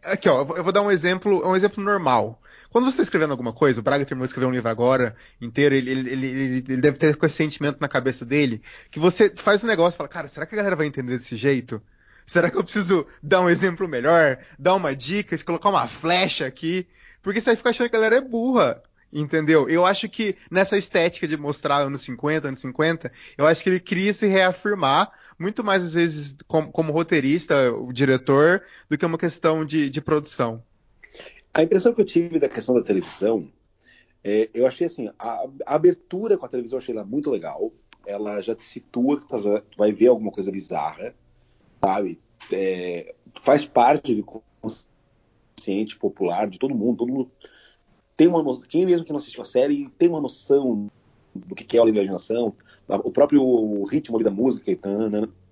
Aqui, 0.05 0.29
ó, 0.29 0.41
eu 0.57 0.63
vou- 0.63 0.73
dar 0.73 0.83
um 0.83 0.91
exemplo, 0.91 1.47
um 1.47 1.57
exemplo 1.57 1.83
normal. 1.83 2.41
Quando 2.71 2.85
você 2.85 2.91
está 2.91 3.03
escrevendo 3.03 3.33
alguma 3.33 3.53
coisa, 3.53 3.81
o 3.81 3.83
Braga 3.83 4.05
terminou 4.05 4.27
de 4.27 4.31
escrever 4.31 4.47
um 4.47 4.53
livro 4.53 4.69
agora 4.69 5.17
inteiro, 5.41 5.75
ele, 5.75 5.91
ele, 5.91 6.11
ele- 6.11 6.65
ele 6.69 6.77
deve 6.81 6.97
ter 6.99 7.17
com 7.17 7.27
esse 7.27 7.35
sentimento 7.35 7.79
na 7.81 7.89
cabeça 7.89 8.25
dele, 8.25 8.63
que 8.93 9.01
você 9.01 9.29
faz 9.35 9.65
um 9.65 9.67
negócio 9.67 9.97
e 9.97 9.99
fala, 9.99 10.09
cara, 10.09 10.29
será 10.29 10.47
que 10.47 10.55
a 10.55 10.59
galera 10.59 10.77
vai 10.77 10.87
entender 10.87 11.17
desse 11.19 11.37
jeito? 11.37 11.83
Será 12.31 12.49
que 12.49 12.57
eu 12.57 12.63
preciso 12.63 13.05
dar 13.21 13.41
um 13.41 13.51
exemplo 13.51 13.89
melhor? 13.89 14.39
Dar 14.57 14.77
uma 14.77 14.95
dica, 14.95 15.37
colocar 15.39 15.69
uma 15.69 15.89
flecha 15.89 16.47
aqui? 16.47 16.87
Porque 17.21 17.41
você 17.41 17.51
vai 17.51 17.57
ficar 17.57 17.71
achando 17.71 17.91
que 17.91 17.97
a 17.97 17.99
galera 17.99 18.19
é 18.19 18.21
burra. 18.21 18.81
Entendeu? 19.13 19.69
Eu 19.69 19.85
acho 19.85 20.09
que 20.09 20.37
nessa 20.49 20.79
estética 20.79 21.27
de 21.27 21.37
mostrar 21.37 21.79
anos 21.79 22.03
50, 22.03 22.47
anos 22.47 22.61
50, 22.61 23.11
eu 23.37 23.45
acho 23.49 23.65
que 23.65 23.71
ele 23.71 23.81
queria 23.81 24.13
se 24.13 24.29
reafirmar 24.29 25.11
muito 25.37 25.65
mais 25.65 25.83
às 25.83 25.95
vezes 25.95 26.37
como, 26.47 26.71
como 26.71 26.93
roteirista, 26.93 27.73
o 27.73 27.93
diretor, 27.93 28.63
do 28.89 28.97
que 28.97 29.05
uma 29.05 29.19
questão 29.19 29.65
de, 29.65 29.91
de 29.91 30.01
produção. 30.01 30.63
A 31.53 31.65
impressão 31.65 31.93
que 31.93 32.01
eu 32.01 32.07
tive 32.07 32.39
da 32.39 32.49
questão 32.49 32.77
da 32.77 32.83
televisão, 32.83 33.51
é, 34.23 34.49
eu 34.55 34.69
achei 34.69 34.87
assim, 34.87 35.11
a, 35.19 35.49
a 35.67 35.75
abertura 35.75 36.39
com 36.39 36.47
a 36.47 36.49
televisão 36.49 36.77
eu 36.77 36.81
achei 36.81 36.95
ela 36.95 37.05
muito 37.05 37.29
legal. 37.29 37.73
Ela 38.07 38.41
já 38.41 38.55
te 38.55 38.65
situa 38.65 39.19
que 39.19 39.27
tu 39.27 39.65
vai 39.77 39.91
ver 39.91 40.07
alguma 40.07 40.31
coisa 40.31 40.53
bizarra, 40.53 41.13
sabe? 41.81 42.21
É, 42.53 43.15
faz 43.41 43.65
parte 43.65 44.15
do 44.15 44.43
consciente 44.61 45.97
popular 45.97 46.49
de 46.49 46.59
todo 46.59 46.75
mundo. 46.75 46.99
Todo 46.99 47.13
mundo 47.13 47.31
tem 48.17 48.29
uma 48.29 48.43
no- 48.43 48.61
quem 48.61 48.87
mesmo 48.87 49.05
que 49.05 49.13
não 49.13 49.19
assistiu 49.19 49.43
a 49.43 49.47
série 49.47 49.89
tem 49.99 50.09
uma 50.09 50.21
noção 50.21 50.89
do 51.35 51.55
que 51.55 51.77
é 51.77 51.83
a 51.83 51.87
imaginação. 51.87 52.55
O 52.89 53.11
próprio 53.11 53.85
ritmo 53.85 54.23
da 54.23 54.31
música, 54.31 54.71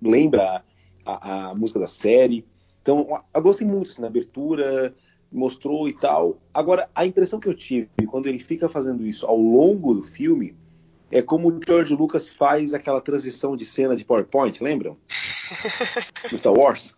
lembra 0.01 0.63
a, 1.05 1.49
a 1.49 1.55
música 1.55 1.79
da 1.79 1.87
série. 1.87 2.45
Então, 2.81 3.07
eu 3.33 3.41
gostei 3.41 3.65
muito 3.65 3.89
assim, 3.89 4.01
na 4.01 4.07
abertura, 4.07 4.93
mostrou 5.31 5.87
e 5.87 5.93
tal. 5.93 6.37
Agora, 6.53 6.89
a 6.93 7.05
impressão 7.05 7.39
que 7.39 7.47
eu 7.47 7.53
tive 7.53 7.89
quando 8.07 8.27
ele 8.27 8.39
fica 8.39 8.67
fazendo 8.67 9.05
isso 9.05 9.25
ao 9.25 9.37
longo 9.37 9.93
do 9.93 10.03
filme 10.03 10.55
é 11.11 11.21
como 11.21 11.49
o 11.49 11.59
George 11.65 11.95
Lucas 11.95 12.29
faz 12.29 12.73
aquela 12.73 13.01
transição 13.01 13.57
de 13.57 13.65
cena 13.65 13.95
de 13.95 14.05
PowerPoint, 14.05 14.61
lembram? 14.63 14.97
No 16.31 16.37
Star 16.37 16.53
Wars. 16.53 16.95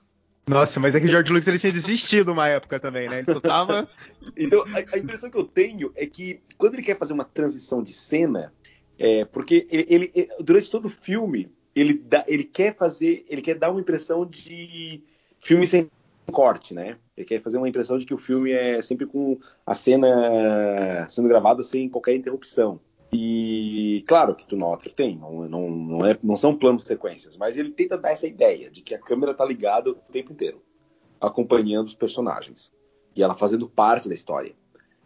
Nossa, 0.48 0.80
mas 0.80 0.96
é 0.96 1.00
que 1.00 1.06
o 1.06 1.10
George 1.10 1.32
Lucas 1.32 1.48
ele 1.48 1.60
tinha 1.60 1.72
desistido 1.72 2.32
uma 2.32 2.48
época 2.48 2.80
também, 2.80 3.08
né? 3.08 3.20
Ele 3.20 3.32
só 3.32 3.40
tava. 3.40 3.88
Então, 4.38 4.64
a, 4.74 4.96
a 4.96 4.98
impressão 4.98 5.30
que 5.30 5.38
eu 5.38 5.44
tenho 5.44 5.92
é 5.96 6.06
que 6.06 6.40
quando 6.58 6.76
ele 6.76 6.84
quer 6.84 6.98
fazer 6.98 7.12
uma 7.12 7.26
transição 7.26 7.84
de 7.84 7.92
cena, 7.92 8.54
é, 8.98 9.26
porque 9.26 9.68
ele, 9.70 9.86
ele- 9.90 10.12
ele- 10.16 10.30
durante 10.40 10.70
todo 10.72 10.86
o 10.86 10.90
filme, 10.90 11.52
ele, 11.76 11.94
dá, 11.94 12.24
ele 12.28 12.44
quer 12.44 12.76
fazer, 12.76 13.26
ele 13.28 13.42
quer 13.42 13.56
dar 13.56 13.72
uma 13.72 13.82
impressão 13.82 14.26
de 14.26 15.04
filme 15.40 15.68
sem 15.68 15.90
corte, 16.32 16.74
né? 16.74 16.98
Ele 17.18 17.26
quer 17.28 17.42
fazer 17.42 17.58
uma 17.58 17.68
impressão 17.68 17.98
de 17.98 18.06
que 18.06 18.14
o 18.14 18.18
filme 18.18 18.52
é 18.52 18.82
sempre 18.82 19.06
com 19.06 19.38
a 19.66 19.74
cena 19.74 21.08
sendo 21.10 21.28
gravada 21.28 21.62
sem 21.64 21.90
qualquer 21.90 22.16
interrupção. 22.16 22.80
E 23.14 24.04
claro 24.08 24.36
que 24.36 24.48
tu 24.48 24.56
nota, 24.56 24.90
tem, 24.90 25.18
não, 25.18 25.48
não, 25.48 25.70
não, 25.70 26.06
é, 26.06 26.18
não 26.24 26.38
são 26.38 26.58
planos 26.58 26.86
sequências, 26.86 27.36
mas 27.36 27.58
ele 27.58 27.72
tenta 27.72 27.98
dar 27.98 28.12
essa 28.12 28.26
ideia 28.26 28.72
de 28.72 28.82
que 28.82 28.96
a 28.96 29.00
câmera 29.00 29.34
tá 29.34 29.44
ligada 29.44 29.90
o 29.90 29.96
tempo 29.96 30.32
inteiro, 30.32 30.62
acompanhando 31.20 31.88
os 31.88 31.96
personagens 31.96 32.72
e 33.14 33.22
ela 33.22 33.36
fazendo 33.36 33.68
parte 33.68 34.08
da 34.08 34.14
história. 34.14 34.56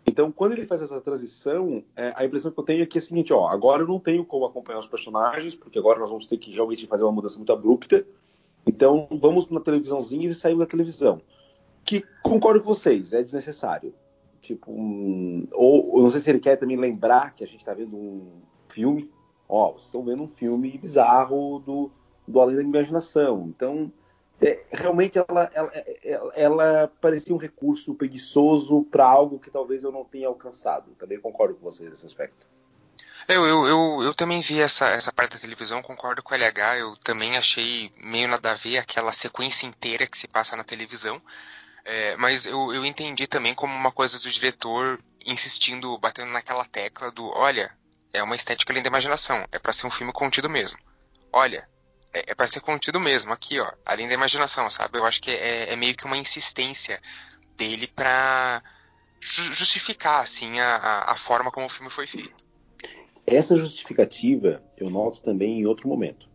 Então, 0.06 0.32
quando 0.32 0.52
ele 0.52 0.68
faz 0.68 0.84
essa 0.84 1.02
transição, 1.02 1.84
é, 1.96 2.14
a 2.16 2.24
impressão 2.24 2.52
que 2.52 2.60
eu 2.60 2.64
tenho 2.64 2.84
é 2.84 2.86
que 2.86 2.98
é 2.98 3.00
a 3.00 3.02
seguinte, 3.02 3.34
ó, 3.34 3.48
agora 3.48 3.82
eu 3.82 3.88
não 3.88 4.00
tenho 4.00 4.24
como 4.24 4.46
acompanhar 4.46 4.80
os 4.80 4.88
personagens, 4.88 5.56
porque 5.56 5.80
agora 5.80 6.00
nós 6.00 6.12
vamos 6.12 6.28
ter 6.28 6.38
que 6.38 6.52
realmente 6.52 6.86
fazer 6.86 7.04
uma 7.04 7.12
mudança 7.12 7.38
muito 7.38 7.52
abrupta. 7.52 8.06
Então, 8.68 9.08
vamos 9.12 9.50
na 9.50 9.60
televisãozinha 9.60 10.30
e 10.30 10.36
saiu 10.36 10.60
da 10.60 10.66
televisão. 10.68 11.20
Que 11.84 12.04
concordo 12.22 12.60
com 12.60 12.68
vocês, 12.68 13.14
é 13.14 13.22
desnecessário. 13.24 13.96
Tipo, 14.46 14.72
um, 14.72 15.48
ou 15.52 16.04
não 16.04 16.12
sei 16.12 16.22
se 16.22 16.30
ele 16.30 16.40
quer 16.40 16.56
também 16.56 16.78
lembrar 16.78 17.34
que 17.34 17.44
a 17.44 17.48
gente 17.48 17.62
está 17.62 17.74
vendo 17.74 17.96
um 17.98 18.42
filme. 18.72 19.12
Ó, 19.50 19.72
vocês 19.72 19.86
estão 19.86 20.06
vendo 20.06 20.22
um 20.22 20.28
filme 20.28 20.78
bizarro 20.78 21.60
do, 21.66 21.92
do 22.28 22.40
Além 22.40 22.56
da 22.56 22.62
Imaginação. 22.62 23.48
Então, 23.50 23.92
é, 24.40 24.64
realmente 24.72 25.18
ela, 25.18 25.50
ela, 25.52 25.72
ela, 26.04 26.34
ela 26.36 26.92
parecia 27.02 27.34
um 27.34 27.40
recurso 27.40 27.96
preguiçoso 27.96 28.84
para 28.84 29.04
algo 29.04 29.40
que 29.40 29.50
talvez 29.50 29.84
eu 29.84 29.92
não 29.92 30.06
tenha 30.06 30.28
alcançado. 30.28 30.92
Também 31.00 31.20
concordo 31.20 31.56
com 31.56 31.64
vocês 31.64 31.90
nesse 31.90 32.06
aspecto. 32.06 32.48
Eu, 33.28 33.48
eu, 33.48 33.66
eu, 33.66 34.04
eu 34.04 34.14
também 34.14 34.42
vi 34.42 34.62
essa, 34.62 34.88
essa 34.90 35.12
parte 35.12 35.34
da 35.34 35.40
televisão, 35.40 35.82
concordo 35.82 36.22
com 36.22 36.36
o 36.36 36.38
LH, 36.38 36.78
eu 36.78 36.94
também 36.98 37.36
achei 37.36 37.92
meio 37.98 38.28
nada 38.28 38.52
a 38.52 38.54
ver 38.54 38.78
aquela 38.78 39.12
sequência 39.12 39.66
inteira 39.66 40.06
que 40.06 40.16
se 40.16 40.28
passa 40.28 40.56
na 40.56 40.64
televisão. 40.64 41.20
É, 41.86 42.16
mas 42.18 42.48
eu, 42.48 42.74
eu 42.74 42.84
entendi 42.84 43.28
também 43.28 43.54
como 43.54 43.72
uma 43.74 43.92
coisa 43.92 44.20
do 44.20 44.30
diretor 44.30 45.00
insistindo, 45.24 45.96
batendo 46.00 46.32
naquela 46.32 46.66
tecla 46.66 47.12
do 47.12 47.30
olha, 47.38 47.72
é 48.12 48.24
uma 48.24 48.36
estética 48.36 48.74
além 48.74 48.82
da 48.82 48.90
imaginação, 48.90 49.46
é 49.52 49.60
para 49.60 49.72
ser 49.72 49.86
um 49.86 49.92
filme 49.92 50.12
contido 50.12 50.50
mesmo. 50.50 50.80
Olha, 51.32 51.70
é, 52.12 52.32
é 52.32 52.36
para 52.36 52.48
ser 52.48 52.62
contido 52.62 53.00
mesmo, 53.00 53.32
aqui 53.32 53.60
ó, 53.60 53.72
além 53.86 54.08
da 54.08 54.16
imaginação, 54.16 54.68
sabe? 54.68 54.98
Eu 54.98 55.06
acho 55.06 55.22
que 55.22 55.30
é, 55.30 55.72
é 55.74 55.76
meio 55.76 55.96
que 55.96 56.06
uma 56.06 56.18
insistência 56.18 57.00
dele 57.56 57.86
pra 57.86 58.64
ju- 59.22 59.54
justificar 59.54 60.22
assim 60.22 60.60
a, 60.60 61.12
a 61.12 61.16
forma 61.16 61.52
como 61.52 61.68
o 61.68 61.70
filme 61.70 61.92
foi 61.92 62.08
feito. 62.08 62.34
Essa 63.28 63.58
justificativa 63.60 64.64
eu 64.76 64.90
noto 64.90 65.22
também 65.22 65.60
em 65.60 65.66
outro 65.68 65.88
momento. 65.88 66.28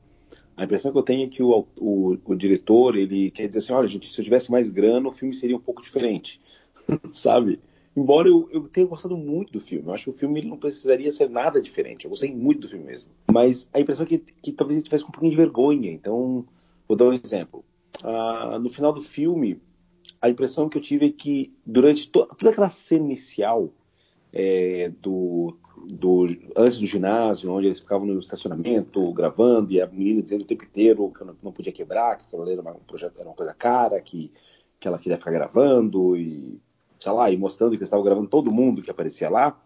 A 0.60 0.64
impressão 0.64 0.92
que 0.92 0.98
eu 0.98 1.02
tenho 1.02 1.24
é 1.24 1.26
que 1.26 1.42
o, 1.42 1.66
o, 1.80 2.18
o 2.22 2.34
diretor 2.34 2.94
ele 2.94 3.30
quer 3.30 3.46
dizer 3.48 3.60
assim, 3.60 3.72
olha, 3.72 3.88
gente, 3.88 4.12
se 4.12 4.20
eu 4.20 4.22
tivesse 4.22 4.50
mais 4.50 4.68
grana, 4.68 5.08
o 5.08 5.12
filme 5.12 5.32
seria 5.32 5.56
um 5.56 5.60
pouco 5.60 5.80
diferente, 5.80 6.38
sabe? 7.10 7.58
Embora 7.96 8.28
eu, 8.28 8.46
eu 8.52 8.68
tenha 8.68 8.86
gostado 8.86 9.16
muito 9.16 9.54
do 9.54 9.58
filme, 9.58 9.88
eu 9.88 9.94
acho 9.94 10.04
que 10.04 10.10
o 10.10 10.12
filme 10.12 10.42
não 10.42 10.58
precisaria 10.58 11.10
ser 11.10 11.30
nada 11.30 11.62
diferente. 11.62 12.04
Eu 12.04 12.10
gostei 12.10 12.30
muito 12.30 12.60
do 12.60 12.68
filme 12.68 12.84
mesmo. 12.84 13.10
Mas 13.32 13.66
a 13.72 13.80
impressão 13.80 14.04
é 14.04 14.08
que, 14.08 14.18
que 14.18 14.52
talvez 14.52 14.76
ele 14.76 14.84
tivesse 14.84 15.02
com 15.02 15.08
um 15.08 15.12
pouquinho 15.12 15.30
de 15.30 15.36
vergonha. 15.38 15.90
Então, 15.90 16.44
vou 16.86 16.94
dar 16.94 17.06
um 17.06 17.14
exemplo. 17.14 17.64
Ah, 18.04 18.58
no 18.62 18.68
final 18.68 18.92
do 18.92 19.00
filme, 19.00 19.62
a 20.20 20.28
impressão 20.28 20.68
que 20.68 20.76
eu 20.76 20.82
tive 20.82 21.06
é 21.06 21.10
que 21.10 21.54
durante 21.64 22.06
to 22.10 22.26
toda 22.26 22.50
aquela 22.50 22.68
cena 22.68 23.06
inicial 23.06 23.72
é, 24.32 24.92
do, 25.00 25.56
do 25.88 26.26
antes 26.56 26.78
do 26.78 26.86
ginásio, 26.86 27.50
onde 27.52 27.66
eles 27.66 27.80
ficavam 27.80 28.06
no 28.06 28.18
estacionamento 28.18 29.12
gravando 29.12 29.72
e 29.72 29.80
a 29.80 29.86
menina 29.86 30.22
dizendo 30.22 30.42
o 30.42 30.46
tempo 30.46 30.64
inteiro 30.64 31.12
que 31.16 31.24
não, 31.24 31.36
não 31.42 31.52
podia 31.52 31.72
quebrar, 31.72 32.16
que 32.16 32.26
aquilo 32.26 32.48
era 32.48 32.60
uma, 32.60 32.72
um 32.72 32.80
projeto 32.80 33.18
era 33.18 33.28
uma 33.28 33.34
coisa 33.34 33.54
cara, 33.54 34.00
que, 34.00 34.32
que 34.78 34.86
ela 34.86 34.98
queria 34.98 35.18
ficar 35.18 35.32
gravando 35.32 36.16
e 36.16 36.60
sei 36.98 37.12
lá, 37.12 37.30
e 37.30 37.36
mostrando 37.36 37.70
que 37.70 37.76
eles 37.76 37.86
estavam 37.86 38.04
gravando 38.04 38.28
todo 38.28 38.52
mundo 38.52 38.82
que 38.82 38.90
aparecia 38.90 39.30
lá, 39.30 39.58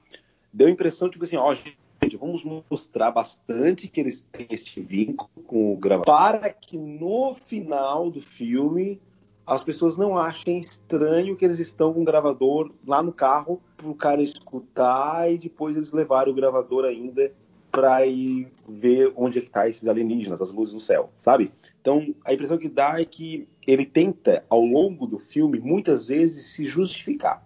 deu 0.53 0.69
a 0.69 0.71
impressão 0.71 1.11
tipo 1.11 1.25
assim, 1.25 1.37
ó, 1.37 1.53
gente, 1.53 2.17
vamos 2.17 2.45
mostrar 2.45 3.11
bastante 3.11 3.89
que 3.89 4.01
eles 4.01 4.25
têm 4.33 4.47
esse 4.51 4.81
vínculo 4.81 5.31
com 5.45 5.73
o 5.73 5.77
gravador 5.77 6.15
para 6.15 6.51
que 6.51 6.79
no 6.79 7.35
final 7.35 8.09
do 8.09 8.21
filme 8.21 9.01
as 9.47 9.63
pessoas 9.63 9.97
não 9.97 10.17
achem 10.17 10.59
estranho 10.59 11.37
que 11.37 11.45
eles 11.45 11.59
estão 11.59 11.93
com 11.93 12.03
o 12.03 12.05
gravador 12.05 12.73
lá 12.87 13.03
no 13.03 13.13
carro 13.13 13.61
para 13.77 13.89
o 13.89 13.95
cara 13.95 14.23
escutar 14.23 15.31
e 15.31 15.37
depois 15.37 15.77
eles 15.77 15.93
levarem 15.93 16.33
o 16.33 16.37
gravador 16.37 16.85
ainda 16.85 17.33
para 17.71 18.07
ir 18.07 18.49
ver 18.69 19.13
onde 19.17 19.41
é 19.41 19.43
que 19.43 19.51
tá 19.51 19.69
esses 19.69 19.87
alienígenas, 19.87 20.41
as 20.41 20.51
luzes 20.51 20.73
no 20.73 20.81
céu, 20.81 21.11
sabe? 21.19 21.53
Então, 21.81 22.15
a 22.25 22.33
impressão 22.33 22.57
que 22.57 22.69
dá 22.69 23.01
é 23.01 23.05
que 23.05 23.49
ele 23.67 23.85
tenta, 23.85 24.45
ao 24.49 24.61
longo 24.61 25.07
do 25.07 25.19
filme, 25.19 25.59
muitas 25.59 26.07
vezes 26.07 26.47
se 26.47 26.65
justificar. 26.65 27.45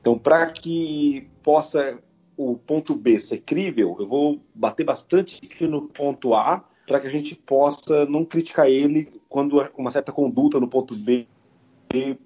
Então, 0.00 0.18
para 0.18 0.46
que 0.50 1.26
possa 1.42 1.98
o 2.36 2.56
ponto 2.56 2.94
B 2.94 3.18
ser 3.18 3.38
crível, 3.38 3.96
eu 3.98 4.06
vou 4.06 4.40
bater 4.54 4.84
bastante 4.84 5.40
no 5.60 5.88
ponto 5.88 6.34
A 6.34 6.64
para 6.92 7.00
que 7.00 7.06
a 7.06 7.10
gente 7.10 7.34
possa 7.34 8.04
não 8.04 8.22
criticar 8.22 8.68
ele 8.68 9.08
quando 9.26 9.66
uma 9.78 9.90
certa 9.90 10.12
conduta 10.12 10.60
no 10.60 10.68
ponto 10.68 10.94
B 10.94 11.26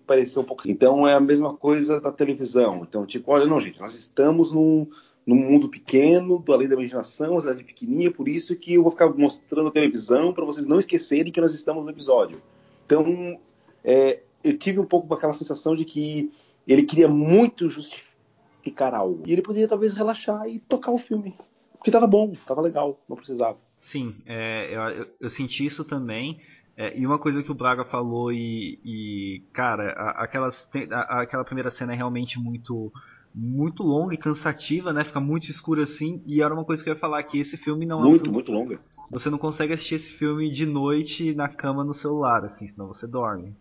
parecer 0.05 0.41
um 0.41 0.45
pouco. 0.45 0.69
Então 0.69 1.07
é 1.07 1.15
a 1.15 1.21
mesma 1.21 1.57
coisa 1.57 2.01
da 2.01 2.11
televisão. 2.11 2.83
Então, 2.83 3.07
tipo, 3.07 3.31
olha, 3.31 3.47
não, 3.47 3.61
gente, 3.61 3.79
nós 3.79 3.95
estamos 3.95 4.53
num, 4.53 4.89
num 5.25 5.37
mundo 5.37 5.69
pequeno, 5.69 6.41
do 6.41 6.53
além 6.53 6.67
da 6.67 6.75
imaginação, 6.75 7.33
uma 7.33 7.41
cidade 7.41 7.63
pequenininha, 7.63 8.11
por 8.11 8.27
isso 8.27 8.57
que 8.57 8.75
eu 8.75 8.83
vou 8.83 8.91
ficar 8.91 9.09
mostrando 9.09 9.69
a 9.69 9.71
televisão 9.71 10.33
para 10.33 10.45
vocês 10.45 10.67
não 10.67 10.81
esquecerem 10.81 11.33
que 11.33 11.41
nós 11.41 11.55
estamos 11.55 11.85
no 11.85 11.91
episódio. 11.91 12.43
Então, 12.85 13.39
é, 13.85 14.19
eu 14.43 14.59
tive 14.59 14.81
um 14.81 14.85
pouco 14.85 15.15
aquela 15.15 15.33
sensação 15.33 15.77
de 15.77 15.85
que 15.85 16.33
ele 16.67 16.83
queria 16.83 17.07
muito 17.07 17.69
justificar 17.69 18.97
algo. 18.97 19.23
E 19.25 19.33
ele 19.33 19.43
poderia 19.43 19.69
talvez 19.69 19.93
relaxar 19.93 20.49
e 20.49 20.59
tocar 20.59 20.91
o 20.91 20.99
filme. 20.99 21.37
Porque 21.73 21.93
tava 21.93 22.09
bom, 22.09 22.33
tava 22.45 22.61
legal, 22.61 22.99
não 23.09 23.17
precisava. 23.17 23.65
Sim, 23.79 24.17
é, 24.27 24.71
eu, 24.75 25.07
eu, 25.21 25.29
senti 25.29 25.65
isso 25.65 25.85
também. 25.85 26.41
É, 26.77 26.99
e 26.99 27.07
uma 27.07 27.19
coisa 27.19 27.43
que 27.43 27.51
o 27.51 27.55
Braga 27.55 27.85
falou, 27.85 28.33
e, 28.33 28.79
e 28.85 29.43
cara, 29.53 29.93
a, 29.93 30.25
aquelas, 30.25 30.71
a, 30.91 31.23
aquela 31.23 31.45
primeira 31.45 31.71
cena 31.71 31.93
é 31.93 31.97
realmente 31.97 32.39
muito 32.39 32.93
muito 33.39 33.83
longa 33.83 34.15
e 34.15 34.17
cansativa, 34.17 34.95
né? 34.95 35.05
Fica 35.05 35.21
muito 35.21 35.51
escuro 35.51 35.83
assim. 35.83 36.23
E 36.25 36.41
era 36.41 36.55
uma 36.55 36.65
coisa 36.65 36.83
que 36.83 36.89
eu 36.89 36.95
ia 36.95 36.99
falar 36.99 37.23
que 37.23 37.39
esse 37.39 37.59
filme 37.59 37.85
não 37.85 38.01
muito, 38.01 38.09
é 38.09 38.15
um 38.15 38.19
filme... 38.19 38.33
muito 38.33 38.51
longa. 38.51 38.81
Você 39.11 39.29
não 39.29 39.37
consegue 39.37 39.75
assistir 39.75 39.97
esse 39.97 40.09
filme 40.09 40.51
de 40.51 40.65
noite 40.65 41.35
na 41.35 41.47
cama 41.47 41.85
no 41.85 41.93
celular, 41.93 42.43
assim, 42.45 42.67
senão 42.67 42.87
você 42.87 43.07
dorme. 43.07 43.55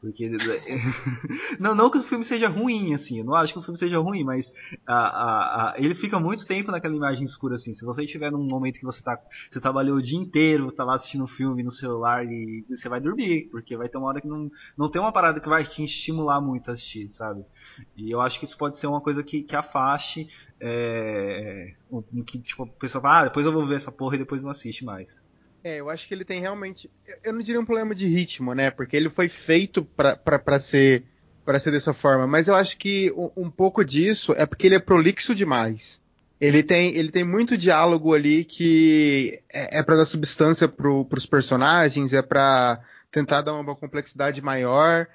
Porque 0.00 0.30
não, 1.60 1.74
não 1.74 1.90
que 1.90 1.98
o 1.98 2.02
filme 2.02 2.24
seja 2.24 2.48
ruim, 2.48 2.94
assim. 2.94 3.18
Eu 3.18 3.24
não 3.26 3.34
acho 3.34 3.52
que 3.52 3.58
o 3.58 3.62
filme 3.62 3.76
seja 3.76 3.98
ruim, 3.98 4.24
mas 4.24 4.50
a, 4.86 4.94
a, 4.94 5.72
a... 5.72 5.74
ele 5.76 5.94
fica 5.94 6.18
muito 6.18 6.46
tempo 6.46 6.70
naquela 6.70 6.96
imagem 6.96 7.24
escura, 7.24 7.56
assim. 7.56 7.74
Se 7.74 7.84
você 7.84 8.04
estiver 8.04 8.32
num 8.32 8.46
momento 8.46 8.78
que 8.78 8.86
você 8.86 9.02
tá, 9.02 9.20
você 9.50 9.60
trabalhou 9.60 9.98
o 9.98 10.02
dia 10.02 10.18
inteiro, 10.18 10.72
tá 10.72 10.84
lá 10.84 10.94
assistindo 10.94 11.24
um 11.24 11.28
filme 11.28 11.62
no 11.62 11.70
celular 11.70 12.24
e 12.24 12.64
você 12.68 12.88
vai 12.88 13.00
dormir, 13.00 13.48
porque 13.50 13.76
vai 13.76 13.90
ter 13.90 13.98
uma 13.98 14.08
hora 14.08 14.22
que 14.22 14.26
não, 14.26 14.50
não 14.76 14.88
tem 14.88 15.02
uma 15.02 15.12
parada 15.12 15.38
que 15.38 15.48
vai 15.50 15.64
te 15.64 15.84
estimular 15.84 16.40
muito 16.40 16.70
a 16.70 16.72
assistir, 16.72 17.10
sabe? 17.10 17.44
E 17.94 18.10
eu 18.10 18.22
acho 18.22 18.38
que 18.38 18.46
isso 18.46 18.56
pode 18.56 18.78
ser 18.78 18.86
uma 18.86 19.02
coisa 19.02 19.17
coisa 19.18 19.22
que, 19.22 19.42
que 19.42 19.56
afaste. 19.56 20.28
É, 20.60 21.72
que 22.26 22.38
tipo, 22.38 22.64
a 22.64 22.66
pessoa 22.66 23.02
fala, 23.02 23.20
ah, 23.20 23.24
depois 23.24 23.46
eu 23.46 23.52
vou 23.52 23.64
ver 23.64 23.76
essa 23.76 23.92
porra 23.92 24.16
e 24.16 24.18
depois 24.18 24.42
não 24.42 24.50
assiste 24.50 24.84
mais. 24.84 25.22
É, 25.62 25.80
eu 25.80 25.90
acho 25.90 26.06
que 26.06 26.14
ele 26.14 26.24
tem 26.24 26.40
realmente. 26.40 26.90
Eu 27.24 27.32
não 27.32 27.40
diria 27.40 27.60
um 27.60 27.64
problema 27.64 27.94
de 27.94 28.06
ritmo, 28.06 28.54
né? 28.54 28.70
Porque 28.70 28.96
ele 28.96 29.10
foi 29.10 29.28
feito 29.28 29.84
para 29.84 30.58
ser 30.58 31.04
para 31.44 31.58
ser 31.58 31.70
dessa 31.70 31.94
forma. 31.94 32.26
Mas 32.26 32.46
eu 32.46 32.54
acho 32.54 32.76
que 32.76 33.12
um, 33.36 33.50
pouco 33.50 33.82
disso 33.82 34.34
é 34.36 34.44
porque 34.44 34.66
ele 34.66 34.74
é 34.74 34.78
prolixo 34.78 35.34
demais. 35.34 36.00
Ele 36.40 36.62
tem, 36.62 36.94
ele 36.94 37.10
tem 37.10 37.24
muito 37.24 37.56
diálogo 37.56 38.14
ali 38.14 38.44
que 38.44 39.40
é, 39.52 39.78
é 39.78 39.82
para 39.82 39.96
dar 39.96 40.04
substância 40.04 40.68
para 40.68 40.88
os 40.88 41.26
personagens, 41.26 42.12
é 42.12 42.22
para 42.22 42.80
tentar 43.10 43.40
dar 43.40 43.54
uma 43.54 43.74
complexidade 43.74 44.42
maior. 44.42 45.08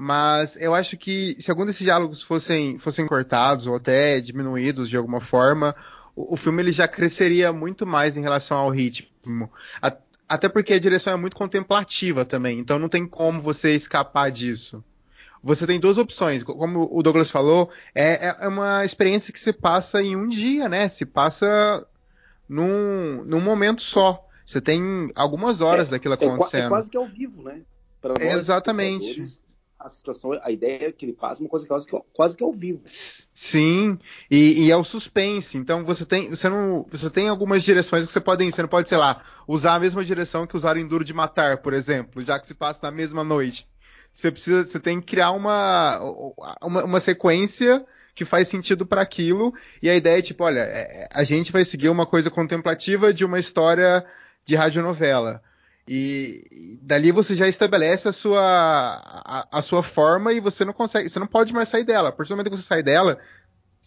Mas 0.00 0.56
eu 0.60 0.76
acho 0.76 0.96
que 0.96 1.34
se 1.40 1.50
algum 1.50 1.66
desses 1.66 1.82
diálogos 1.82 2.22
fossem, 2.22 2.78
fossem 2.78 3.04
cortados 3.04 3.66
ou 3.66 3.74
até 3.74 4.20
diminuídos 4.20 4.88
de 4.88 4.96
alguma 4.96 5.20
forma, 5.20 5.74
o, 6.14 6.34
o 6.34 6.36
filme 6.36 6.62
ele 6.62 6.70
já 6.70 6.86
cresceria 6.86 7.52
muito 7.52 7.84
mais 7.84 8.16
em 8.16 8.20
relação 8.20 8.58
ao 8.58 8.70
ritmo. 8.70 9.50
A, 9.82 9.92
até 10.28 10.48
porque 10.48 10.74
a 10.74 10.78
direção 10.78 11.14
é 11.14 11.16
muito 11.16 11.34
contemplativa 11.34 12.24
também, 12.24 12.60
então 12.60 12.78
não 12.78 12.88
tem 12.88 13.08
como 13.08 13.40
você 13.40 13.74
escapar 13.74 14.30
disso. 14.30 14.84
Você 15.42 15.66
tem 15.66 15.80
duas 15.80 15.98
opções, 15.98 16.44
como 16.44 16.88
o 16.92 17.02
Douglas 17.02 17.32
falou, 17.32 17.68
é, 17.92 18.28
é, 18.28 18.36
é 18.42 18.46
uma 18.46 18.84
experiência 18.84 19.32
que 19.32 19.40
se 19.40 19.52
passa 19.52 20.00
em 20.00 20.14
um 20.14 20.28
dia, 20.28 20.68
né? 20.68 20.88
Se 20.88 21.04
passa 21.04 21.84
num, 22.48 23.24
num 23.24 23.40
momento 23.40 23.82
só. 23.82 24.24
Você 24.46 24.60
tem 24.60 25.10
algumas 25.16 25.60
horas 25.60 25.88
é, 25.88 25.90
daquilo 25.90 26.14
acontecendo. 26.14 26.62
É, 26.62 26.66
é 26.66 26.68
quase 26.68 26.88
que 26.88 26.96
ao 26.96 27.08
vivo, 27.08 27.42
né? 27.42 27.62
Nós, 28.00 28.22
Exatamente 28.22 29.36
a 29.78 29.88
situação, 29.88 30.32
a 30.42 30.50
ideia 30.50 30.92
que 30.92 31.04
ele 31.04 31.12
passa 31.12 31.40
é 31.40 31.44
uma 31.44 31.48
coisa 31.48 31.66
quase 31.66 31.86
que, 31.86 31.96
quase 32.12 32.36
que 32.36 32.42
ao 32.42 32.52
vivo. 32.52 32.82
Sim, 33.32 33.98
e, 34.30 34.64
e, 34.64 34.70
é 34.70 34.76
o 34.76 34.82
suspense. 34.82 35.56
Então 35.56 35.84
você 35.84 36.04
tem, 36.04 36.30
você 36.30 36.48
não, 36.48 36.84
você 36.90 37.08
tem 37.08 37.28
algumas 37.28 37.62
direções 37.62 38.06
que 38.06 38.12
você 38.12 38.20
pode, 38.20 38.44
você 38.50 38.62
não 38.62 38.68
pode, 38.68 38.88
sei 38.88 38.98
lá, 38.98 39.22
usar 39.46 39.76
a 39.76 39.80
mesma 39.80 40.04
direção 40.04 40.46
que 40.46 40.56
usaram 40.56 40.80
em 40.80 40.86
Duro 40.88 41.04
de 41.04 41.14
Matar, 41.14 41.58
por 41.58 41.72
exemplo, 41.72 42.20
já 42.22 42.40
que 42.40 42.46
se 42.46 42.54
passa 42.54 42.80
na 42.82 42.90
mesma 42.90 43.22
noite. 43.22 43.68
Você 44.12 44.32
precisa, 44.32 44.66
você 44.66 44.80
tem 44.80 45.00
que 45.00 45.06
criar 45.06 45.30
uma, 45.30 46.00
uma, 46.60 46.84
uma 46.84 47.00
sequência 47.00 47.86
que 48.16 48.24
faz 48.24 48.48
sentido 48.48 48.84
para 48.84 49.00
aquilo. 49.00 49.54
E 49.80 49.88
a 49.88 49.94
ideia 49.94 50.18
é 50.18 50.22
tipo, 50.22 50.42
olha, 50.42 50.60
é, 50.60 51.08
a 51.12 51.22
gente 51.22 51.52
vai 51.52 51.64
seguir 51.64 51.88
uma 51.88 52.04
coisa 52.04 52.28
contemplativa 52.28 53.14
de 53.14 53.24
uma 53.24 53.38
história 53.38 54.04
de 54.44 54.56
radionovela. 54.56 55.40
E 55.88 56.78
dali 56.82 57.10
você 57.10 57.34
já 57.34 57.48
estabelece 57.48 58.08
a 58.08 58.12
sua, 58.12 58.42
a, 58.42 59.48
a, 59.50 59.62
sua 59.62 59.82
forma 59.82 60.34
e 60.34 60.40
você 60.40 60.62
não 60.62 60.74
consegue, 60.74 61.08
você 61.08 61.18
não 61.18 61.26
pode 61.26 61.54
mais 61.54 61.70
sair 61.70 61.84
dela. 61.84 62.10
A 62.10 62.12
partir 62.12 62.28
do 62.28 62.36
momento 62.36 62.50
que 62.50 62.56
você 62.58 62.62
sai 62.62 62.82
dela, 62.82 63.18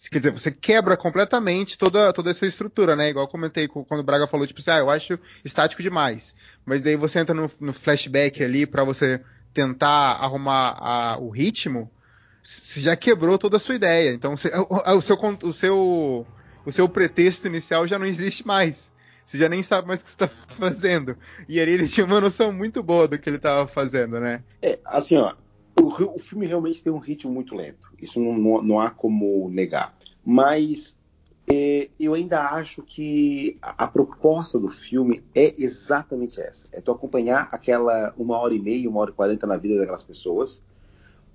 quer 0.10 0.18
dizer, 0.18 0.32
você 0.32 0.52
quebra 0.52 0.97
completamente 0.97 1.78
toda, 1.78 2.12
toda 2.12 2.32
essa 2.32 2.47
estrutura, 2.47 2.95
né? 2.95 3.10
Igual 3.10 3.26
eu 3.26 3.30
comentei 3.30 3.68
quando 3.68 3.99
o 3.99 4.04
Braga 4.04 4.26
falou, 4.26 4.47
tipo 4.47 4.60
assim, 4.60 4.72
ah, 4.72 4.80
eu 4.80 4.89
acho 4.89 5.20
estático 5.45 5.84
demais. 5.84 6.36
Mas 6.66 6.82
daí 6.82 6.95
você 6.95 7.20
entra 7.20 7.36
no, 7.36 7.52
no 7.60 7.72
flashback 7.72 8.43
ali 8.43 8.66
para 8.66 8.84
você 8.84 9.22
tentar 9.54 10.14
arrumar 10.14 10.78
a, 10.80 11.18
o 11.20 11.30
ritmo, 11.30 11.91
você 12.41 12.82
já 12.82 12.95
quebrou 12.95 13.38
toda 13.38 13.58
a 13.58 13.60
sua 13.60 13.76
ideia. 13.76 14.12
Então 14.12 14.36
você, 14.36 14.49
o, 14.56 14.97
o, 14.97 15.02
seu, 15.02 15.18
o, 15.43 15.54
seu, 15.54 16.28
o 16.66 16.72
seu 16.72 16.89
pretexto 16.89 17.45
inicial 17.45 17.86
já 17.86 17.99
não 17.99 18.08
existe 18.08 18.45
mais. 18.45 18.91
Você 19.32 19.38
já 19.38 19.48
nem 19.48 19.64
sabe 19.64 19.88
mais 19.88 20.02
o 20.02 20.04
que 20.04 20.10
você 20.10 20.18
tá 20.18 20.28
fazendo. 20.60 21.16
E 21.48 21.62
ali 21.62 21.72
ele 21.72 21.88
tinha 21.88 22.06
uma 22.06 22.20
noção 22.20 22.52
muito 22.52 22.84
boa 22.84 23.08
do 23.08 23.18
que 23.18 23.30
ele 23.30 23.38
estava 23.38 23.66
fazendo, 23.66 24.20
né? 24.20 24.44
É, 24.62 24.78
assim, 24.84 25.16
ó, 25.16 25.36
o, 25.80 26.16
o, 26.16 26.20
filme 26.20 26.46
realmente 26.46 26.84
tem 26.84 26.92
um 26.92 26.98
ritmo 26.98 27.32
muito 27.32 27.56
lento. 27.56 27.88
Isso 27.98 28.20
não, 28.20 28.38
não, 28.38 28.62
não 28.62 28.80
há 28.82 28.90
como 28.90 29.50
negar. 29.50 29.96
Mas 30.26 30.98
é, 31.50 31.90
eu 31.98 32.14
ainda 32.14 32.42
acho 32.42 32.84
que 32.84 33.58
a, 33.62 33.86
a, 33.86 33.88
proposta 33.88 34.60
do 34.60 34.70
filme 34.70 35.24
é 35.34 35.56
exatamente 35.58 36.42
essa. 36.42 36.68
É 36.70 36.82
tu 36.82 36.92
acompanhar 36.92 37.48
aquela 37.54 38.14
uma 38.18 38.38
hora 38.38 38.54
e 38.54 38.60
meia, 38.60 38.90
uma 38.90 39.00
hora 39.00 39.12
e 39.12 39.14
quarenta 39.14 39.48
na 39.48 39.56
vida 39.56 39.78
daquelas 39.78 40.04
pessoas. 40.04 40.62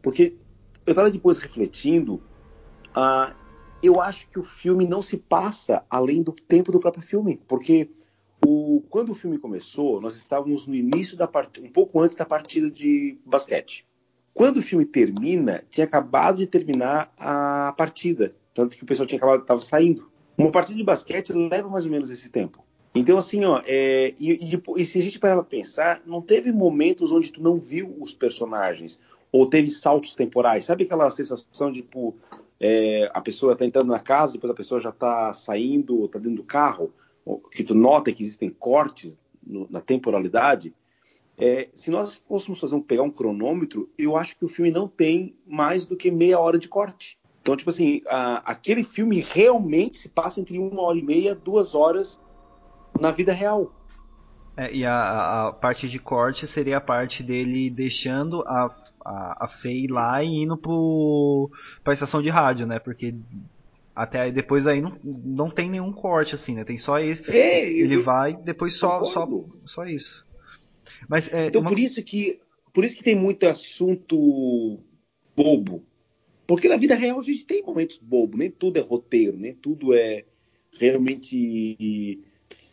Porque 0.02 0.34
eu 0.84 0.90
estava 0.90 1.10
depois 1.10 1.38
refletindo, 1.38 2.22
ah, 2.94 3.34
eu 3.86 4.00
acho 4.00 4.28
que 4.28 4.38
o 4.38 4.42
filme 4.42 4.86
não 4.86 5.02
se 5.02 5.16
passa 5.16 5.84
além 5.88 6.22
do 6.22 6.32
tempo 6.32 6.72
do 6.72 6.80
próprio 6.80 7.02
filme, 7.02 7.40
porque 7.48 7.90
o, 8.44 8.82
quando 8.90 9.10
o 9.10 9.14
filme 9.14 9.38
começou, 9.38 10.00
nós 10.00 10.16
estávamos 10.16 10.66
no 10.66 10.74
início 10.74 11.16
da 11.16 11.26
partida, 11.26 11.66
um 11.66 11.70
pouco 11.70 12.00
antes 12.00 12.16
da 12.16 12.24
partida 12.24 12.70
de 12.70 13.18
basquete. 13.24 13.86
Quando 14.34 14.58
o 14.58 14.62
filme 14.62 14.84
termina, 14.84 15.64
tinha 15.70 15.86
acabado 15.86 16.38
de 16.38 16.46
terminar 16.46 17.12
a 17.16 17.74
partida, 17.76 18.34
tanto 18.52 18.76
que 18.76 18.82
o 18.82 18.86
pessoal 18.86 19.06
tinha 19.06 19.16
acabado, 19.16 19.40
estava 19.40 19.60
saindo. 19.60 20.10
Uma 20.36 20.50
partida 20.50 20.76
de 20.76 20.84
basquete 20.84 21.32
leva 21.32 21.68
mais 21.68 21.86
ou 21.86 21.90
menos 21.90 22.10
esse 22.10 22.28
tempo. 22.28 22.62
Então, 22.94 23.18
assim, 23.18 23.44
ó, 23.44 23.62
é, 23.66 24.14
e, 24.18 24.32
e, 24.32 24.62
e, 24.76 24.84
se 24.84 24.98
a 24.98 25.02
gente 25.02 25.18
parar 25.18 25.34
pra 25.36 25.44
pensar, 25.44 26.02
não 26.06 26.22
teve 26.22 26.52
momentos 26.52 27.12
onde 27.12 27.30
tu 27.30 27.42
não 27.42 27.58
viu 27.58 27.94
os 28.00 28.14
personagens, 28.14 29.00
ou 29.30 29.46
teve 29.48 29.70
saltos 29.70 30.14
temporais. 30.14 30.64
Sabe 30.64 30.84
aquela 30.84 31.10
sensação 31.10 31.70
de, 31.70 31.82
tipo, 31.82 32.16
é, 32.60 33.10
a 33.12 33.20
pessoa 33.20 33.52
está 33.52 33.64
entrando 33.64 33.88
na 33.88 33.98
casa, 33.98 34.34
depois 34.34 34.50
a 34.50 34.56
pessoa 34.56 34.80
já 34.80 34.90
está 34.90 35.32
saindo, 35.32 36.04
está 36.06 36.18
dentro 36.18 36.36
do 36.36 36.44
carro, 36.44 36.92
que 37.50 37.64
tu 37.64 37.74
nota 37.74 38.12
que 38.12 38.22
existem 38.22 38.50
cortes 38.50 39.18
no, 39.44 39.66
na 39.70 39.80
temporalidade. 39.80 40.74
É, 41.38 41.68
se 41.74 41.90
nós 41.90 42.16
fôssemos 42.26 42.58
fazer 42.58 42.74
um, 42.74 42.80
pegar 42.80 43.02
um 43.02 43.10
cronômetro, 43.10 43.90
eu 43.98 44.16
acho 44.16 44.36
que 44.36 44.44
o 44.44 44.48
filme 44.48 44.70
não 44.70 44.88
tem 44.88 45.34
mais 45.46 45.84
do 45.84 45.96
que 45.96 46.10
meia 46.10 46.38
hora 46.38 46.58
de 46.58 46.68
corte. 46.68 47.18
Então, 47.42 47.56
tipo 47.56 47.70
assim, 47.70 48.00
a, 48.08 48.38
aquele 48.50 48.82
filme 48.82 49.20
realmente 49.20 49.98
se 49.98 50.08
passa 50.08 50.40
entre 50.40 50.58
uma 50.58 50.82
hora 50.82 50.98
e 50.98 51.02
meia, 51.02 51.34
duas 51.34 51.74
horas 51.74 52.20
na 52.98 53.10
vida 53.10 53.32
real. 53.32 53.72
É, 54.56 54.74
e 54.74 54.84
a, 54.86 55.48
a, 55.48 55.52
parte 55.52 55.88
de 55.88 55.98
corte 55.98 56.46
seria 56.46 56.78
a 56.78 56.80
parte 56.80 57.22
dele 57.22 57.68
deixando 57.68 58.42
a, 58.46 58.74
a, 59.04 59.44
a 59.44 59.48
Faye 59.48 59.86
lá 59.86 60.22
e 60.24 60.28
indo 60.28 60.56
pro, 60.56 61.50
pra 61.84 61.92
estação 61.92 62.22
de 62.22 62.30
rádio, 62.30 62.66
né? 62.66 62.78
Porque 62.78 63.14
Até 63.94 64.20
aí, 64.20 64.32
depois 64.32 64.66
aí 64.66 64.80
não, 64.80 64.98
não 65.02 65.50
tem 65.50 65.68
nenhum 65.70 65.92
corte, 65.92 66.34
assim, 66.34 66.54
né? 66.54 66.64
Tem 66.64 66.78
só 66.78 66.98
esse. 66.98 67.30
É, 67.30 67.68
ele 67.70 67.96
eu- 67.96 68.02
vai, 68.02 68.34
depois 68.34 68.74
só, 68.76 69.04
só, 69.04 69.28
só 69.66 69.84
isso. 69.84 70.24
Mas 71.08 71.32
é, 71.32 71.46
Então 71.48 71.60
uma- 71.60 71.70
por 71.70 71.78
isso 71.78 72.02
que 72.02 72.40
por 72.72 72.84
isso 72.84 72.96
que 72.96 73.04
tem 73.04 73.14
muito 73.16 73.46
assunto 73.46 74.78
bobo. 75.34 75.82
Porque 76.46 76.68
na 76.68 76.76
vida 76.76 76.94
real 76.94 77.18
a 77.18 77.22
gente 77.22 77.44
tem 77.44 77.62
momentos 77.62 77.98
bobos, 77.98 78.38
nem 78.38 78.50
tudo 78.50 78.78
é 78.78 78.82
roteiro, 78.82 79.36
nem 79.36 79.54
tudo 79.54 79.92
é 79.94 80.24
realmente 80.78 82.20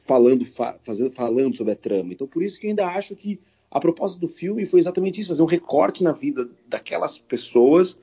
falando, 0.05 0.45
fa- 0.45 0.77
fazendo, 0.81 1.11
falando 1.11 1.55
sobre 1.55 1.73
a 1.73 1.75
trama. 1.75 2.13
Então 2.13 2.27
por 2.27 2.43
isso 2.43 2.59
que 2.59 2.67
eu 2.67 2.69
ainda 2.69 2.87
acho 2.87 3.15
que 3.15 3.39
a 3.71 3.79
proposta 3.79 4.19
do 4.19 4.27
filme 4.27 4.65
foi 4.65 4.79
exatamente 4.79 5.19
isso, 5.19 5.29
fazer 5.29 5.41
um 5.41 5.47
recorte 5.47 6.03
na 6.03 6.11
vida 6.11 6.49
daquelas 6.67 7.17
pessoas 7.17 7.97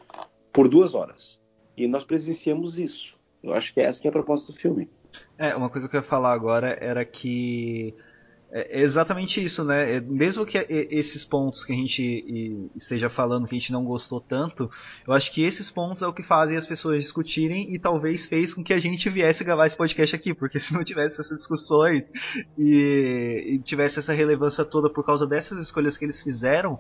por 0.53 0.69
duas 0.69 0.95
horas. 0.95 1.39
E 1.77 1.87
nós 1.87 2.03
presenciamos 2.05 2.79
isso. 2.79 3.17
Eu 3.43 3.55
acho 3.55 3.73
que 3.73 3.81
essa 3.81 4.01
que 4.01 4.09
é 4.09 4.11
a 4.11 4.13
proposta 4.13 4.53
do 4.53 4.59
filme. 4.59 4.89
É, 5.39 5.55
uma 5.55 5.71
coisa 5.71 5.89
que 5.89 5.97
eu 5.97 6.01
ia 6.01 6.07
falar 6.07 6.33
agora 6.33 6.77
era 6.81 7.05
que 7.05 7.95
é 8.53 8.81
exatamente 8.81 9.43
isso, 9.43 9.65
né? 9.65 9.97
É, 9.97 10.01
Mesmo 10.01 10.45
que 10.45 10.59
esses 10.69 11.25
pontos 11.25 11.65
que 11.65 11.73
a 11.73 11.77
gente 11.77 12.71
esteja 12.75 13.09
falando 13.09 13.47
que 13.47 13.55
a 13.55 13.59
gente 13.59 13.73
não 13.73 13.85
gostou 13.85 14.21
tanto, 14.21 14.69
eu 15.07 15.13
acho 15.13 15.33
que 15.33 15.43
esses 15.43 15.71
pontos 15.71 16.03
é 16.03 16.07
o 16.07 16.13
que 16.13 16.23
fazem 16.23 16.57
as 16.57 16.67
pessoas 16.67 17.01
discutirem 17.01 17.73
e 17.73 17.79
talvez 17.79 18.27
fez 18.27 18.53
com 18.53 18.65
que 18.65 18.73
a 18.73 18.79
gente 18.79 19.09
viesse 19.09 19.45
gravar 19.45 19.67
esse 19.67 19.77
podcast 19.77 20.17
aqui, 20.17 20.35
porque 20.35 20.59
se 20.61 20.73
não 20.75 20.83
tivesse 20.83 21.21
essas 21.21 21.37
discussões 21.37 22.11
e, 22.59 23.55
e 23.55 23.59
tivesse 23.61 23.99
essa 24.01 24.13
relevância 24.13 24.65
toda 24.65 24.91
por 24.91 25.05
causa 25.05 25.27
dessas 25.27 25.59
escolhas 25.63 25.97
que 25.97 26.05
eles 26.05 26.21
fizeram, 26.21 26.79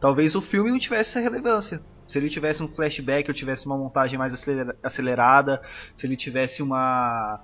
talvez 0.00 0.34
o 0.34 0.40
filme 0.40 0.70
não 0.70 0.78
tivesse 0.78 1.18
essa 1.18 1.20
relevância. 1.20 1.82
Se 2.06 2.18
ele 2.18 2.28
tivesse 2.28 2.62
um 2.62 2.68
flashback 2.68 3.28
ou 3.28 3.34
tivesse 3.34 3.66
uma 3.66 3.76
montagem 3.76 4.18
mais 4.18 4.34
acelera- 4.34 4.76
acelerada, 4.82 5.62
se 5.94 6.06
ele 6.06 6.16
tivesse 6.16 6.62
uma 6.62 7.40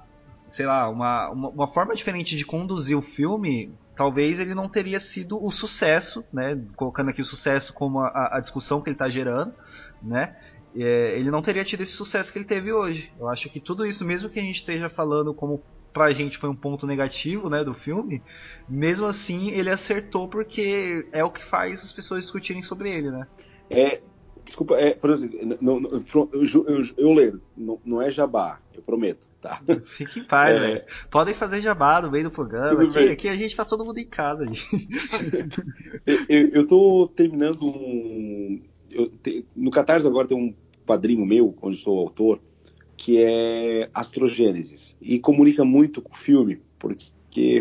sei 0.48 0.66
lá, 0.66 0.88
uma, 0.88 1.30
uma, 1.30 1.48
uma 1.48 1.66
forma 1.66 1.94
diferente 1.94 2.36
de 2.36 2.44
conduzir 2.44 2.96
o 2.96 3.02
filme, 3.02 3.72
talvez 3.94 4.38
ele 4.38 4.54
não 4.54 4.68
teria 4.68 5.00
sido 5.00 5.42
o 5.42 5.50
sucesso, 5.50 6.24
né? 6.32 6.60
Colocando 6.76 7.10
aqui 7.10 7.20
o 7.20 7.24
sucesso 7.24 7.72
como 7.72 8.00
a, 8.00 8.36
a 8.36 8.40
discussão 8.40 8.80
que 8.80 8.88
ele 8.88 8.94
está 8.94 9.08
gerando, 9.08 9.54
né? 10.02 10.36
É, 10.76 11.18
ele 11.18 11.30
não 11.30 11.40
teria 11.40 11.64
tido 11.64 11.82
esse 11.82 11.92
sucesso 11.92 12.30
que 12.30 12.38
ele 12.38 12.44
teve 12.44 12.72
hoje. 12.72 13.12
Eu 13.18 13.28
acho 13.28 13.48
que 13.48 13.58
tudo 13.58 13.86
isso, 13.86 14.04
mesmo 14.04 14.28
que 14.28 14.38
a 14.38 14.42
gente 14.42 14.56
esteja 14.56 14.88
falando 14.88 15.32
como 15.32 15.62
pra 15.92 16.12
gente 16.12 16.36
foi 16.36 16.50
um 16.50 16.54
ponto 16.54 16.86
negativo, 16.86 17.48
né, 17.48 17.64
do 17.64 17.72
filme, 17.72 18.22
mesmo 18.68 19.06
assim 19.06 19.50
ele 19.52 19.70
acertou 19.70 20.28
porque 20.28 21.08
é 21.10 21.24
o 21.24 21.30
que 21.30 21.42
faz 21.42 21.82
as 21.82 21.90
pessoas 21.90 22.24
discutirem 22.24 22.62
sobre 22.62 22.90
ele, 22.90 23.10
né? 23.10 23.26
É, 23.70 24.02
desculpa, 24.46 24.76
é, 24.76 24.94
por 24.94 25.10
exemplo, 25.10 25.38
não, 25.60 25.78
não, 25.80 25.90
eu, 26.12 26.30
eu, 26.32 26.82
eu 26.96 27.12
leio, 27.12 27.42
não, 27.56 27.78
não 27.84 28.00
é 28.00 28.08
jabá, 28.10 28.60
eu 28.72 28.80
prometo, 28.80 29.28
tá? 29.42 29.60
Fique 29.84 30.20
em 30.20 30.24
paz, 30.24 30.56
É. 30.56 30.60
velho. 30.60 30.80
Podem 31.10 31.34
fazer 31.34 31.60
jabá 31.60 32.00
no 32.00 32.10
meio 32.10 32.24
do 32.24 32.30
programa. 32.30 32.82
Aqui, 32.84 33.08
aqui 33.10 33.28
a 33.28 33.36
gente 33.36 33.54
tá 33.54 33.64
todo 33.64 33.84
mundo 33.84 33.98
em 33.98 34.06
casa. 34.06 34.46
Eu, 36.28 36.48
eu, 36.52 36.66
tô 36.66 37.08
terminando 37.14 37.66
um. 37.66 38.62
te- 39.22 39.44
no 39.54 39.70
Catarse 39.70 40.06
agora 40.06 40.26
tem 40.28 40.36
um 40.36 40.54
quadrinho 40.86 41.24
meu, 41.26 41.54
onde 41.60 41.76
sou 41.76 41.98
autor, 41.98 42.40
que 42.96 43.18
é 43.22 43.90
Astrogênesis. 43.92 44.96
E 45.00 45.18
comunica 45.18 45.64
muito 45.64 46.00
com 46.00 46.12
o 46.12 46.16
filme, 46.16 46.60
porque 46.78 47.06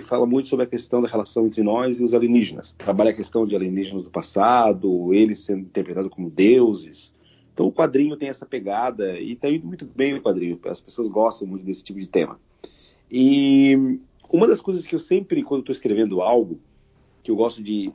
fala 0.02 0.26
muito 0.26 0.50
sobre 0.50 0.66
a 0.66 0.70
questão 0.70 1.02
da 1.02 1.08
relação 1.08 1.46
entre 1.46 1.64
nós 1.64 2.00
e 2.00 2.04
os 2.04 2.14
alienígenas. 2.14 2.74
Trabalha 2.74 3.12
a 3.12 3.14
questão 3.14 3.46
de 3.46 3.56
alienígenas 3.56 4.04
do 4.04 4.10
passado, 4.10 5.14
eles 5.14 5.40
sendo 5.40 5.62
interpretados 5.62 6.12
como 6.12 6.30
deuses. 6.30 7.14
Então 7.54 7.68
o 7.68 7.72
quadrinho 7.72 8.18
tem 8.18 8.30
essa 8.30 8.46
pegada 8.46 9.20
e 9.20 9.36
tá 9.36 9.50
indo 9.50 9.66
muito 9.66 9.86
bem 9.86 10.14
o 10.14 10.22
quadrinho. 10.22 10.60
As 10.66 10.82
pessoas 10.82 11.08
gostam 11.08 11.48
muito 11.48 11.66
desse 11.66 11.84
tipo 11.84 12.00
de 12.00 12.10
tema. 12.10 12.40
E 13.10 14.00
uma 14.30 14.48
das 14.48 14.60
coisas 14.60 14.86
que 14.86 14.96
eu 14.96 15.00
sempre, 15.00 15.44
quando 15.44 15.62
estou 15.62 15.74
escrevendo 15.74 16.22
algo, 16.22 16.60
que 17.24 17.32
eu 17.32 17.36
gosto 17.36 17.64
de 17.64 17.92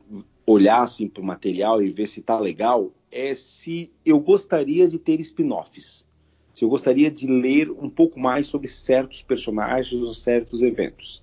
olhar 0.46 0.82
assim 0.82 1.08
para 1.08 1.22
o 1.22 1.26
material 1.26 1.82
e 1.82 1.88
ver 1.88 2.08
se 2.08 2.22
tá 2.22 2.38
legal, 2.38 2.90
é 3.10 3.34
se 3.34 3.90
eu 4.04 4.18
gostaria 4.18 4.88
de 4.88 4.98
ter 4.98 5.20
spin-offs. 5.20 6.06
Se 6.54 6.64
eu 6.64 6.68
gostaria 6.68 7.10
de 7.10 7.26
ler 7.26 7.70
um 7.70 7.88
pouco 7.88 8.18
mais 8.18 8.46
sobre 8.46 8.68
certos 8.68 9.22
personagens 9.22 10.02
ou 10.02 10.14
certos 10.14 10.62
eventos. 10.62 11.22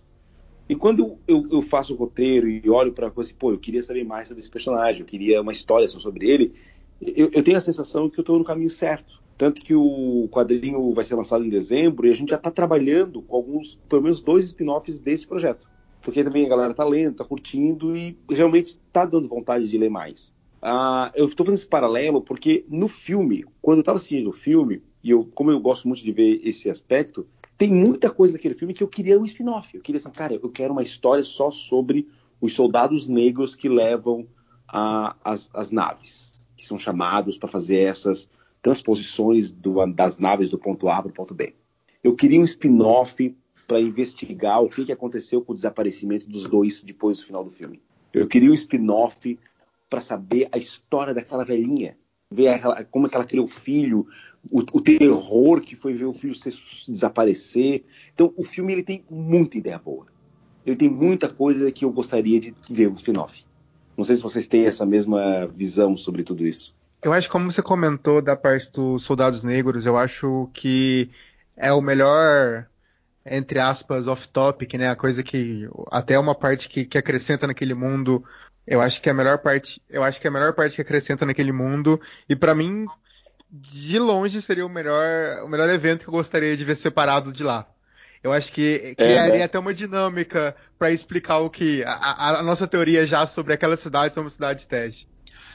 E 0.70 0.76
quando 0.76 1.18
eu, 1.28 1.46
eu, 1.50 1.62
faço 1.62 1.94
o 1.94 1.98
roteiro 1.98 2.50
e 2.50 2.70
olho 2.70 2.92
para 2.92 3.08
a 3.08 3.12
coisa 3.12 3.30
assim, 3.30 3.38
pô, 3.40 3.52
eu 3.52 3.58
queria 3.58 3.82
saber 3.82 4.04
mais 4.04 4.28
sobre 4.28 4.40
esse 4.40 4.50
personagem, 4.50 5.02
eu 5.02 5.08
queria 5.08 5.42
uma 5.42 5.52
história 5.52 5.88
só 5.88 5.98
sobre 5.98 6.30
ele, 6.30 6.54
eu, 7.02 7.30
eu 7.32 7.44
tenho 7.44 7.58
a 7.58 7.62
sensação 7.62 8.10
que 8.10 8.20
eu 8.20 8.22
estou 8.22 8.38
no 8.38 8.44
caminho 8.44 8.70
certo. 8.70 9.22
Tanto 9.38 9.62
que 9.62 9.76
o 9.76 10.28
quadrinho 10.32 10.94
vai 10.94 11.04
ser 11.04 11.14
lançado 11.14 11.46
em 11.46 11.50
dezembro 11.50 12.08
e 12.08 12.12
a 12.12 12.16
gente 12.16 12.30
já 12.32 12.38
está 12.38 12.50
trabalhando 12.50 13.22
com 13.22 13.36
alguns, 13.36 13.76
pelo 13.88 14.02
menos 14.02 14.20
dois 14.20 14.46
spin-offs 14.46 14.98
desse 14.98 15.28
projeto. 15.28 15.70
Porque 16.02 16.24
também 16.24 16.46
a 16.46 16.50
galera 16.50 16.74
tá 16.74 16.84
lendo, 16.84 17.18
tá 17.18 17.24
curtindo 17.24 17.96
e 17.96 18.18
realmente 18.30 18.68
está 18.68 19.06
dando 19.06 19.28
vontade 19.28 19.70
de 19.70 19.78
ler 19.78 19.90
mais. 19.90 20.34
Ah, 20.60 21.12
eu 21.16 21.28
estou 21.28 21.46
fazendo 21.46 21.60
esse 21.60 21.68
paralelo 21.68 22.20
porque 22.20 22.66
no 22.68 22.88
filme, 22.88 23.46
quando 23.62 23.78
eu 23.78 23.82
estava 23.82 23.98
assistindo 23.98 24.30
o 24.30 24.34
filme, 24.34 24.82
e 25.04 25.12
eu, 25.12 25.24
como 25.36 25.52
eu 25.52 25.60
gosto 25.60 25.88
muito 25.88 26.04
de 26.04 26.12
ver 26.12 26.42
esse 26.44 26.70
aspecto, 26.70 27.28
tem 27.58 27.74
muita 27.74 28.10
coisa 28.10 28.34
naquele 28.34 28.56
filme 28.56 28.74
que 28.74 28.84
eu 28.84 28.88
queria 28.88 29.20
um 29.20 29.26
spin-off. 29.26 29.76
Eu 29.76 29.82
queria 29.82 30.00
assim, 30.00 30.12
cara, 30.12 30.34
eu 30.34 30.50
quero 30.50 30.74
uma 30.74 30.84
história 30.84 31.24
só 31.24 31.50
sobre 31.50 32.08
os 32.40 32.54
soldados 32.54 33.08
negros 33.08 33.56
que 33.56 33.68
levam 33.68 34.28
a- 34.68 35.16
as, 35.24 35.50
as 35.54 35.72
naves, 35.72 36.40
que 36.56 36.66
são 36.66 36.78
chamados 36.78 37.38
para 37.38 37.48
fazer 37.48 37.80
essas 37.80 38.30
transposições 38.62 39.50
do- 39.50 39.86
das 39.88 40.18
naves 40.20 40.50
do 40.50 40.58
ponto 40.58 40.88
A 40.90 41.02
para 41.02 41.10
o 41.10 41.14
ponto 41.14 41.34
B. 41.34 41.56
Eu 42.04 42.16
queria 42.16 42.40
um 42.40 42.44
spin-off 42.44 43.36
para 43.68 43.82
investigar 43.82 44.62
o 44.62 44.70
que, 44.70 44.86
que 44.86 44.92
aconteceu 44.92 45.42
com 45.42 45.52
o 45.52 45.56
desaparecimento 45.56 46.28
dos 46.30 46.48
dois 46.48 46.82
depois 46.82 47.18
do 47.20 47.26
final 47.26 47.44
do 47.44 47.52
filme. 47.52 47.82
Eu 48.14 48.28
queria 48.28 48.52
um 48.52 48.54
spin-off 48.54 49.38
para 49.90 50.02
saber 50.02 50.48
a 50.52 50.58
história 50.58 51.14
daquela 51.14 51.44
velhinha, 51.44 51.98
ver 52.30 52.60
como 52.92 53.08
é 53.08 53.10
que 53.10 53.16
ela 53.16 53.26
criou 53.26 53.46
o 53.46 53.50
filho, 53.50 54.08
o, 54.50 54.60
o 54.60 54.82
terror 54.82 55.62
que 55.62 55.76
foi 55.76 55.94
ver 55.94 56.06
o 56.06 56.14
filho 56.14 56.36
se 56.36 56.52
desaparecer. 56.88 57.84
Então, 58.14 58.34
o 58.36 58.44
filme 58.44 58.74
ele 58.74 58.84
tem 58.84 59.04
muita 59.10 59.58
ideia 59.58 59.78
boa. 59.78 60.06
Ele 60.66 60.76
tem 60.76 60.90
muita 60.90 61.30
coisa 61.30 61.72
que 61.72 61.86
eu 61.86 61.92
gostaria 61.92 62.40
de 62.40 62.54
ver 62.70 62.90
um 62.90 62.96
spin-off. 62.96 63.46
Não 63.98 64.06
sei 64.06 64.16
se 64.16 64.22
vocês 64.22 64.48
têm 64.48 64.66
essa 64.66 64.86
mesma 64.86 65.48
visão 65.48 65.98
sobre 65.98 66.24
tudo 66.24 66.46
isso. 66.46 66.76
Eu 67.02 67.14
acho 67.14 67.30
como 67.30 67.52
você 67.52 67.62
comentou 67.62 68.22
da 68.22 68.36
parte 68.36 68.72
dos 68.72 69.04
soldados 69.04 69.44
negros, 69.44 69.86
eu 69.86 69.98
acho 69.98 70.50
que 70.54 71.10
é 71.56 71.72
o 71.72 71.82
melhor, 71.82 72.68
entre 73.26 73.60
aspas, 73.60 74.08
off-topic, 74.08 74.74
né? 74.76 74.90
A 74.90 74.96
coisa 74.96 75.24
que 75.24 75.70
até 75.90 76.20
uma 76.20 76.36
parte 76.36 76.70
que, 76.70 76.86
que 76.86 76.98
acrescenta 76.98 77.48
naquele 77.48 77.74
mundo. 77.74 78.24
Eu 78.66 78.82
acho 78.82 79.02
que 79.02 79.08
é 79.08 79.12
a 79.14 79.16
melhor 79.16 79.38
parte, 79.38 79.82
eu 79.90 80.04
acho 80.04 80.20
que 80.20 80.28
é 80.28 80.30
a 80.30 80.34
melhor 80.34 80.54
parte 80.54 80.76
que 80.76 80.82
acrescenta 80.82 81.26
naquele 81.26 81.54
mundo. 81.54 82.00
E 82.28 82.36
pra 82.36 82.54
mim, 82.54 82.86
de 83.50 83.98
longe 84.00 84.42
seria 84.42 84.66
o 84.66 84.70
melhor, 84.70 85.44
o 85.44 85.48
melhor 85.48 85.70
evento 85.70 86.02
que 86.04 86.10
eu 86.10 86.14
gostaria 86.14 86.56
de 86.58 86.64
ver 86.66 86.76
separado 86.76 87.32
de 87.32 87.44
lá. 87.44 87.68
Eu 88.24 88.34
acho 88.34 88.52
que 88.52 88.96
criaria 88.96 89.40
né? 89.40 89.44
até 89.44 89.58
uma 89.60 89.74
dinâmica 89.74 90.56
pra 90.78 90.92
explicar 90.92 91.38
o 91.40 91.50
que 91.50 91.84
a, 91.84 91.92
a- 91.94 92.40
a 92.40 92.44
nossa 92.44 92.68
teoria 92.68 93.06
já 93.06 93.26
sobre 93.26 93.54
aquela 93.54 93.78
cidade 93.78 94.14
ser 94.14 94.20
uma 94.20 94.30
cidade 94.30 94.62
de 94.62 94.68
teste. 94.68 95.08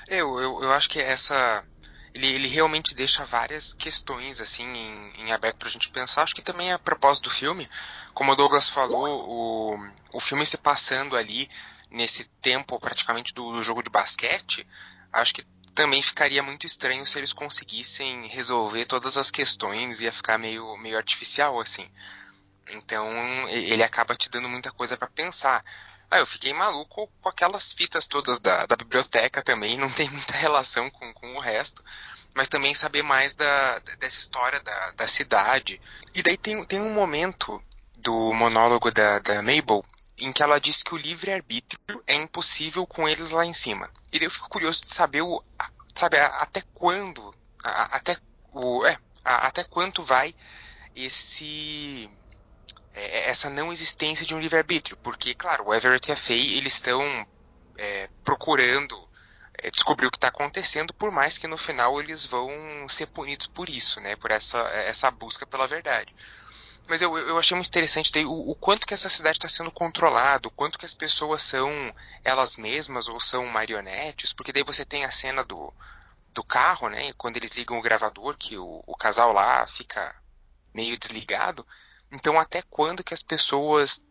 Eu, 0.08 0.38
eu, 0.40 0.62
eu 0.62 0.72
acho 0.72 0.88
que 0.88 0.98
essa. 0.98 1.64
Ele, 2.14 2.26
ele 2.26 2.46
realmente 2.48 2.94
deixa 2.94 3.24
várias 3.24 3.72
questões 3.72 4.40
assim 4.40 4.64
em, 4.64 5.12
em 5.24 5.32
aberto 5.32 5.56
pra 5.56 5.68
gente 5.68 5.88
pensar. 5.90 6.22
Acho 6.22 6.34
que 6.34 6.42
também 6.42 6.70
é 6.70 6.74
a 6.74 6.78
propósito 6.78 7.24
do 7.24 7.30
filme. 7.34 7.68
Como 8.14 8.32
o 8.32 8.36
Douglas 8.36 8.68
falou, 8.68 9.26
o, 9.28 9.78
o 10.14 10.20
filme 10.20 10.44
se 10.44 10.58
passando 10.58 11.16
ali 11.16 11.48
nesse 11.90 12.24
tempo 12.40 12.78
praticamente 12.78 13.32
do, 13.34 13.52
do 13.52 13.62
jogo 13.62 13.82
de 13.82 13.90
basquete, 13.90 14.66
acho 15.12 15.34
que 15.34 15.44
também 15.74 16.02
ficaria 16.02 16.42
muito 16.42 16.66
estranho 16.66 17.06
se 17.06 17.18
eles 17.18 17.32
conseguissem 17.32 18.26
resolver 18.26 18.84
todas 18.84 19.16
as 19.16 19.30
questões, 19.30 20.00
ia 20.00 20.12
ficar 20.12 20.38
meio, 20.38 20.76
meio 20.78 20.96
artificial 20.96 21.60
assim. 21.60 21.90
Então 22.70 23.08
ele 23.48 23.82
acaba 23.82 24.14
te 24.14 24.28
dando 24.28 24.48
muita 24.48 24.70
coisa 24.70 24.96
pra 24.96 25.08
pensar. 25.08 25.64
Ah, 26.10 26.18
eu 26.18 26.26
fiquei 26.26 26.52
maluco 26.52 27.10
com 27.20 27.28
aquelas 27.28 27.72
fitas 27.72 28.06
todas 28.06 28.38
da, 28.38 28.66
da 28.66 28.76
biblioteca 28.76 29.42
também, 29.42 29.78
não 29.78 29.90
tem 29.90 30.08
muita 30.10 30.34
relação 30.34 30.90
com, 30.90 31.12
com 31.14 31.34
o 31.34 31.40
resto. 31.40 31.82
Mas 32.34 32.48
também 32.48 32.74
saber 32.74 33.02
mais 33.02 33.34
da, 33.34 33.78
dessa 33.98 34.18
história 34.18 34.60
da, 34.60 34.90
da 34.92 35.06
cidade. 35.06 35.80
E 36.14 36.22
daí 36.22 36.36
tem, 36.36 36.64
tem 36.64 36.80
um 36.80 36.92
momento 36.92 37.62
do 37.96 38.32
monólogo 38.32 38.90
da, 38.90 39.18
da 39.18 39.42
Mabel 39.42 39.84
em 40.24 40.32
que 40.32 40.42
ela 40.42 40.60
diz 40.60 40.82
que 40.82 40.94
o 40.94 40.98
livre-arbítrio 40.98 42.02
é 42.06 42.14
impossível 42.14 42.86
com 42.86 43.08
eles 43.08 43.32
lá 43.32 43.44
em 43.44 43.52
cima. 43.52 43.90
E 44.12 44.22
eu 44.22 44.30
fico 44.30 44.48
curioso 44.48 44.84
de 44.84 44.92
saber 44.92 45.22
o, 45.22 45.42
sabe, 45.94 46.18
até 46.18 46.62
quando, 46.74 47.34
até 47.62 48.16
o, 48.52 48.84
é, 48.86 48.96
até 49.24 49.64
quanto 49.64 50.02
vai 50.02 50.34
esse 50.94 52.08
é, 52.94 53.30
essa 53.30 53.48
não 53.48 53.72
existência 53.72 54.26
de 54.26 54.34
um 54.34 54.40
livre-arbítrio, 54.40 54.96
porque, 54.98 55.34
claro, 55.34 55.68
o 55.68 55.74
Everett 55.74 56.10
e 56.10 56.12
a 56.12 56.16
Faye, 56.16 56.56
eles 56.56 56.74
estão 56.74 57.02
é, 57.78 58.08
procurando 58.24 58.96
é, 59.62 59.70
descobrir 59.70 60.06
o 60.06 60.10
que 60.10 60.18
está 60.18 60.28
acontecendo, 60.28 60.92
por 60.94 61.10
mais 61.10 61.38
que 61.38 61.46
no 61.46 61.56
final 61.56 62.00
eles 62.00 62.26
vão 62.26 62.50
ser 62.88 63.06
punidos 63.06 63.46
por 63.46 63.68
isso, 63.68 64.00
né? 64.00 64.16
Por 64.16 64.30
essa, 64.30 64.58
essa 64.86 65.10
busca 65.10 65.46
pela 65.46 65.66
verdade. 65.66 66.14
Mas 66.88 67.00
eu, 67.00 67.16
eu 67.16 67.38
achei 67.38 67.54
muito 67.54 67.68
interessante 67.68 68.12
daí 68.12 68.24
o, 68.24 68.50
o 68.50 68.54
quanto 68.54 68.86
que 68.86 68.94
essa 68.94 69.08
cidade 69.08 69.38
está 69.38 69.48
sendo 69.48 69.70
controlada, 69.70 70.48
o 70.48 70.50
quanto 70.50 70.78
que 70.78 70.84
as 70.84 70.94
pessoas 70.94 71.42
são 71.42 71.70
elas 72.24 72.56
mesmas 72.56 73.08
ou 73.08 73.20
são 73.20 73.46
marionetes, 73.46 74.32
porque 74.32 74.52
daí 74.52 74.62
você 74.62 74.84
tem 74.84 75.04
a 75.04 75.10
cena 75.10 75.44
do, 75.44 75.72
do 76.34 76.44
carro, 76.44 76.88
né? 76.88 77.12
Quando 77.14 77.36
eles 77.36 77.52
ligam 77.52 77.78
o 77.78 77.82
gravador, 77.82 78.36
que 78.36 78.56
o, 78.56 78.82
o 78.86 78.96
casal 78.96 79.32
lá 79.32 79.66
fica 79.66 80.14
meio 80.74 80.98
desligado. 80.98 81.66
Então 82.10 82.38
até 82.38 82.62
quando 82.62 83.04
que 83.04 83.14
as 83.14 83.22
pessoas 83.22 84.02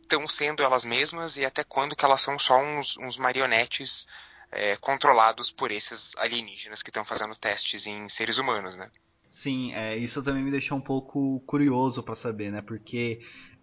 estão 0.00 0.26
sendo 0.26 0.62
elas 0.62 0.84
mesmas 0.84 1.36
e 1.36 1.44
até 1.44 1.64
quando 1.64 1.96
que 1.96 2.04
elas 2.04 2.20
são 2.20 2.38
só 2.38 2.58
uns, 2.58 2.96
uns 2.98 3.16
marionetes 3.16 4.06
é, 4.50 4.76
controlados 4.76 5.50
por 5.50 5.70
esses 5.70 6.14
alienígenas 6.16 6.82
que 6.82 6.90
estão 6.90 7.04
fazendo 7.04 7.34
testes 7.34 7.86
em 7.86 8.08
seres 8.08 8.38
humanos, 8.38 8.76
né? 8.76 8.90
Sim, 9.34 9.72
é, 9.72 9.96
isso 9.96 10.22
também 10.22 10.44
me 10.44 10.50
deixou 10.50 10.76
um 10.76 10.80
pouco 10.82 11.40
curioso 11.46 12.02
para 12.02 12.14
saber, 12.14 12.50
né? 12.52 12.60
Porque 12.60 13.18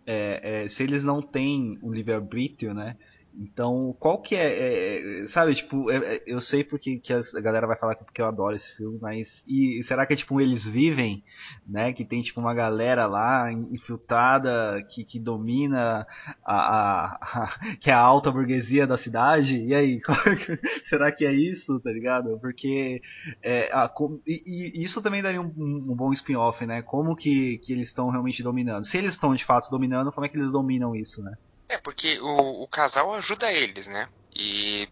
é, 0.05 0.63
é, 0.63 0.67
se 0.67 0.81
eles 0.83 1.03
não 1.03 1.21
têm 1.21 1.77
um 1.83 1.91
livre-arbítrio, 1.91 2.73
né? 2.73 2.95
Então, 3.37 3.95
qual 3.99 4.21
que 4.21 4.35
é, 4.35 4.47
é, 4.47 5.21
é 5.23 5.27
sabe, 5.27 5.55
tipo, 5.55 5.89
é, 5.89 6.15
é, 6.15 6.23
eu 6.25 6.41
sei 6.41 6.63
porque 6.63 6.97
que 6.97 7.13
a 7.13 7.21
galera 7.41 7.67
vai 7.67 7.77
falar 7.77 7.95
que 7.95 8.03
porque 8.03 8.21
eu 8.21 8.25
adoro 8.25 8.55
esse 8.55 8.75
filme, 8.75 8.97
mas 9.01 9.43
e 9.47 9.81
será 9.83 10.05
que 10.05 10.13
é 10.13 10.15
tipo 10.15 10.41
eles 10.41 10.65
vivem, 10.65 11.23
né? 11.67 11.93
Que 11.93 12.03
tem 12.03 12.21
tipo 12.21 12.39
uma 12.41 12.53
galera 12.53 13.05
lá 13.05 13.51
infiltrada 13.51 14.83
que, 14.89 15.03
que 15.03 15.19
domina 15.19 16.05
a, 16.43 16.55
a, 16.55 17.43
a 17.43 17.75
que 17.79 17.89
é 17.89 17.93
a 17.93 17.99
alta 17.99 18.31
burguesia 18.31 18.85
da 18.85 18.97
cidade? 18.97 19.63
E 19.63 19.73
aí, 19.73 19.99
será 20.83 21.11
que 21.11 21.25
é 21.25 21.31
isso, 21.31 21.79
tá 21.79 21.91
ligado? 21.91 22.37
Porque 22.39 23.01
é, 23.41 23.69
a, 23.71 23.91
e, 24.27 24.41
e, 24.45 24.83
isso 24.83 25.01
também 25.01 25.21
daria 25.21 25.41
um, 25.41 25.53
um 25.55 25.95
bom 25.95 26.11
spin-off, 26.11 26.65
né? 26.65 26.81
Como 26.81 27.15
que, 27.15 27.57
que 27.59 27.71
eles 27.73 27.87
estão 27.87 28.09
realmente 28.09 28.43
dominando? 28.43 28.85
Se 28.85 28.97
eles 28.97 29.13
estão 29.13 29.33
de 29.33 29.45
fato 29.45 29.69
dominando, 29.69 30.11
como 30.11 30.25
é 30.25 30.29
que 30.29 30.35
eles 30.35 30.51
dominam 30.51 30.95
isso, 30.95 31.23
né? 31.23 31.37
É, 31.69 31.77
porque 31.77 32.19
o, 32.19 32.63
o 32.63 32.67
casal 32.67 33.13
ajuda 33.13 33.53
eles, 33.53 33.87
né? 33.87 34.09
E 34.35 34.89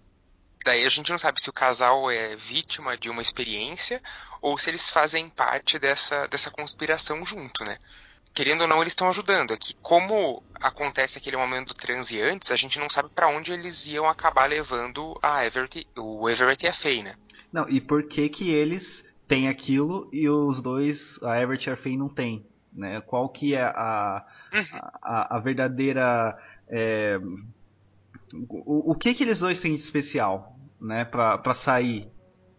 daí 0.63 0.85
a 0.85 0.89
gente 0.89 1.09
não 1.09 1.17
sabe 1.17 1.41
se 1.41 1.49
o 1.49 1.53
casal 1.53 2.11
é 2.11 2.35
vítima 2.35 2.95
de 2.95 3.09
uma 3.09 3.21
experiência 3.21 4.01
ou 4.41 4.57
se 4.57 4.69
eles 4.69 4.91
fazem 4.91 5.27
parte 5.27 5.79
dessa, 5.79 6.27
dessa 6.27 6.51
conspiração 6.51 7.25
junto, 7.25 7.65
né? 7.65 7.77
Querendo 8.33 8.61
ou 8.61 8.67
não, 8.67 8.81
eles 8.81 8.91
estão 8.91 9.09
ajudando. 9.09 9.53
É 9.53 9.57
que 9.57 9.73
como 9.81 10.43
acontece 10.61 11.17
aquele 11.17 11.35
momento 11.35 11.69
do 11.69 11.73
transe 11.73 12.21
antes, 12.21 12.51
a 12.51 12.55
gente 12.55 12.77
não 12.77 12.87
sabe 12.87 13.09
para 13.09 13.27
onde 13.27 13.51
eles 13.51 13.87
iam 13.87 14.05
acabar 14.05 14.47
levando 14.47 15.17
a 15.23 15.43
Everett, 15.43 15.87
o 15.97 16.29
Everett 16.29 16.63
e 16.63 16.67
a 16.69 16.73
Faye, 16.73 17.01
né? 17.01 17.15
Não, 17.51 17.67
e 17.67 17.81
por 17.81 18.03
que 18.03 18.29
que 18.29 18.51
eles 18.51 19.11
têm 19.27 19.47
aquilo 19.47 20.07
e 20.13 20.29
os 20.29 20.61
dois, 20.61 21.17
a 21.23 21.41
Everett 21.41 21.67
e 21.67 21.73
a 21.73 21.77
Faye, 21.77 21.97
não 21.97 22.09
têm? 22.09 22.45
Né? 22.71 23.01
Qual 23.01 23.27
que 23.29 23.55
é 23.55 23.63
a, 23.63 24.23
uhum. 24.53 24.79
a, 25.01 25.37
a 25.37 25.39
verdadeira 25.39 26.37
é, 26.69 27.19
o, 28.49 28.91
o, 28.91 28.95
que 28.95 29.13
que 29.13 29.23
eles 29.23 29.39
dois 29.39 29.59
têm 29.59 29.73
de 29.73 29.81
especial, 29.81 30.57
né, 30.79 31.05
para 31.05 31.53
sair 31.53 32.11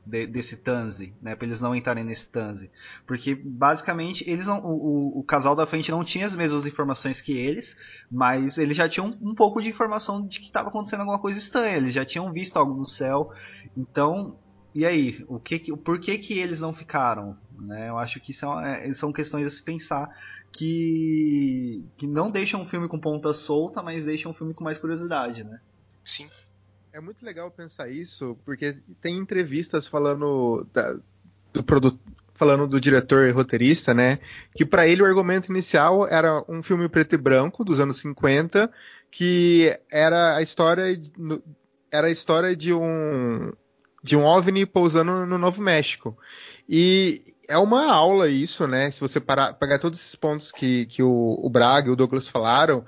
de, 0.05 0.27
desse 0.27 0.57
tanze, 0.57 1.15
né, 1.21 1.37
para 1.37 1.47
eles 1.47 1.61
não 1.61 1.75
entrarem 1.75 2.05
nesse 2.05 2.29
tanze, 2.29 2.71
porque 3.07 3.35
basicamente 3.35 4.29
eles 4.29 4.47
não, 4.47 4.65
o, 4.65 5.19
o, 5.19 5.23
casal 5.23 5.55
da 5.55 5.67
frente 5.67 5.91
não 5.91 6.03
tinha 6.03 6.27
as 6.27 6.35
mesmas 6.35 6.67
informações 6.67 7.21
que 7.21 7.37
eles, 7.37 7.77
mas 8.11 8.57
eles 8.57 8.77
já 8.77 8.89
tinham 8.89 9.09
um, 9.09 9.31
um 9.31 9.35
pouco 9.35 9.61
de 9.61 9.69
informação 9.69 10.27
de 10.27 10.41
que 10.41 10.47
estava 10.47 10.69
acontecendo 10.69 11.01
alguma 11.01 11.19
coisa 11.19 11.39
estranha, 11.39 11.77
eles 11.77 11.93
já 11.93 12.05
tinham 12.05 12.33
visto 12.33 12.57
algo 12.57 12.75
no 12.75 12.87
céu, 12.87 13.33
então 13.77 14.39
e 14.75 14.85
aí, 14.85 15.25
o 15.29 15.41
que, 15.41 15.77
por 15.77 15.99
que, 15.99 16.19
que 16.19 16.39
eles 16.39 16.61
não 16.61 16.73
ficaram? 16.73 17.37
Né? 17.59 17.89
Eu 17.89 17.99
acho 17.99 18.21
que 18.21 18.33
são, 18.33 18.61
é, 18.61 18.93
são 18.93 19.13
questões 19.13 19.47
a 19.47 19.51
se 19.51 19.63
pensar 19.63 20.11
que, 20.53 21.85
que 21.97 22.07
não 22.07 22.31
deixam 22.31 22.63
um 22.63 22.67
filme 22.67 22.89
com 22.89 22.99
ponta 22.99 23.33
solta, 23.33 23.83
mas 23.83 24.05
deixam 24.05 24.31
um 24.31 24.35
filme 24.35 24.55
com 24.55 24.65
mais 24.65 24.79
curiosidade, 24.79 25.45
né? 25.45 25.61
Sim. 26.05 26.29
É 26.93 27.01
muito 27.01 27.25
legal 27.25 27.51
pensar 27.51 27.89
isso, 27.89 28.37
porque 28.45 28.79
tem 29.01 29.17
entrevistas 29.17 29.87
falando 29.87 30.67
da, 30.73 30.99
do 31.53 31.63
produto, 31.63 31.99
falando 32.35 32.67
do 32.67 32.81
diretor 32.81 33.29
e 33.29 33.33
roteirista, 33.33 33.93
né? 33.93 34.21
Que 34.55 34.65
para 34.65 34.87
ele 34.87 35.03
o 35.03 35.07
argumento 35.07 35.51
inicial 35.51 36.07
era 36.07 36.45
um 36.49 36.63
filme 36.63 36.89
preto 36.89 37.15
e 37.15 37.19
branco 37.19 37.65
dos 37.65 37.81
anos 37.81 37.99
50, 37.99 38.71
que 39.11 39.77
era 39.91 40.37
a 40.37 40.43
história 40.43 40.85
era 41.91 42.07
a 42.07 42.11
história 42.11 42.55
de 42.55 42.73
um 42.73 43.53
de 44.03 44.17
um 44.17 44.25
OVNI 44.25 44.67
pousando 44.67 45.27
no 45.27 45.39
Novo 45.39 45.63
México. 45.63 46.17
E 46.69 47.35
é 47.49 47.59
uma 47.59 47.93
aula 47.93 48.29
isso, 48.29 48.67
né? 48.67 48.91
Se 48.91 49.01
você 49.01 49.19
parar, 49.19 49.55
pegar 49.55 49.79
todos 49.79 49.99
esses 49.99 50.15
pontos 50.15 50.53
que, 50.53 50.87
que 50.87 51.03
o, 51.03 51.39
o 51.43 51.49
Braga 51.51 51.89
e 51.89 51.93
o 51.93 51.97
Douglas 51.97 52.29
falaram, 52.29 52.85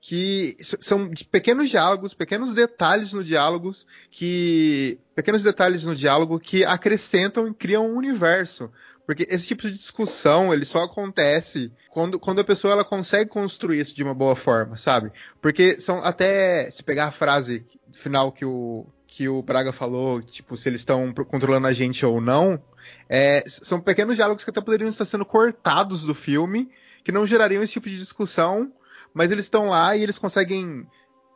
que 0.00 0.56
são 0.60 1.10
pequenos 1.32 1.68
diálogos, 1.68 2.14
pequenos 2.14 2.54
detalhes 2.54 3.12
no 3.12 3.24
diálogos 3.24 3.84
que 4.08 5.00
pequenos 5.16 5.42
detalhes 5.42 5.84
no 5.84 5.96
diálogo 5.96 6.38
que 6.38 6.64
acrescentam 6.64 7.48
e 7.48 7.54
criam 7.54 7.90
um 7.90 7.96
universo. 7.96 8.70
Porque 9.04 9.26
esse 9.28 9.48
tipo 9.48 9.62
de 9.62 9.72
discussão, 9.72 10.52
ele 10.52 10.64
só 10.64 10.84
acontece 10.84 11.72
quando, 11.90 12.18
quando 12.20 12.40
a 12.40 12.44
pessoa 12.44 12.72
ela 12.72 12.84
consegue 12.84 13.30
construir 13.30 13.80
isso 13.80 13.96
de 13.96 14.04
uma 14.04 14.14
boa 14.14 14.36
forma, 14.36 14.76
sabe? 14.76 15.12
Porque 15.40 15.80
são 15.80 15.98
até 16.04 16.70
se 16.70 16.84
pegar 16.84 17.06
a 17.06 17.12
frase 17.12 17.66
final 17.92 18.30
que 18.30 18.44
o 18.44 18.86
que 19.06 19.28
o 19.28 19.42
Braga 19.42 19.72
falou, 19.72 20.20
tipo, 20.20 20.56
se 20.56 20.68
eles 20.68 20.80
estão 20.80 21.12
controlando 21.12 21.66
a 21.66 21.72
gente 21.72 22.04
ou 22.04 22.20
não, 22.20 22.60
é, 23.08 23.42
são 23.46 23.80
pequenos 23.80 24.16
diálogos 24.16 24.44
que 24.44 24.50
até 24.50 24.60
poderiam 24.60 24.88
estar 24.88 25.04
sendo 25.04 25.24
cortados 25.24 26.04
do 26.04 26.14
filme, 26.14 26.70
que 27.04 27.12
não 27.12 27.26
gerariam 27.26 27.62
esse 27.62 27.74
tipo 27.74 27.88
de 27.88 27.96
discussão, 27.96 28.72
mas 29.14 29.30
eles 29.30 29.44
estão 29.46 29.66
lá 29.66 29.96
e 29.96 30.02
eles 30.02 30.18
conseguem 30.18 30.86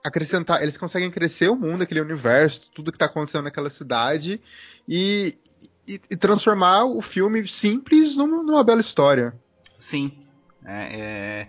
acrescentar, 0.03 0.62
eles 0.62 0.77
conseguem 0.77 1.11
crescer 1.11 1.49
o 1.49 1.57
mundo, 1.57 1.83
aquele 1.83 2.01
universo, 2.01 2.71
tudo 2.75 2.91
que 2.91 2.97
está 2.97 3.07
acontecendo 3.07 3.45
naquela 3.45 3.71
cidade 3.71 4.41
e, 4.89 5.39
e, 5.87 6.01
e, 6.11 6.16
transformar 6.16 6.85
o 6.85 7.01
filme 7.01 7.47
simples 7.47 8.16
numa, 8.16 8.43
numa 8.43 8.64
bela 8.64 8.81
história. 8.81 9.35
Sim. 9.79 10.18
É, 10.64 11.01
é, 11.01 11.49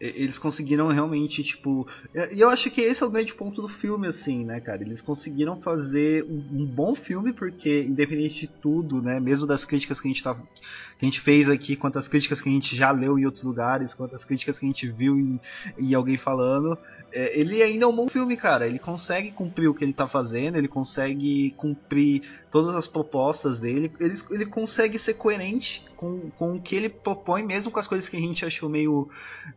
eles 0.00 0.38
conseguiram 0.38 0.88
realmente, 0.88 1.42
tipo. 1.42 1.86
E 2.32 2.40
eu 2.40 2.48
acho 2.48 2.70
que 2.70 2.80
esse 2.80 3.02
é 3.02 3.06
o 3.06 3.10
grande 3.10 3.34
ponto 3.34 3.60
do 3.60 3.68
filme, 3.68 4.06
assim, 4.06 4.44
né, 4.44 4.60
cara? 4.60 4.82
Eles 4.82 5.00
conseguiram 5.00 5.60
fazer 5.60 6.24
um, 6.24 6.62
um, 6.62 6.66
bom 6.66 6.94
filme, 6.94 7.32
porque, 7.32 7.82
independente 7.82 8.42
de 8.42 8.46
tudo, 8.46 9.02
né? 9.02 9.18
Mesmo 9.18 9.46
das 9.46 9.64
críticas 9.64 10.00
que 10.00 10.08
a 10.08 10.10
gente 10.10 10.22
tá, 10.22 10.34
que 10.34 11.04
a 11.04 11.04
gente 11.04 11.20
fez 11.20 11.48
aqui, 11.48 11.74
quanto 11.74 11.98
às 11.98 12.06
críticas 12.06 12.40
que 12.40 12.48
a 12.48 12.52
gente 12.52 12.76
já 12.76 12.90
leu 12.90 13.18
em 13.18 13.24
outros 13.24 13.42
lugares, 13.42 13.92
quanto 13.92 14.14
às 14.14 14.24
críticas 14.24 14.58
que 14.58 14.66
a 14.66 14.68
gente 14.68 14.88
viu 14.88 15.18
em, 15.18 15.40
em 15.78 15.94
alguém 15.94 16.16
falando, 16.16 16.78
é, 17.12 17.38
ele 17.38 17.62
ainda 17.62 17.84
é 17.84 17.88
um 17.88 17.94
bom 17.94 18.08
filme, 18.08 18.36
cara. 18.36 18.66
Ele 18.66 18.78
consegue 18.78 19.32
cumprir 19.32 19.68
o 19.68 19.74
que 19.74 19.84
ele 19.84 19.92
tá 19.92 20.06
fazendo, 20.06 20.56
ele 20.56 20.68
consegue 20.68 21.52
cumprir 21.52 22.22
todas 22.50 22.74
as 22.74 22.86
propostas 22.86 23.58
dele, 23.58 23.92
ele, 23.98 24.14
ele 24.30 24.46
consegue 24.46 24.98
ser 24.98 25.14
coerente 25.14 25.84
com, 25.96 26.30
com 26.30 26.54
o 26.54 26.60
que 26.60 26.76
ele 26.76 26.88
propõe, 26.88 27.42
mesmo 27.42 27.72
com 27.72 27.80
as 27.80 27.88
coisas 27.88 28.08
que 28.08 28.16
a 28.16 28.20
gente 28.20 28.44
achou 28.44 28.68
meio. 28.68 29.08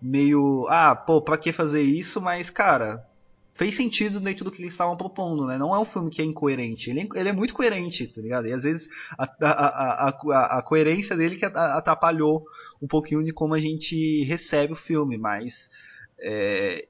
meio. 0.01 0.30
Ah, 0.67 0.95
pô, 0.95 1.21
pra 1.21 1.37
que 1.37 1.51
fazer 1.51 1.81
isso? 1.81 2.21
Mas, 2.21 2.49
cara, 2.49 3.05
fez 3.51 3.75
sentido 3.75 4.19
dentro 4.19 4.45
do 4.45 4.51
que 4.51 4.61
eles 4.61 4.73
estavam 4.73 4.95
propondo, 4.95 5.45
né? 5.45 5.57
Não 5.57 5.75
é 5.75 5.79
um 5.79 5.85
filme 5.85 6.09
que 6.09 6.21
é 6.21 6.25
incoerente. 6.25 6.89
Ele, 6.89 7.01
é, 7.01 7.19
ele 7.19 7.29
é 7.29 7.33
muito 7.33 7.53
coerente, 7.53 8.07
tá 8.07 8.21
ligado? 8.21 8.47
E 8.47 8.53
às 8.53 8.63
vezes 8.63 8.89
a, 9.17 9.23
a, 9.41 10.09
a, 10.09 10.59
a, 10.59 10.63
coerência 10.63 11.15
dele 11.15 11.35
que 11.35 11.45
atrapalhou 11.45 12.45
um 12.81 12.87
pouquinho 12.87 13.23
de 13.23 13.33
como 13.33 13.53
a 13.53 13.59
gente 13.59 14.23
recebe 14.23 14.73
o 14.73 14.75
filme, 14.75 15.17
mas. 15.17 15.69
É, 16.19 16.87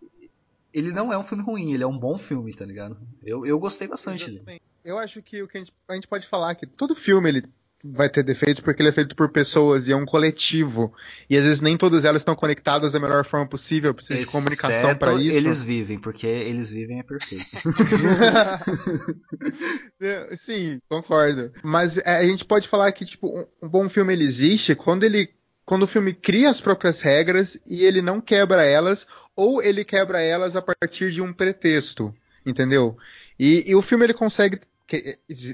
ele 0.74 0.92
não 0.92 1.12
é 1.12 1.18
um 1.18 1.24
filme 1.24 1.44
ruim, 1.44 1.74
ele 1.74 1.84
é 1.84 1.88
um 1.88 1.98
bom 1.98 2.18
filme, 2.18 2.54
tá 2.54 2.66
ligado? 2.66 2.98
Eu, 3.24 3.46
eu 3.46 3.60
gostei 3.60 3.88
bastante 3.88 4.32
dele. 4.32 4.62
Eu 4.84 4.98
acho 4.98 5.22
que 5.22 5.42
o 5.44 5.48
que 5.48 5.58
a 5.58 5.60
gente, 5.60 5.74
a 5.88 5.94
gente 5.94 6.08
pode 6.08 6.26
falar 6.28 6.52
é 6.52 6.56
que 6.56 6.66
todo 6.66 6.96
filme 6.96 7.30
ele 7.30 7.44
vai 7.84 8.10
ter 8.10 8.24
defeito 8.24 8.64
porque 8.64 8.82
ele 8.82 8.90
é 8.90 8.94
feito 8.94 9.16
por 9.16 9.30
pessoas 9.30 9.88
e 9.88 9.92
é 9.92 9.96
um 9.96 10.06
coletivo. 10.06 10.94
E 11.30 11.38
às 11.38 11.44
vezes 11.44 11.62
nem 11.62 11.78
todas 11.78 12.06
elas 12.06 12.22
estão 12.22 12.36
conectadas 12.36 12.92
da 12.92 13.00
melhor 13.00 13.26
forma 13.26 13.48
possível, 13.48 13.94
precisa 13.94 14.20
Exceto 14.20 14.32
de 14.32 14.38
comunicação 14.38 14.96
para 14.96 15.14
isso. 15.16 15.36
Eles 15.36 15.62
vivem, 15.62 16.00
porque 16.00 16.28
eles 16.28 16.70
vivem 16.70 17.00
é 17.00 17.04
perfeito. 17.04 17.46
Sim, 20.38 20.80
concordo. 20.90 21.52
Mas 21.64 21.98
é, 21.98 22.18
a 22.18 22.24
gente 22.24 22.46
pode 22.46 22.68
falar 22.68 22.92
que 22.92 23.06
tipo 23.06 23.48
um 23.62 23.68
bom 23.68 23.90
filme 23.90 24.14
ele 24.14 24.24
existe 24.24 24.76
quando 24.76 25.04
ele 25.04 25.30
quando 25.66 25.84
o 25.84 25.88
filme 25.88 26.14
cria 26.14 26.50
as 26.50 26.60
próprias 26.60 27.02
regras 27.02 27.58
e 27.66 27.86
ele 27.86 28.02
não 28.02 28.20
quebra 28.20 28.66
elas 28.66 29.08
ou 29.36 29.62
ele 29.62 29.86
quebra 29.86 30.22
elas 30.22 30.56
a 30.56 30.62
partir 30.62 31.12
de 31.12 31.22
um 31.22 31.32
pretexto, 31.32 32.14
entendeu? 32.46 32.98
E, 33.40 33.72
e 33.72 33.76
o 33.76 33.82
filme 33.82 34.06
ele 34.06 34.14
consegue 34.14 34.60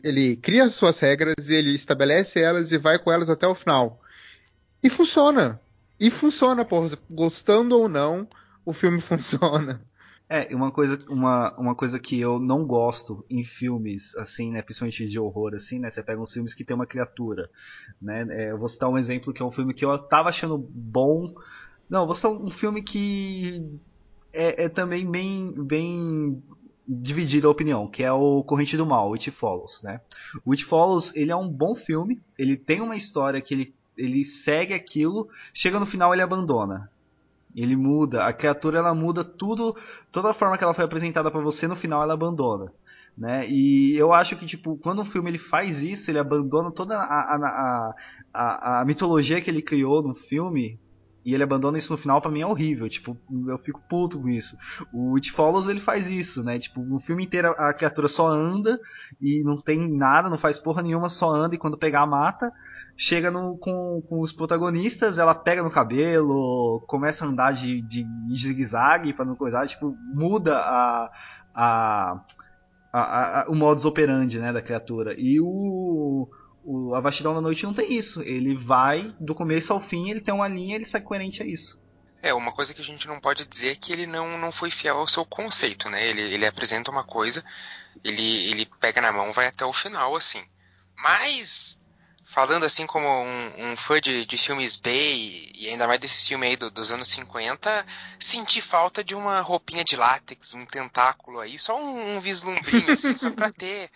ele 0.03 0.35
cria 0.37 0.69
suas 0.69 0.99
regras, 0.99 1.49
ele 1.49 1.73
estabelece 1.73 2.39
elas 2.39 2.71
e 2.71 2.77
vai 2.77 2.97
com 2.97 3.11
elas 3.11 3.29
até 3.29 3.47
o 3.47 3.55
final. 3.55 4.01
E 4.81 4.89
funciona. 4.89 5.59
E 5.99 6.11
funciona, 6.11 6.63
porra. 6.63 6.97
Gostando 7.09 7.79
ou 7.79 7.89
não, 7.89 8.27
o 8.65 8.73
filme 8.73 8.99
funciona. 9.01 9.81
É, 10.29 10.53
uma 10.53 10.71
coisa, 10.71 10.99
uma, 11.07 11.57
uma 11.57 11.73
coisa 11.73 11.97
que 11.97 12.19
eu 12.19 12.37
não 12.37 12.65
gosto 12.65 13.25
em 13.29 13.45
filmes, 13.45 14.13
assim, 14.17 14.51
né, 14.51 14.61
principalmente 14.61 15.07
de 15.07 15.17
horror, 15.17 15.55
assim, 15.55 15.79
né, 15.79 15.89
você 15.89 16.03
pega 16.03 16.21
uns 16.21 16.33
filmes 16.33 16.53
que 16.53 16.65
tem 16.65 16.75
uma 16.75 16.85
criatura, 16.85 17.49
né, 18.01 18.27
é, 18.31 18.51
eu 18.51 18.57
vou 18.57 18.67
citar 18.67 18.89
um 18.89 18.97
exemplo 18.97 19.31
que 19.31 19.41
é 19.41 19.45
um 19.45 19.53
filme 19.53 19.73
que 19.73 19.85
eu 19.85 19.97
tava 19.97 20.27
achando 20.27 20.57
bom, 20.57 21.33
não, 21.89 22.05
vou 22.05 22.13
citar 22.13 22.31
um 22.31 22.49
filme 22.49 22.83
que 22.83 23.79
é, 24.33 24.65
é 24.65 24.69
também 24.69 25.09
bem, 25.09 25.53
bem 25.63 26.43
dividida 26.87 27.47
a 27.47 27.51
opinião, 27.51 27.87
que 27.87 28.03
é 28.03 28.11
o 28.11 28.43
Corrente 28.43 28.77
do 28.77 28.85
Mal, 28.85 29.13
It 29.13 29.29
Follows, 29.29 29.81
né, 29.83 29.99
o 30.45 30.51
It 30.51 30.63
Follows, 30.63 31.13
ele 31.15 31.31
é 31.31 31.35
um 31.35 31.49
bom 31.49 31.75
filme, 31.75 32.21
ele 32.37 32.55
tem 32.55 32.79
uma 32.79 32.95
história 32.95 33.41
que 33.41 33.53
ele, 33.53 33.75
ele 33.97 34.23
segue 34.23 34.73
aquilo, 34.73 35.27
chega 35.53 35.79
no 35.79 35.85
final 35.85 36.13
ele 36.13 36.21
abandona, 36.21 36.89
ele 37.53 37.75
muda, 37.75 38.25
a 38.25 38.31
criatura 38.31 38.77
ela 38.77 38.93
muda 38.93 39.23
tudo, 39.23 39.75
toda 40.11 40.29
a 40.29 40.33
forma 40.33 40.57
que 40.57 40.63
ela 40.63 40.73
foi 40.73 40.85
apresentada 40.85 41.29
para 41.29 41.41
você 41.41 41.67
no 41.67 41.75
final 41.75 42.01
ela 42.01 42.13
abandona, 42.13 42.71
né? 43.17 43.49
E 43.49 43.95
eu 43.95 44.13
acho 44.13 44.35
que 44.35 44.45
tipo 44.45 44.77
quando 44.77 45.01
um 45.01 45.05
filme 45.05 45.31
ele 45.31 45.39
faz 45.39 45.81
isso, 45.81 46.11
ele 46.11 46.19
abandona 46.19 46.71
toda 46.71 46.95
a, 46.95 47.01
a, 47.01 47.95
a, 48.33 48.81
a 48.81 48.85
mitologia 48.85 49.41
que 49.41 49.49
ele 49.49 49.61
criou 49.61 50.03
no 50.03 50.13
filme 50.13 50.79
e 51.27 51.33
ele 51.33 51.43
abandona 51.43 51.77
isso 51.77 51.91
no 51.91 51.97
final 51.97 52.21
para 52.21 52.31
mim 52.31 52.39
é 52.39 52.47
horrível, 52.47 52.87
tipo, 52.87 53.17
eu 53.49 53.57
fico 53.57 53.81
puto 53.89 54.17
com 54.17 54.29
isso. 54.29 54.55
O 54.93 55.13
It 55.17 55.29
Follows 55.29 55.67
ele 55.67 55.81
faz 55.81 56.07
isso, 56.07 56.41
né? 56.41 56.57
Tipo, 56.57 56.79
no 56.79 57.01
filme 57.01 57.25
inteiro 57.25 57.49
a 57.57 57.73
criatura 57.73 58.07
só 58.07 58.27
anda 58.27 58.79
e 59.19 59.43
não 59.43 59.57
tem 59.57 59.93
nada, 59.93 60.29
não 60.29 60.37
faz 60.37 60.57
porra 60.57 60.81
nenhuma, 60.81 61.09
só 61.09 61.29
anda 61.29 61.53
e 61.53 61.57
quando 61.57 61.77
pegar 61.77 62.05
mata. 62.07 62.49
Chega 62.95 63.29
no, 63.29 63.57
com, 63.57 64.01
com 64.07 64.21
os 64.21 64.31
protagonistas, 64.31 65.17
ela 65.17 65.35
pega 65.35 65.61
no 65.61 65.69
cabelo, 65.69 66.81
começa 66.87 67.25
a 67.25 67.27
andar 67.27 67.51
de, 67.51 67.81
de, 67.81 68.05
de 68.05 68.41
zigue-zague 68.41 69.13
não 69.19 69.35
coisar, 69.35 69.67
tipo, 69.67 69.97
muda 70.13 70.57
a, 70.57 71.11
a, 71.53 72.21
a, 72.93 73.41
a, 73.41 73.45
o 73.49 73.53
modus 73.53 73.83
operandi, 73.83 74.39
né, 74.39 74.53
da 74.53 74.61
criatura. 74.61 75.13
E 75.17 75.41
o 75.41 76.29
o, 76.67 76.93
a 76.93 76.99
Vastidão 76.99 77.33
da 77.33 77.39
Noite 77.39 77.63
não 77.63 77.73
tem 77.73 77.93
isso. 77.93 78.21
Ele 78.21 78.53
vai 78.53 79.15
do 79.21 79.33
começo 79.33 79.71
ao 79.71 79.79
fim, 79.79 80.09
ele 80.09 80.19
tem 80.19 80.33
uma 80.33 80.49
linha, 80.49 80.75
ele 80.75 80.83
sai 80.83 80.99
coerente 80.99 81.41
a 81.41 81.45
isso. 81.45 81.81
É, 82.21 82.33
uma 82.33 82.51
coisa 82.51 82.73
que 82.73 82.81
a 82.81 82.83
gente 82.83 83.07
não 83.07 83.21
pode 83.21 83.45
dizer 83.45 83.71
é 83.71 83.75
que 83.75 83.93
ele 83.93 84.05
não, 84.05 84.37
não 84.37 84.51
foi 84.51 84.69
fiel 84.69 84.97
ao 84.97 85.07
seu 85.07 85.23
conceito, 85.23 85.89
né? 85.89 86.05
Ele, 86.05 86.21
ele 86.21 86.45
apresenta 86.45 86.91
uma 86.91 87.05
coisa, 87.05 87.41
ele, 88.03 88.49
ele 88.49 88.65
pega 88.81 88.99
na 88.99 89.13
mão, 89.13 89.31
vai 89.31 89.47
até 89.47 89.63
o 89.63 89.71
final, 89.71 90.13
assim. 90.13 90.43
Mas 90.97 91.79
falando 92.27 92.65
assim 92.65 92.85
como 92.85 93.07
um, 93.07 93.71
um 93.71 93.77
fã 93.77 94.01
de, 94.01 94.25
de, 94.25 94.37
filmes 94.37 94.75
B 94.75 94.91
e 94.91 95.69
ainda 95.69 95.87
mais 95.87 95.97
desse 95.97 96.27
filme 96.27 96.45
aí 96.45 96.57
do, 96.57 96.69
dos 96.69 96.91
anos 96.91 97.07
50, 97.07 97.85
senti 98.19 98.61
falta 98.61 99.01
de 99.01 99.15
uma 99.15 99.39
roupinha 99.39 99.83
de 99.83 99.95
látex, 99.95 100.53
um 100.53 100.65
tentáculo 100.65 101.39
aí, 101.39 101.57
só 101.57 101.81
um, 101.81 102.17
um 102.17 102.19
vislumbrinho, 102.19 102.91
assim, 102.91 103.15
só 103.15 103.31
pra 103.31 103.49
ter 103.49 103.89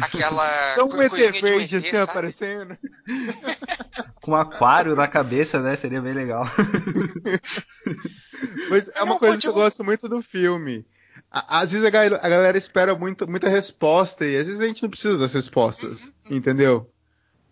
aquela. 0.00 0.46
Só 0.74 0.84
um 0.84 1.02
ET 1.02 1.12
verde 1.12 1.76
assim 1.76 1.90
sabe? 1.90 2.10
aparecendo. 2.10 2.76
Com 4.20 4.32
um 4.32 4.36
aquário 4.36 4.94
na 4.94 5.08
cabeça, 5.08 5.60
né? 5.60 5.74
Seria 5.74 6.02
bem 6.02 6.12
legal. 6.12 6.44
Mas 8.68 8.88
é 8.88 9.02
uma 9.02 9.14
Não, 9.14 9.18
coisa 9.18 9.38
que 9.38 9.48
eu 9.48 9.54
gosto 9.54 9.82
muito 9.82 10.08
do 10.08 10.22
filme. 10.22 10.86
Às 11.30 11.72
vezes 11.72 11.86
a 11.86 11.90
galera 11.90 12.58
espera 12.58 12.94
muito, 12.94 13.28
muita 13.28 13.48
resposta 13.48 14.26
e 14.26 14.36
às 14.36 14.46
vezes 14.46 14.60
a 14.60 14.66
gente 14.66 14.82
não 14.82 14.90
precisa 14.90 15.16
das 15.16 15.32
respostas, 15.32 16.12
uhum. 16.28 16.36
entendeu? 16.36 16.90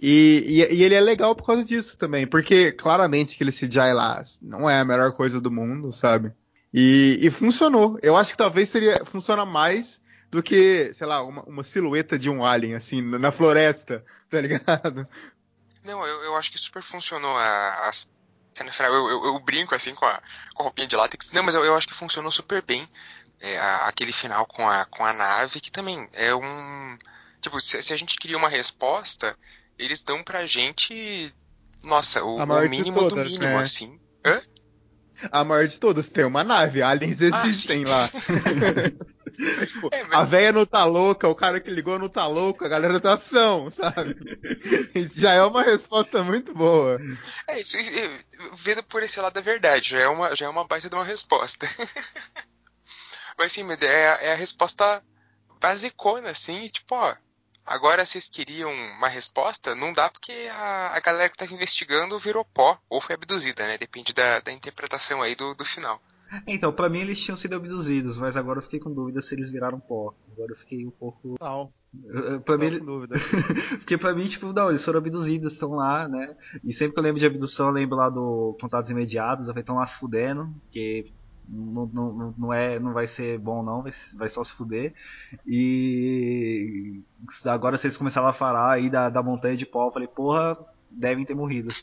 E, 0.01 0.45
e, 0.47 0.75
e, 0.75 0.83
ele 0.83 0.95
é 0.95 1.01
legal 1.01 1.35
por 1.35 1.45
causa 1.45 1.65
disso 1.65 1.97
também, 1.97 2.27
porque 2.27 2.71
claramente 2.71 3.35
aquele 3.35 3.51
CGI 3.51 3.93
lá 3.93 4.23
não 4.41 4.71
é 4.71 4.79
a 4.79 4.85
melhor 4.85 5.13
coisa 5.13 5.41
do 5.41 5.51
mundo, 5.51 5.93
sabe? 5.93 6.33
E, 6.73 7.19
e 7.21 7.31
funcionou. 7.31 7.99
Eu 8.03 8.17
acho 8.17 8.33
que 8.33 8.39
talvez 8.39 8.69
seria 8.69 9.05
funciona 9.05 9.45
mais 9.45 10.01
do 10.31 10.43
que, 10.43 10.93
sei 10.95 11.07
lá, 11.07 11.23
uma, 11.23 11.43
uma 11.43 11.65
silhueta 11.65 12.19
de 12.19 12.29
um 12.29 12.45
alien, 12.45 12.75
assim, 12.75 13.01
na 13.01 13.33
floresta, 13.33 14.05
tá 14.31 14.41
ligado? 14.41 15.09
Não, 15.85 16.07
eu, 16.07 16.25
eu 16.25 16.37
acho 16.37 16.53
que 16.53 16.59
super 16.59 16.83
funcionou 16.83 17.35
a, 17.37 17.89
a 17.89 17.91
cena 18.53 18.73
final. 18.73 18.93
Eu, 18.93 19.09
eu, 19.09 19.25
eu, 19.25 19.41
brinco, 19.41 19.75
assim, 19.75 19.95
com 19.95 20.05
a, 20.05 20.23
com 20.55 20.63
a 20.63 20.65
roupinha 20.65 20.87
de 20.87 20.97
látex. 20.97 21.31
Não, 21.33 21.43
mas 21.43 21.55
eu, 21.55 21.65
eu 21.65 21.75
acho 21.75 21.89
que 21.89 21.95
funcionou 21.95 22.31
super 22.31 22.63
bem. 22.63 22.89
É, 23.41 23.59
a, 23.59 23.89
aquele 23.89 24.13
final 24.13 24.45
com 24.47 24.69
a, 24.69 24.85
com 24.85 25.05
a 25.05 25.13
nave, 25.13 25.61
que 25.61 25.73
também 25.73 26.09
é 26.13 26.35
um. 26.35 26.99
Tipo, 27.41 27.61
se, 27.61 27.83
se 27.83 27.93
a 27.93 27.97
gente 27.97 28.19
queria 28.19 28.37
uma 28.37 28.49
resposta, 28.49 29.37
eles 29.79 30.03
dão 30.03 30.23
pra 30.23 30.47
gente, 30.47 31.33
nossa, 31.83 32.25
o, 32.25 32.37
o 32.37 32.69
mínimo 32.69 33.09
todas, 33.09 33.25
do 33.25 33.31
mínimo, 33.39 33.57
né? 33.57 33.63
assim. 33.63 34.01
Hã? 34.25 34.43
A 35.33 35.45
maior 35.45 35.67
de 35.67 35.79
todas 35.81 36.09
tem 36.09 36.25
uma 36.25 36.45
nave, 36.45 36.83
aliens 36.83 37.21
ah, 37.23 37.27
existem 37.27 37.85
ah, 37.87 37.89
lá. 37.89 38.11
é, 39.61 39.67
tipo, 39.67 39.89
é, 39.91 40.05
mas... 40.05 40.13
A 40.13 40.25
véia 40.25 40.53
não 40.53 40.65
tá 40.65 40.85
louca, 40.85 41.29
o 41.29 41.35
cara 41.35 41.61
que 41.61 41.71
ligou 41.71 41.99
não 41.99 42.09
tá 42.09 42.27
louco, 42.27 42.65
a 42.65 42.69
galera 42.69 43.01
tá 43.01 43.15
ação, 43.15 43.69
sabe? 43.71 44.17
Isso 44.95 45.19
já 45.19 45.33
é 45.33 45.43
uma 45.43 45.63
resposta 45.63 46.23
muito 46.23 46.55
boa. 46.55 47.01
É 47.49 47.61
isso, 47.61 47.77
vendo 48.59 48.83
por 48.85 49.03
esse 49.03 49.21
lado 49.21 49.35
da 49.35 49.41
verdade, 49.41 49.91
já 49.91 50.01
é 50.01 50.09
uma, 50.09 50.37
já 50.37 50.47
é 50.47 50.49
uma 50.49 50.65
baita 50.65 50.89
de 50.89 50.95
uma 50.95 51.05
resposta. 51.05 51.69
mas 53.37 53.51
sim, 53.53 53.67
é, 53.81 54.27
é 54.27 54.33
a 54.33 54.37
resposta 54.37 55.03
basicona, 55.61 56.31
assim, 56.31 56.69
tipo, 56.69 56.95
ó, 56.95 57.17
Agora, 57.69 58.05
vocês 58.05 58.31
queriam 58.31 58.73
uma 58.97 59.09
resposta? 59.09 59.75
Não 59.75 59.93
dá 59.93 60.09
porque 60.09 60.33
a, 60.51 60.97
a 60.97 61.01
galera 61.01 61.29
que 61.29 61.35
estava 61.35 61.53
investigando 61.53 62.19
virou 62.19 62.43
pó 62.43 62.81
ou 62.89 62.99
foi 62.99 63.15
abduzida, 63.15 63.67
né? 63.67 63.77
Depende 63.77 64.15
da, 64.15 64.41
da 64.41 64.51
interpretação 64.51 65.21
aí 65.21 65.35
do, 65.35 65.55
do 65.55 65.67
final. 65.67 66.01
Então, 66.47 66.73
para 66.73 66.89
mim 66.89 67.01
eles 67.01 67.21
tinham 67.21 67.37
sido 67.37 67.57
abduzidos, 67.57 68.17
mas 68.17 68.39
agora 68.39 68.59
eu 68.59 68.63
fiquei 68.63 68.81
com 68.81 68.93
dúvida 68.93 69.21
se 69.21 69.35
eles 69.35 69.51
viraram 69.51 69.79
pó. 69.79 70.15
Agora 70.33 70.51
eu 70.53 70.57
fiquei 70.57 70.87
um 70.87 70.91
pouco. 70.91 71.37
Não. 71.39 71.71
Pra 72.45 72.57
mim, 72.57 72.79
dúvida. 72.79 73.17
porque 73.79 73.99
pra 73.99 74.15
mim, 74.15 74.29
tipo, 74.29 74.53
não, 74.53 74.71
eles 74.71 74.85
foram 74.85 74.99
abduzidos, 74.99 75.53
estão 75.53 75.71
lá, 75.73 76.09
né? 76.09 76.37
E 76.65 76.73
sempre 76.73 76.95
que 76.95 77.01
eu 77.01 77.03
lembro 77.03 77.21
de 77.21 77.27
abdução, 77.27 77.69
eu 77.69 77.73
lembro 77.73 77.97
lá 77.97 78.09
do 78.09 78.57
Contatos 78.61 78.91
Imediatos, 78.91 79.47
eu 79.47 79.53
falei, 79.53 79.63
estão 79.63 79.77
lá 79.77 79.87
se 79.87 79.99
fudendo, 79.99 80.55
porque 80.63 81.13
não, 81.49 81.87
não, 81.87 82.35
não, 82.37 82.53
é, 82.53 82.79
não 82.79 82.93
vai 82.93 83.07
ser 83.07 83.39
bom 83.39 83.63
não, 83.63 83.83
vai, 83.83 83.93
vai 84.15 84.29
só 84.29 84.45
se 84.45 84.53
fuder. 84.53 84.95
E 85.47 87.03
agora 87.47 87.77
vocês 87.77 87.97
começaram 87.97 88.29
a 88.29 88.33
falar 88.33 88.73
aí 88.73 88.91
da, 88.91 89.09
da 89.09 89.23
montanha 89.23 89.57
de 89.57 89.65
pó, 89.65 89.87
eu 89.89 89.93
falei, 89.93 90.09
porra, 90.09 90.59
devem 90.91 91.25
ter 91.25 91.35
morrido. 91.35 91.75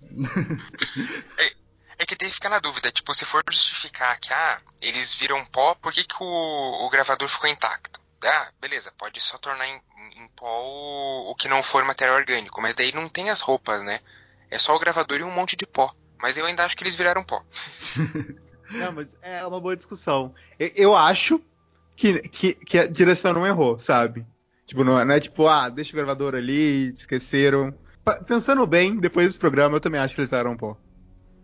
é, 1.38 1.52
é, 1.98 2.06
que 2.06 2.16
tem 2.16 2.28
que 2.28 2.34
ficar 2.34 2.48
na 2.48 2.60
dúvida, 2.60 2.90
tipo, 2.90 3.14
se 3.14 3.24
for 3.24 3.42
justificar 3.50 4.18
que 4.18 4.32
ah, 4.32 4.60
eles 4.80 5.14
viram 5.14 5.44
pó, 5.46 5.74
por 5.74 5.92
que, 5.92 6.04
que 6.04 6.16
o, 6.22 6.86
o 6.86 6.90
gravador 6.90 7.28
ficou 7.28 7.50
intacto? 7.50 8.00
Ah, 8.24 8.52
beleza, 8.60 8.92
pode 8.98 9.20
só 9.20 9.38
tornar 9.38 9.68
em, 9.68 9.80
em 10.16 10.28
pó 10.34 10.62
o, 10.62 11.30
o 11.30 11.34
que 11.36 11.48
não 11.48 11.62
for 11.62 11.84
material 11.84 12.16
orgânico, 12.16 12.60
mas 12.60 12.74
daí 12.74 12.92
não 12.92 13.08
tem 13.08 13.30
as 13.30 13.40
roupas, 13.40 13.82
né? 13.82 14.00
É 14.50 14.58
só 14.58 14.74
o 14.74 14.78
gravador 14.78 15.20
e 15.20 15.22
um 15.22 15.30
monte 15.30 15.54
de 15.54 15.66
pó. 15.66 15.94
Mas 16.20 16.36
eu 16.36 16.44
ainda 16.46 16.64
acho 16.64 16.76
que 16.76 16.82
eles 16.82 16.96
viraram 16.96 17.22
pó. 17.22 17.44
Não, 18.70 18.92
mas 18.92 19.16
é 19.22 19.44
uma 19.46 19.60
boa 19.60 19.76
discussão. 19.76 20.34
Eu, 20.58 20.70
eu 20.74 20.96
acho 20.96 21.40
que, 21.96 22.20
que, 22.28 22.54
que, 22.54 22.78
a 22.78 22.86
direção 22.86 23.32
não 23.32 23.46
errou, 23.46 23.78
sabe? 23.78 24.24
Tipo, 24.66 24.84
não 24.84 25.00
é, 25.00 25.04
não 25.04 25.14
é 25.14 25.20
tipo, 25.20 25.46
ah, 25.46 25.68
deixa 25.68 25.92
o 25.92 25.96
gravador 25.96 26.34
ali, 26.34 26.92
esqueceram. 26.92 27.74
Pensando 28.26 28.66
bem, 28.66 28.96
depois 28.96 29.26
desse 29.26 29.38
programa, 29.38 29.76
eu 29.76 29.80
também 29.80 30.00
acho 30.00 30.14
que 30.14 30.20
eles 30.20 30.30
deram 30.30 30.52
um 30.52 30.56
pó. 30.56 30.76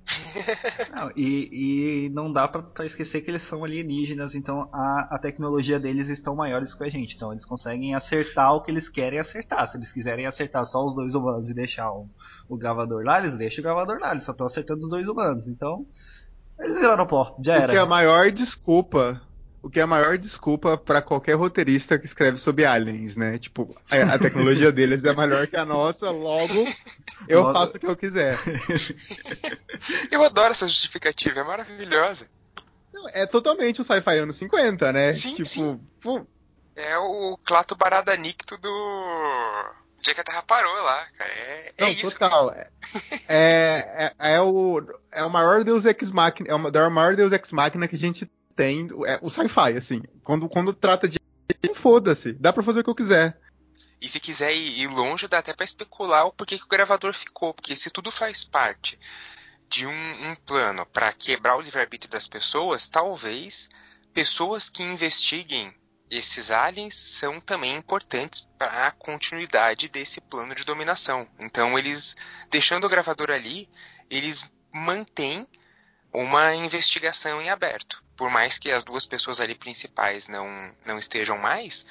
Não, 0.95 1.11
e, 1.17 2.05
e, 2.07 2.09
não 2.11 2.31
dá 2.31 2.47
para 2.47 2.85
esquecer 2.85 3.23
que 3.23 3.31
eles 3.31 3.41
são 3.43 3.65
alienígenas, 3.65 4.35
então 4.35 4.69
a, 4.71 5.09
a 5.13 5.19
tecnologia 5.19 5.81
deles 5.81 6.11
estão 6.11 6.37
maiores 6.37 6.75
que 6.75 6.85
a 6.85 6.89
gente. 6.91 7.17
Então 7.17 7.33
eles 7.33 7.47
conseguem 7.47 7.95
acertar 7.95 8.53
o 8.53 8.61
que 8.61 8.71
eles 8.71 8.89
querem 8.89 9.19
acertar. 9.19 9.67
Se 9.67 9.79
eles 9.79 9.93
quiserem 9.93 10.27
acertar 10.27 10.65
só 10.67 10.85
os 10.85 10.95
dois 10.95 11.15
humanos 11.15 11.49
e 11.49 11.55
deixar 11.55 11.91
o, 11.91 12.09
o 12.49 12.57
gravador 12.57 13.03
lá, 13.03 13.19
eles 13.19 13.37
deixam 13.37 13.63
o 13.63 13.65
gravador 13.65 13.99
lá. 13.99 14.13
Eles 14.13 14.25
só 14.25 14.33
estão 14.33 14.47
acertando 14.47 14.85
os 14.85 14.91
dois 14.91 15.09
humanos. 15.09 15.49
Então 15.49 15.87
eles 16.59 16.77
viraram 16.77 17.07
pó, 17.07 17.37
já 17.43 17.55
era. 17.55 17.67
O 17.67 17.71
que 17.71 17.77
é 17.77 17.81
a 17.81 17.87
maior 17.87 18.31
desculpa. 18.31 19.21
O 19.63 19.71
que 19.71 19.81
é 19.81 19.83
a 19.83 19.87
maior 19.87 20.19
desculpa 20.19 20.77
para 20.77 21.01
qualquer 21.01 21.35
roteirista 21.37 21.99
que 21.99 22.05
escreve 22.05 22.37
sobre 22.37 22.67
aliens, 22.67 23.17
né? 23.17 23.39
Tipo, 23.39 23.75
a, 23.91 24.15
a 24.15 24.19
tecnologia 24.19 24.71
deles 24.73 25.05
é 25.05 25.15
melhor 25.15 25.47
que 25.47 25.57
a 25.57 25.65
nossa, 25.65 26.11
logo 26.11 26.67
eu 27.27 27.41
logo... 27.41 27.59
faço 27.59 27.79
o 27.79 27.81
que 27.81 27.87
eu 27.87 27.97
quiser. 27.97 28.39
eu 30.13 30.23
adoro 30.23 30.51
essa 30.51 30.69
justificativa, 30.69 31.41
é 31.41 31.45
maravilhosa. 31.45 32.29
Não, 32.93 33.09
é 33.09 33.27
totalmente 33.27 33.81
o 33.81 33.85
sci-fi 33.85 34.19
anos 34.19 34.37
50, 34.37 34.93
né? 34.93 35.13
Sim, 35.13 35.31
tipo, 35.31 35.45
sim. 35.47 35.81
Pô... 36.01 36.27
É 36.77 36.99
o 36.99 37.39
Clato 37.45 37.77
Baradanicto 37.77 38.59
do 38.59 39.75
dia 40.05 40.15
que 40.15 40.21
a 40.21 40.25
Terra 40.25 40.43
parou 40.43 40.73
lá, 40.83 41.07
cara. 41.17 41.31
É, 41.33 41.73
é 41.77 41.83
Não, 41.83 41.89
isso. 41.89 42.13
Total. 42.13 42.51
É, 42.53 42.71
é, 43.29 44.15
é, 44.19 44.41
o, 44.41 44.81
é 45.11 45.25
o 45.25 45.31
maior 45.31 45.65
Deus 45.65 45.87
Ex 45.87 46.11
Machina, 46.11 46.49
é 46.49 46.55
o 46.55 46.91
maior 46.91 47.17
Deus 47.17 47.33
Ex 47.33 47.51
Machina 47.51 47.89
que 47.89 47.97
a 47.97 47.99
gente 47.99 48.31
tem, 48.55 48.89
é 49.07 49.19
o 49.21 49.31
sci-fi, 49.31 49.77
assim. 49.77 50.03
Quando, 50.23 50.49
quando 50.49 50.73
trata 50.73 51.09
de. 51.09 51.19
Foda-se, 51.75 52.33
dá 52.33 52.53
pra 52.53 52.63
fazer 52.63 52.81
o 52.81 52.85
que 52.85 52.91
eu 52.91 52.95
quiser. 52.95 53.39
E 54.01 54.09
se 54.09 54.21
quiser 54.21 54.55
ir 54.55 54.87
longe, 54.87 55.27
dá 55.27 55.39
até 55.39 55.53
pra 55.53 55.65
especular 55.65 56.27
o 56.27 56.33
porquê 56.33 56.59
que 56.59 56.65
o 56.65 56.69
gravador 56.69 57.13
ficou. 57.13 57.53
Porque 57.53 57.75
se 57.75 57.91
tudo 57.91 58.11
faz 58.11 58.45
parte 58.45 58.99
de 59.69 59.87
um, 59.87 60.31
um 60.31 60.35
plano 60.47 60.87
para 60.87 61.13
quebrar 61.13 61.57
o 61.57 61.61
livre-arbítrio 61.61 62.11
das 62.11 62.29
pessoas, 62.29 62.87
talvez 62.87 63.69
pessoas 64.13 64.69
que 64.69 64.83
investiguem 64.83 65.75
esses 66.11 66.51
aliens 66.51 66.95
são 66.95 67.41
também 67.41 67.77
importantes 67.77 68.49
para 68.59 68.89
a 68.89 68.91
continuidade 68.91 69.89
desse 69.89 70.21
plano 70.21 70.55
de 70.55 70.65
dominação. 70.65 71.29
Então, 71.39 71.79
eles, 71.79 72.15
deixando 72.51 72.85
o 72.85 72.89
gravador 72.89 73.31
ali, 73.31 73.69
eles 74.11 74.51
mantêm 74.73 75.47
uma 76.13 76.55
investigação 76.55 77.41
em 77.41 77.51
aberto. 77.51 78.03
Por 78.17 78.31
mais 78.31 78.59
que 78.59 78.71
as 78.71 78.85
duas 78.85 79.07
pessoas 79.07 79.41
ali 79.41 79.55
principais 79.55 80.29
não, 80.29 80.73
não 80.85 80.99
estejam 80.99 81.37
mais, 81.37 81.85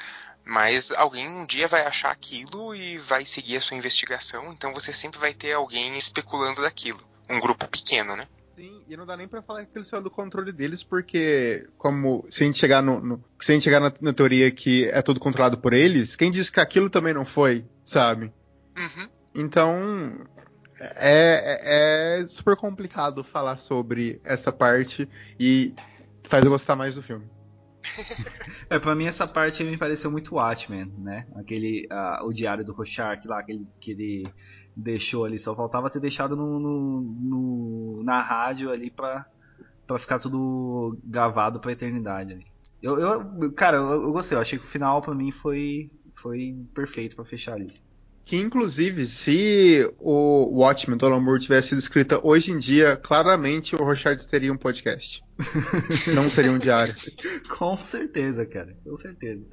mas 0.45 0.91
alguém 0.91 1.27
um 1.27 1.45
dia 1.45 1.67
vai 1.67 1.85
achar 1.85 2.11
aquilo 2.11 2.73
e 2.73 2.97
vai 2.97 3.25
seguir 3.25 3.57
a 3.57 3.61
sua 3.61 3.77
investigação, 3.77 4.51
então 4.51 4.73
você 4.73 4.93
sempre 4.93 5.19
vai 5.19 5.33
ter 5.33 5.53
alguém 5.53 5.97
especulando 5.97 6.61
daquilo. 6.61 7.01
Um 7.29 7.39
grupo 7.39 7.67
pequeno, 7.67 8.15
né? 8.15 8.27
Sim, 8.55 8.83
e 8.87 8.95
não 8.95 9.05
dá 9.05 9.17
nem 9.17 9.27
pra 9.27 9.41
falar 9.41 9.61
que 9.61 9.69
aquilo 9.69 9.83
saiu 9.85 10.03
do 10.03 10.11
controle 10.11 10.51
deles, 10.51 10.83
porque 10.83 11.67
como 11.77 12.25
se 12.29 12.43
a 12.43 12.45
gente 12.45 12.59
chegar 12.59 12.83
no, 12.83 12.99
no- 12.99 13.23
se 13.39 13.51
a 13.51 13.55
gente 13.55 13.63
chegar 13.63 13.79
na, 13.79 13.91
na 13.99 14.13
teoria 14.13 14.51
que 14.51 14.85
é 14.89 15.01
tudo 15.01 15.19
controlado 15.19 15.57
por 15.57 15.73
eles, 15.73 16.15
quem 16.15 16.29
disse 16.31 16.51
que 16.51 16.59
aquilo 16.59 16.89
também 16.89 17.13
não 17.15 17.25
foi, 17.25 17.65
sabe? 17.83 18.31
Uhum. 18.77 19.09
Então 19.33 20.19
é, 20.79 22.19
é- 22.19 22.21
é 22.23 22.27
super 22.27 22.55
complicado 22.55 23.23
falar 23.23 23.57
sobre 23.57 24.21
essa 24.23 24.51
parte 24.51 25.09
e 25.39 25.73
faz 26.23 26.45
eu 26.45 26.51
gostar 26.51 26.75
mais 26.75 26.93
do 26.93 27.01
filme. 27.01 27.25
É, 28.69 28.79
pra 28.79 28.95
mim 28.95 29.05
essa 29.05 29.27
parte 29.27 29.63
me 29.63 29.77
pareceu 29.77 30.11
muito 30.11 30.35
Watchmen, 30.35 30.85
né? 30.97 31.27
Aquele, 31.35 31.87
ah, 31.91 32.21
o 32.25 32.31
diário 32.31 32.63
do 32.65 32.73
Rorschach 32.73 33.25
lá, 33.27 33.39
aquele 33.39 33.67
que 33.79 33.91
ele 33.91 34.23
deixou 34.75 35.25
ali, 35.25 35.37
só 35.39 35.55
faltava 35.55 35.89
ter 35.89 35.99
deixado 35.99 36.35
no, 36.35 36.59
no- 36.59 37.01
no- 37.21 38.03
na 38.03 38.21
rádio 38.21 38.71
ali 38.71 38.89
pra, 38.89 39.25
pra 39.87 39.99
ficar 39.99 40.19
tudo 40.19 40.99
gravado 41.03 41.59
pra 41.59 41.71
eternidade 41.73 42.33
ali. 42.33 42.45
Eu, 42.81 42.99
eu- 42.99 43.53
cara, 43.53 43.77
eu, 43.77 44.03
eu 44.03 44.11
gostei, 44.11 44.37
eu 44.37 44.41
achei 44.41 44.59
que 44.59 44.65
o 44.65 44.67
final 44.67 45.01
pra 45.01 45.15
mim 45.15 45.31
foi, 45.31 45.91
foi 46.15 46.55
perfeito 46.73 47.15
pra 47.15 47.25
fechar 47.25 47.55
ali. 47.55 47.82
Que 48.25 48.37
inclusive, 48.37 49.05
se 49.05 49.89
o 49.99 50.59
Watchmen 50.59 50.97
do 50.97 51.05
Alan 51.05 51.19
Moore 51.19 51.41
tivesse 51.41 51.69
sido 51.69 51.79
escrita 51.79 52.25
hoje 52.25 52.51
em 52.51 52.57
dia, 52.57 52.95
claramente 52.95 53.75
o 53.75 53.83
Rorschach 53.83 54.25
teria 54.27 54.51
um 54.51 54.57
podcast. 54.57 55.21
não 56.15 56.29
seria 56.29 56.51
um 56.51 56.57
diário. 56.57 56.95
Com 57.57 57.75
certeza, 57.77 58.45
cara, 58.45 58.77
com 58.85 58.95
certeza. 58.95 59.43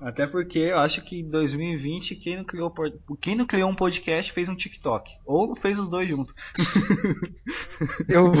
Até 0.00 0.26
porque 0.26 0.58
eu 0.58 0.78
acho 0.78 1.02
que 1.02 1.20
em 1.20 1.28
2020 1.28 2.16
quem 2.16 2.36
não 2.36 2.44
criou 2.44 2.72
quem 3.18 3.34
não 3.34 3.46
criou 3.46 3.70
um 3.70 3.74
podcast 3.74 4.30
fez 4.30 4.48
um 4.48 4.54
TikTok 4.54 5.10
ou 5.24 5.56
fez 5.56 5.78
os 5.78 5.88
dois 5.88 6.08
juntos. 6.08 6.34
Eu, 8.08 8.32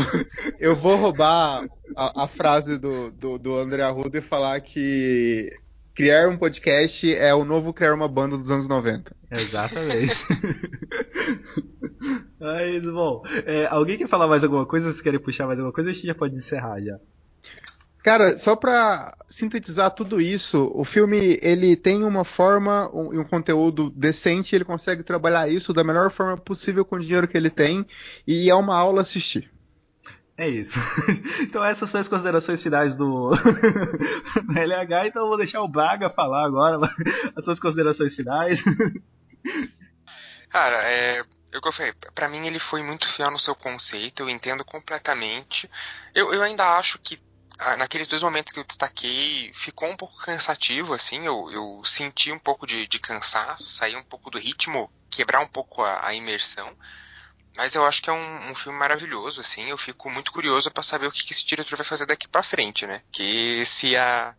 eu 0.58 0.74
vou 0.74 0.96
roubar 0.96 1.68
a, 1.94 2.24
a 2.24 2.28
frase 2.28 2.78
do, 2.78 3.10
do, 3.10 3.38
do 3.38 3.58
André 3.58 3.82
Arruda 3.82 4.16
e 4.16 4.22
falar 4.22 4.58
que 4.60 5.50
criar 5.96 6.28
um 6.28 6.36
podcast 6.36 7.12
é 7.14 7.34
o 7.34 7.44
novo 7.44 7.72
criar 7.72 7.94
uma 7.94 8.06
banda 8.06 8.36
dos 8.36 8.50
anos 8.50 8.68
90. 8.68 9.16
Exatamente. 9.30 10.14
Mas, 12.38 12.82
bom, 12.84 13.22
é, 13.46 13.66
alguém 13.66 13.96
quer 13.96 14.06
falar 14.06 14.28
mais 14.28 14.44
alguma 14.44 14.66
coisa? 14.66 14.92
Se 14.92 15.02
querem 15.02 15.18
puxar 15.18 15.46
mais 15.46 15.58
alguma 15.58 15.72
coisa, 15.72 15.90
a 15.90 15.92
gente 15.94 16.06
já 16.06 16.14
pode 16.14 16.36
encerrar 16.36 16.78
já. 16.80 16.98
Cara, 18.04 18.38
só 18.38 18.54
pra 18.54 19.16
sintetizar 19.26 19.90
tudo 19.90 20.20
isso, 20.20 20.70
o 20.74 20.84
filme 20.84 21.40
ele 21.42 21.74
tem 21.74 22.04
uma 22.04 22.24
forma 22.24 22.88
um- 22.94 23.12
e 23.12 23.18
um, 23.18 23.24
conteúdo 23.24 23.90
decente, 23.90 24.54
ele 24.54 24.64
consegue 24.64 25.02
trabalhar 25.02 25.48
isso 25.48 25.72
da 25.72 25.82
melhor 25.82 26.10
forma 26.10 26.36
possível 26.36 26.84
com 26.84 26.96
o 26.96 27.00
dinheiro 27.00 27.26
que 27.26 27.36
ele 27.36 27.50
tem 27.50 27.84
e 28.24 28.48
é 28.48 28.54
uma 28.54 28.76
aula 28.76 29.02
assistir. 29.02 29.50
É 30.38 30.48
isso. 30.48 30.78
Então 31.40 31.64
essas 31.64 31.90
foram 31.90 32.02
as 32.02 32.08
considerações 32.08 32.62
finais 32.62 32.94
do, 32.96 33.30
do 34.44 34.58
LH, 34.58 35.06
então 35.06 35.22
eu 35.22 35.28
vou 35.28 35.36
deixar 35.36 35.62
o 35.62 35.68
Braga 35.68 36.10
falar 36.10 36.44
agora 36.44 36.78
as 37.34 37.44
suas 37.44 37.58
considerações 37.58 38.14
finais. 38.14 38.62
Cara, 40.50 40.76
é, 40.84 41.24
eu 41.52 41.72
falei, 41.72 41.92
pra 42.14 42.28
mim 42.28 42.46
ele 42.46 42.58
foi 42.58 42.82
muito 42.82 43.06
fiel 43.06 43.30
no 43.30 43.38
seu 43.38 43.54
conceito, 43.54 44.22
eu 44.22 44.30
entendo 44.30 44.64
completamente. 44.64 45.70
Eu, 46.14 46.32
eu 46.32 46.42
ainda 46.42 46.76
acho 46.76 46.98
que 46.98 47.18
ah, 47.58 47.76
naqueles 47.76 48.08
dois 48.08 48.22
momentos 48.22 48.52
que 48.52 48.58
eu 48.58 48.64
destaquei, 48.64 49.50
ficou 49.54 49.88
um 49.88 49.96
pouco 49.96 50.16
cansativo, 50.18 50.92
assim, 50.92 51.24
eu, 51.26 51.50
eu 51.50 51.82
senti 51.84 52.30
um 52.30 52.38
pouco 52.38 52.66
de, 52.66 52.86
de 52.86 52.98
cansaço, 52.98 53.68
sair 53.68 53.96
um 53.96 54.04
pouco 54.04 54.30
do 54.30 54.38
ritmo, 54.38 54.90
quebrar 55.10 55.40
um 55.40 55.46
pouco 55.46 55.82
a, 55.82 56.08
a 56.08 56.14
imersão. 56.14 56.76
Mas 57.56 57.74
eu 57.74 57.84
acho 57.84 58.02
que 58.02 58.10
é 58.10 58.12
um, 58.12 58.50
um 58.50 58.54
filme 58.54 58.78
maravilhoso, 58.78 59.40
assim, 59.40 59.68
eu 59.70 59.78
fico 59.78 60.10
muito 60.10 60.30
curioso 60.32 60.70
pra 60.70 60.82
saber 60.82 61.06
o 61.06 61.12
que, 61.12 61.24
que 61.24 61.32
esse 61.32 61.46
diretor 61.46 61.76
vai 61.76 61.84
fazer 61.86 62.06
daqui 62.06 62.28
pra 62.28 62.42
frente, 62.42 62.86
né? 62.86 63.02
Que 63.10 63.64
se 63.64 63.96
a, 63.96 64.34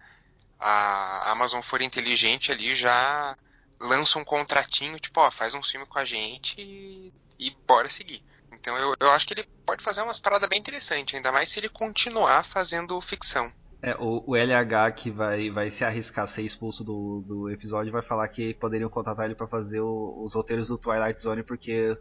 a 0.60 1.32
Amazon 1.32 1.62
for 1.62 1.82
inteligente 1.82 2.52
ali, 2.52 2.74
já 2.76 3.36
lança 3.80 4.20
um 4.20 4.24
contratinho, 4.24 5.00
tipo, 5.00 5.20
ó, 5.20 5.30
faz 5.32 5.54
um 5.54 5.64
filme 5.64 5.86
com 5.86 6.00
a 6.00 6.06
gente 6.06 6.56
e, 6.60 7.14
e 7.40 7.56
bora 7.68 7.90
seguir. 7.90 8.22
Então 8.52 8.78
eu, 8.78 8.94
eu 9.00 9.12
acho 9.12 9.28
que 9.28 9.34
ele 9.34 9.46
pode 9.66 9.84
fazer 9.84 10.02
umas 10.02 10.20
paradas 10.20 10.48
bem 10.50 10.60
interessantes, 10.60 11.16
ainda 11.16 11.32
mais 11.32 11.50
se 11.50 11.60
ele 11.60 11.70
continuar 11.70 12.44
fazendo 12.44 13.00
ficção. 13.02 13.52
É, 13.82 13.94
o, 14.00 14.24
o 14.26 14.36
LH 14.36 14.92
que 14.96 15.12
vai, 15.12 15.52
vai 15.52 15.70
se 15.70 15.86
arriscar 15.86 16.24
a 16.24 16.28
ser 16.28 16.42
expulso 16.42 16.84
do, 16.84 17.24
do 17.28 17.50
episódio 17.52 17.92
vai 17.92 18.02
falar 18.02 18.28
que 18.28 18.56
poderiam 18.56 18.90
contratar 18.90 19.26
ele 19.26 19.36
pra 19.36 19.46
fazer 19.48 19.80
o- 19.82 20.24
os 20.24 20.34
roteiros 20.34 20.68
do 20.70 20.80
Twilight 20.80 21.22
Zone 21.22 21.44
porque 21.44 21.96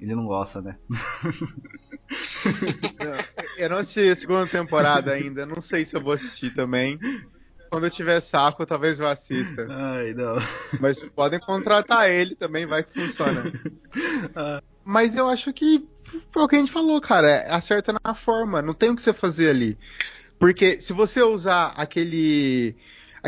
ele 0.00 0.14
não 0.14 0.26
gosta, 0.26 0.60
né? 0.60 0.76
Eu 3.56 3.70
não 3.70 3.78
assisti 3.78 4.08
a 4.08 4.16
segunda 4.16 4.46
temporada 4.46 5.12
ainda, 5.12 5.44
não 5.44 5.60
sei 5.60 5.84
se 5.84 5.96
eu 5.96 6.00
vou 6.00 6.12
assistir 6.12 6.54
também. 6.54 6.98
Quando 7.70 7.84
eu 7.84 7.90
tiver 7.90 8.20
saco, 8.20 8.64
talvez 8.64 8.98
eu 8.98 9.06
assista. 9.06 9.66
Ai, 9.68 10.14
não. 10.14 10.36
Mas 10.80 11.02
podem 11.10 11.38
contratar 11.38 12.08
ele 12.08 12.34
também, 12.34 12.66
vai 12.66 12.82
que 12.82 12.94
funciona. 12.94 13.42
Mas 14.84 15.16
eu 15.16 15.28
acho 15.28 15.52
que 15.52 15.86
foi 16.32 16.42
o 16.42 16.48
que 16.48 16.56
a 16.56 16.58
gente 16.58 16.72
falou, 16.72 17.00
cara. 17.00 17.28
é 17.28 17.50
Acerta 17.50 17.94
na 18.04 18.14
forma, 18.14 18.62
não 18.62 18.72
tem 18.72 18.90
o 18.90 18.96
que 18.96 19.02
você 19.02 19.12
fazer 19.12 19.50
ali. 19.50 19.76
Porque 20.38 20.80
se 20.80 20.92
você 20.92 21.22
usar 21.22 21.74
aquele 21.76 22.76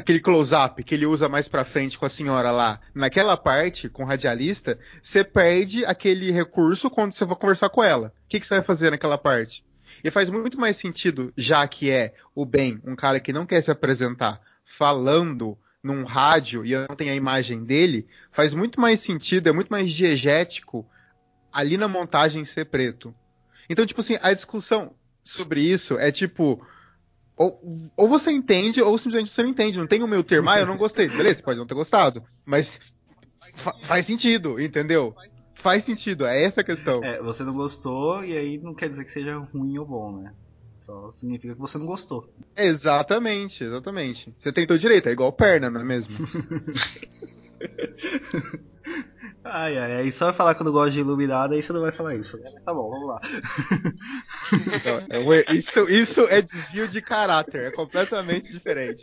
aquele 0.01 0.21
close-up 0.21 0.83
que 0.83 0.95
ele 0.95 1.07
usa 1.07 1.29
mais 1.29 1.49
pra 1.49 1.65
frente 1.65 1.99
com 1.99 2.05
a 2.05 2.11
senhora 2.11 2.51
lá, 2.51 2.81
naquela 2.95 3.37
parte 3.37 3.89
com 3.89 4.03
o 4.03 4.07
radialista, 4.07 4.79
você 5.03 5.23
perde 5.23 5.85
aquele 5.85 6.31
recurso 6.31 6.91
quando 6.91 7.13
você 7.13 7.25
vai 7.25 7.37
conversar 7.37 7.69
com 7.69 7.83
ela. 7.83 8.13
O 8.25 8.29
que, 8.29 8.41
você 8.41 8.55
vai 8.55 8.63
fazer 8.63 8.91
naquela 8.91 9.17
parte? 9.17 9.65
E 10.03 10.11
faz 10.11 10.31
muito 10.31 10.59
mais 10.59 10.77
sentido, 10.77 11.33
já 11.37 11.67
que 11.69 11.91
é 11.91 12.15
o 12.35 12.45
Ben, 12.45 12.81
um 12.85 12.97
cara 12.97 13.21
que 13.21 13.33
não 13.33 13.47
quer 13.47 13.61
se 13.61 13.71
apresentar, 13.71 14.41
falando 14.65 15.59
num 15.83 16.05
rádio 16.05 16.65
e 16.65 16.73
eu 16.73 16.87
não 16.89 16.97
tenho 16.97 17.13
a 17.13 17.17
imagem 17.17 17.65
dele, 17.65 18.07
faz 18.31 18.53
muito 18.55 18.81
mais 18.81 19.01
sentido, 19.01 19.49
é 19.49 19.53
muito 19.53 19.69
mais 19.69 19.91
diegético 19.91 20.87
ali 21.53 21.77
na 21.77 21.89
montagem 21.89 22.45
ser 22.45 22.67
preto. 22.67 23.15
Então, 23.69 23.87
tipo 23.87 24.01
assim, 24.01 24.19
a 24.21 24.33
discussão 24.33 24.95
sobre 25.25 25.63
isso 25.63 25.99
é 25.99 26.11
tipo. 26.11 26.65
Ou, 27.41 27.59
ou 27.97 28.07
você 28.07 28.31
entende, 28.31 28.83
ou 28.83 28.99
simplesmente 28.99 29.31
você 29.31 29.43
não 29.43 29.49
entende. 29.49 29.79
Não 29.79 29.87
tem 29.87 30.03
o 30.03 30.07
meu 30.07 30.23
termo, 30.23 30.51
ah, 30.51 30.61
eu 30.61 30.67
não 30.67 30.77
gostei. 30.77 31.09
Beleza, 31.09 31.39
você 31.39 31.43
pode 31.43 31.59
não 31.59 31.67
ter 31.67 31.73
gostado. 31.73 32.23
Mas 32.45 32.79
fa- 33.55 33.75
faz 33.81 34.05
sentido, 34.05 34.61
entendeu? 34.61 35.17
Faz 35.55 35.85
sentido, 35.85 36.27
é 36.27 36.43
essa 36.43 36.61
a 36.61 36.65
questão. 36.65 37.03
É, 37.03 37.23
você 37.23 37.43
não 37.43 37.55
gostou 37.55 38.23
e 38.23 38.37
aí 38.37 38.59
não 38.59 38.75
quer 38.75 38.91
dizer 38.91 39.07
que 39.07 39.11
seja 39.11 39.39
ruim 39.39 39.79
ou 39.79 39.87
bom, 39.87 40.21
né? 40.21 40.35
Só 40.77 41.11
significa 41.11 41.55
que 41.55 41.61
você 41.61 41.79
não 41.79 41.87
gostou. 41.87 42.31
Exatamente, 42.55 43.65
exatamente. 43.65 44.35
Você 44.39 44.53
tem 44.53 44.67
teu 44.67 44.77
direito, 44.77 45.09
é 45.09 45.13
igual 45.13 45.33
perna, 45.33 45.71
não 45.71 45.81
é 45.81 45.85
mesmo? 45.85 46.15
Ai, 49.53 49.77
ai, 49.79 49.97
aí 49.97 50.13
só 50.13 50.27
vai 50.27 50.35
falar 50.35 50.55
quando 50.55 50.71
gosta 50.71 50.93
de 50.93 51.01
iluminado, 51.01 51.55
aí 51.55 51.63
você 51.63 51.73
não 51.73 51.81
vai 51.81 51.91
falar 51.91 52.15
isso. 52.15 52.39
né? 52.39 52.53
Tá 52.65 52.73
bom, 52.73 52.89
vamos 52.89 53.09
lá. 53.09 53.21
Então, 54.77 55.33
é 55.33 55.45
isso, 55.53 55.89
isso 55.89 56.21
é 56.29 56.41
desvio 56.41 56.87
de 56.87 57.03
caráter, 57.03 57.65
é 57.65 57.71
completamente 57.73 58.53
diferente. 58.53 59.03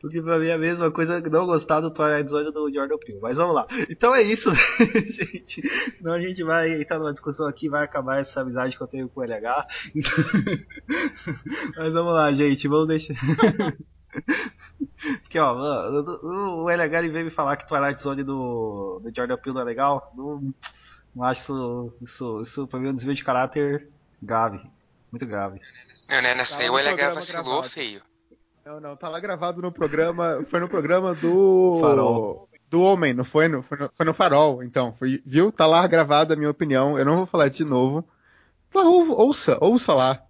Porque 0.00 0.22
pra 0.22 0.38
mim 0.38 0.46
é 0.46 0.52
a 0.52 0.58
mesma 0.58 0.92
coisa 0.92 1.20
que 1.20 1.28
não 1.28 1.44
gostar 1.44 1.80
do 1.80 1.92
Twilight 1.92 2.30
Zone 2.30 2.52
do 2.52 2.72
Jordan 2.72 2.96
Peele. 2.98 3.18
Mas 3.20 3.36
vamos 3.36 3.56
lá. 3.56 3.66
Então 3.90 4.14
é 4.14 4.22
isso, 4.22 4.52
gente. 5.10 5.68
Senão 5.96 6.12
a 6.12 6.20
gente 6.20 6.44
vai 6.44 6.80
entrar 6.80 7.00
numa 7.00 7.12
discussão 7.12 7.48
aqui 7.48 7.68
vai 7.68 7.82
acabar 7.82 8.18
essa 8.18 8.42
amizade 8.42 8.76
que 8.76 8.82
eu 8.82 8.86
tenho 8.86 9.08
com 9.08 9.20
o 9.20 9.24
LH. 9.24 9.66
Mas 11.76 11.92
vamos 11.92 12.14
lá, 12.14 12.30
gente. 12.30 12.68
Vamos 12.68 12.86
deixar. 12.86 13.14
Porque, 15.22 15.38
ó, 15.38 15.54
o 15.54 16.64
o 16.64 16.70
LH 16.70 16.98
ele 16.98 17.10
veio 17.10 17.24
me 17.24 17.30
falar 17.30 17.56
que 17.56 17.66
Twilight 17.66 18.00
Zone 18.00 18.22
do, 18.22 19.00
do 19.02 19.12
Jordan 19.14 19.36
Peele 19.36 19.54
não 19.54 19.62
é 19.62 19.64
legal. 19.64 20.12
Não, 20.16 20.54
não 21.14 21.24
acho 21.24 21.40
isso, 21.42 21.92
isso, 22.02 22.40
isso 22.42 22.66
pra 22.66 22.78
mim 22.78 22.88
é 22.88 22.90
um 22.90 22.94
desvio 22.94 23.14
de 23.14 23.24
caráter 23.24 23.88
grave. 24.22 24.60
Muito 25.10 25.26
grave. 25.26 25.60
Não, 26.08 26.22
né? 26.22 26.34
Nessa 26.34 26.56
Tá 26.58 26.62
aí 26.64 26.68
no 26.68 26.74
o 26.74 26.78
LH 26.78 27.14
vacilou 27.14 27.44
gravado. 27.44 27.68
feio. 27.68 28.02
Não, 28.64 28.80
não, 28.80 28.96
tá 28.96 29.08
lá 29.08 29.20
gravado 29.20 29.60
no 29.60 29.70
programa. 29.70 30.42
Foi 30.46 30.58
no 30.58 30.68
programa 30.68 31.14
do. 31.14 31.78
Farol. 31.80 32.48
Do 32.70 32.82
Homem, 32.82 33.12
não 33.14 33.24
foi 33.24 33.46
no, 33.46 33.62
foi 33.62 33.78
no, 33.78 33.90
foi 33.92 34.06
no 34.06 34.14
Farol, 34.14 34.62
então. 34.62 34.94
Foi, 34.98 35.22
viu? 35.24 35.52
Tá 35.52 35.66
lá 35.66 35.86
gravada 35.86 36.34
a 36.34 36.36
minha 36.36 36.50
opinião. 36.50 36.98
Eu 36.98 37.04
não 37.04 37.16
vou 37.18 37.26
falar 37.26 37.48
de 37.48 37.64
novo. 37.64 38.04
Ou- 38.72 39.20
ouça, 39.20 39.56
ouça 39.60 39.92
lá. 39.94 40.22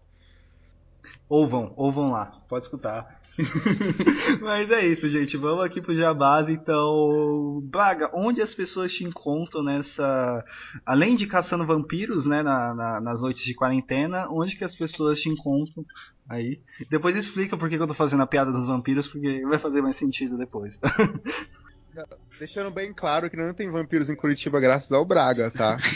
Ouvam, 1.28 1.72
ouvam 1.76 2.10
lá, 2.10 2.32
pode 2.48 2.64
escutar. 2.64 3.20
Mas 4.40 4.70
é 4.70 4.86
isso, 4.86 5.08
gente. 5.08 5.36
Vamos 5.36 5.64
aqui 5.64 5.80
pro 5.80 5.94
Jabás. 5.94 6.48
Então, 6.48 7.60
Braga, 7.64 8.10
onde 8.14 8.40
as 8.40 8.54
pessoas 8.54 8.92
te 8.92 9.04
encontram 9.04 9.62
nessa. 9.62 10.44
Além 10.86 11.16
de 11.16 11.26
caçando 11.26 11.66
vampiros, 11.66 12.26
né? 12.26 12.42
Na, 12.42 12.74
na- 12.74 13.00
nas 13.00 13.22
noites 13.22 13.42
de 13.44 13.54
quarentena, 13.54 14.28
onde 14.30 14.56
que 14.56 14.64
as 14.64 14.74
pessoas 14.74 15.20
te 15.20 15.28
encontram 15.28 15.84
aí? 16.28 16.60
Depois 16.90 17.16
explica 17.16 17.56
por 17.56 17.68
que, 17.68 17.76
que 17.76 17.82
eu 17.82 17.86
tô 17.88 17.94
fazendo 17.94 18.22
a 18.22 18.26
piada 18.26 18.52
dos 18.52 18.66
vampiros, 18.68 19.08
porque 19.08 19.42
vai 19.46 19.58
fazer 19.58 19.82
mais 19.82 19.96
sentido 19.96 20.36
depois. 20.38 20.78
Deixando 22.38 22.70
bem 22.70 22.92
claro 22.92 23.30
que 23.30 23.36
não 23.36 23.54
tem 23.54 23.70
vampiros 23.70 24.10
em 24.10 24.16
Curitiba 24.16 24.58
graças 24.58 24.90
ao 24.92 25.04
Braga, 25.04 25.50
tá? 25.50 25.76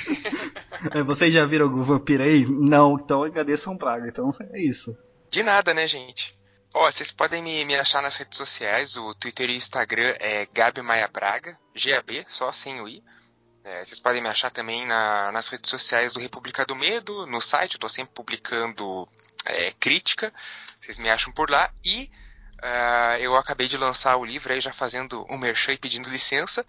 É, 0.95 1.03
Vocês 1.03 1.32
já 1.34 1.45
viram 1.45 1.66
algum 1.66 1.82
vampiro 1.82 2.22
aí? 2.22 2.47
Não, 2.49 2.95
então 2.95 3.24
agradeçam 3.24 3.76
Braga. 3.76 4.07
Então 4.07 4.32
é 4.53 4.62
isso. 4.62 4.97
De 5.28 5.43
nada, 5.43 5.74
né, 5.74 5.89
gente? 5.89 6.38
Ó, 6.81 6.89
vocês 6.89 7.11
podem 7.11 7.43
me, 7.43 7.64
me 7.64 7.74
achar 7.74 8.01
nas 8.01 8.16
redes 8.18 8.37
sociais, 8.37 8.97
o 8.97 9.12
Twitter 9.12 9.51
e 9.51 9.57
Instagram 9.57 10.14
é 10.20 10.47
Gabi 10.47 10.81
Maia 10.81 11.09
Braga, 11.09 11.59
GAB, 11.74 12.24
só 12.29 12.53
sem 12.53 12.81
o 12.81 12.89
I. 12.89 13.03
É, 13.64 13.85
vocês 13.85 13.99
podem 13.99 14.22
me 14.22 14.29
achar 14.29 14.49
também 14.51 14.87
na- 14.87 15.33
nas 15.33 15.49
redes 15.49 15.68
sociais 15.68 16.12
do 16.12 16.20
República 16.20 16.64
do 16.64 16.76
Medo, 16.76 17.26
no 17.26 17.41
site, 17.41 17.74
eu 17.74 17.81
tô 17.81 17.89
sempre 17.89 18.14
publicando 18.14 19.09
é, 19.45 19.72
crítica, 19.72 20.33
vocês 20.81 21.01
me 21.01 21.11
acham 21.11 21.33
por 21.33 21.51
lá. 21.51 21.68
E 21.85 22.09
ah, 22.62 23.18
eu 23.18 23.35
acabei 23.35 23.66
de 23.66 23.76
lançar 23.76 24.16
o 24.16 24.24
livro 24.24 24.53
aí 24.53 24.61
já 24.61 24.72
fazendo 24.72 25.26
um 25.29 25.37
merchan 25.37 25.72
e 25.72 25.79
pedindo 25.79 26.09
licença, 26.09 26.64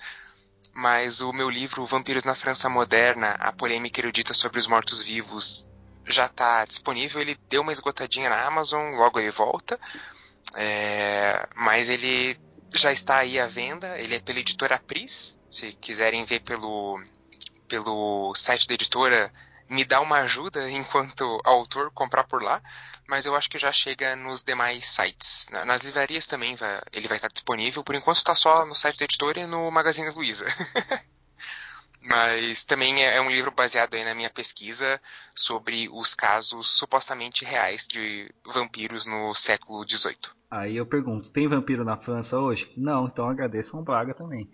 mas 0.73 1.21
o 1.21 1.31
meu 1.31 1.51
livro 1.51 1.85
Vampiros 1.85 2.23
na 2.23 2.33
França 2.33 2.67
Moderna, 2.67 3.35
a 3.39 3.51
polêmica 3.51 4.01
erudita 4.01 4.33
sobre 4.33 4.57
os 4.59 4.65
mortos-vivos, 4.65 5.68
já 6.09 6.25
está 6.25 6.65
disponível. 6.65 7.21
Ele 7.21 7.35
deu 7.49 7.61
uma 7.61 7.71
esgotadinha 7.71 8.29
na 8.29 8.45
Amazon, 8.45 8.95
logo 8.95 9.19
ele 9.19 9.31
volta. 9.31 9.79
É, 10.55 11.47
mas 11.55 11.89
ele 11.89 12.37
já 12.73 12.91
está 12.91 13.17
aí 13.17 13.39
à 13.39 13.47
venda. 13.47 13.97
Ele 13.99 14.15
é 14.15 14.19
pela 14.19 14.39
editora 14.39 14.79
Pris. 14.85 15.37
Se 15.51 15.73
quiserem 15.73 16.23
ver 16.25 16.41
pelo, 16.41 17.01
pelo 17.67 18.33
site 18.35 18.67
da 18.67 18.73
editora, 18.75 19.31
me 19.69 19.83
dá 19.85 19.99
uma 20.01 20.19
ajuda 20.19 20.69
enquanto 20.71 21.39
autor 21.45 21.91
comprar 21.91 22.23
por 22.25 22.41
lá. 22.43 22.61
Mas 23.07 23.25
eu 23.25 23.35
acho 23.35 23.49
que 23.49 23.57
já 23.57 23.71
chega 23.71 24.15
nos 24.15 24.43
demais 24.43 24.85
sites. 24.85 25.47
Na- 25.51 25.65
Nas 25.65 25.81
livrarias 25.83 26.27
também 26.27 26.55
vai- 26.55 26.81
ele 26.93 27.07
vai 27.07 27.17
estar 27.17 27.27
disponível. 27.29 27.83
Por 27.83 27.95
enquanto 27.95 28.17
está 28.17 28.35
só 28.35 28.65
no 28.65 28.75
site 28.75 28.99
da 28.99 29.05
editora 29.05 29.39
e 29.39 29.45
no 29.47 29.69
Magazine 29.71 30.09
Luiza. 30.11 30.45
Mas 32.01 32.63
também 32.63 33.03
é 33.03 33.17
é 33.17 33.21
um 33.21 33.29
livro 33.29 33.51
baseado 33.51 33.95
aí 33.95 34.05
na 34.05 34.15
minha 34.15 34.29
pesquisa 34.29 34.99
sobre 35.35 35.89
os 35.91 36.13
casos 36.13 36.69
supostamente 36.77 37.43
reais 37.43 37.87
de 37.87 38.31
vampiros 38.45 39.05
no 39.05 39.33
século 39.33 39.83
XVIII. 39.87 40.17
Aí 40.49 40.77
eu 40.77 40.85
pergunto, 40.85 41.31
tem 41.31 41.47
vampiro 41.47 41.83
na 41.83 41.97
França 41.97 42.39
hoje? 42.39 42.71
Não, 42.77 43.05
então 43.05 43.29
agradeçam 43.29 43.83
Braga 43.83 44.13
também. 44.13 44.49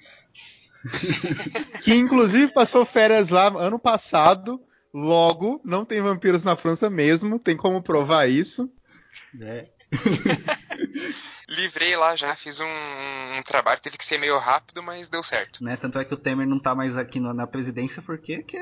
que 1.84 1.94
inclusive 1.94 2.52
passou 2.52 2.86
férias 2.86 3.30
lá 3.30 3.48
ano 3.48 3.80
passado. 3.80 4.60
Logo, 4.94 5.62
não 5.64 5.84
tem 5.84 6.02
vampiros 6.02 6.44
na 6.46 6.56
França 6.56 6.90
mesmo. 6.90 7.38
Tem 7.38 7.56
como 7.58 7.82
provar 7.84 8.30
isso. 8.30 8.70
É. 9.42 9.70
Livrei 11.48 11.96
lá 11.96 12.16
já, 12.16 12.36
fiz 12.36 12.60
um, 12.60 12.66
um 13.38 13.44
trabalho, 13.44 13.80
teve 13.80 13.98
que 13.98 14.06
ser 14.06 14.18
meio 14.18 14.38
rápido, 14.40 14.82
mas 14.82 15.08
deu 15.10 15.22
certo. 15.24 15.64
Né? 15.64 15.78
Tanto 15.78 16.00
é 16.00 16.06
que 16.06 16.14
o 16.14 16.18
Temer 16.18 16.48
não 16.48 16.60
tá 16.60 16.74
mais 16.74 16.98
aqui 16.98 17.20
no- 17.20 17.34
na 17.34 17.46
presidência 17.46 18.02
porque 18.02 18.42
que 18.44 18.58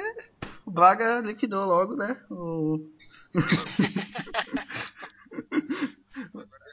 o 0.66 0.72
Braga 0.72 1.22
liquidou 1.22 1.66
logo, 1.66 1.96
né? 1.96 2.20
O... 2.30 2.80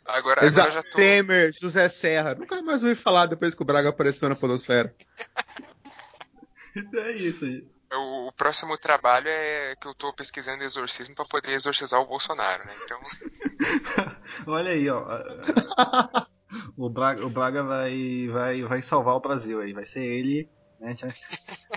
Agora, 0.06 0.44
agora 0.44 0.70
já 0.72 0.82
tô. 0.82 0.96
Temer, 0.98 1.52
José 1.58 1.88
Serra. 1.88 2.34
Nunca 2.34 2.60
mais 2.62 2.82
ouvi 2.82 2.96
falar 2.96 3.26
depois 3.26 3.54
que 3.54 3.62
o 3.62 3.64
Braga 3.64 3.90
apareceu 3.90 4.28
na 4.28 4.34
Podosfera. 4.34 4.94
É 6.94 7.12
isso 7.12 7.44
aí. 7.44 7.66
O, 7.92 8.28
o 8.28 8.32
próximo 8.32 8.78
trabalho 8.78 9.28
é 9.28 9.74
que 9.80 9.86
eu 9.88 9.94
tô 9.94 10.12
pesquisando 10.12 10.62
exorcismo 10.62 11.14
pra 11.14 11.24
poder 11.24 11.52
exorcizar 11.52 12.00
o 12.00 12.06
Bolsonaro, 12.06 12.64
né? 12.64 12.74
Então, 12.84 13.00
Olha 14.46 14.70
aí, 14.70 14.88
ó. 14.88 15.04
O 16.76 16.88
Braga, 16.88 17.24
o 17.26 17.30
Braga 17.30 17.62
vai, 17.62 18.28
vai, 18.28 18.62
vai 18.62 18.82
salvar 18.82 19.14
o 19.14 19.20
Brasil 19.20 19.60
aí. 19.60 19.72
Vai 19.72 19.84
ser 19.84 20.04
ele. 20.04 20.48
né, 20.80 20.94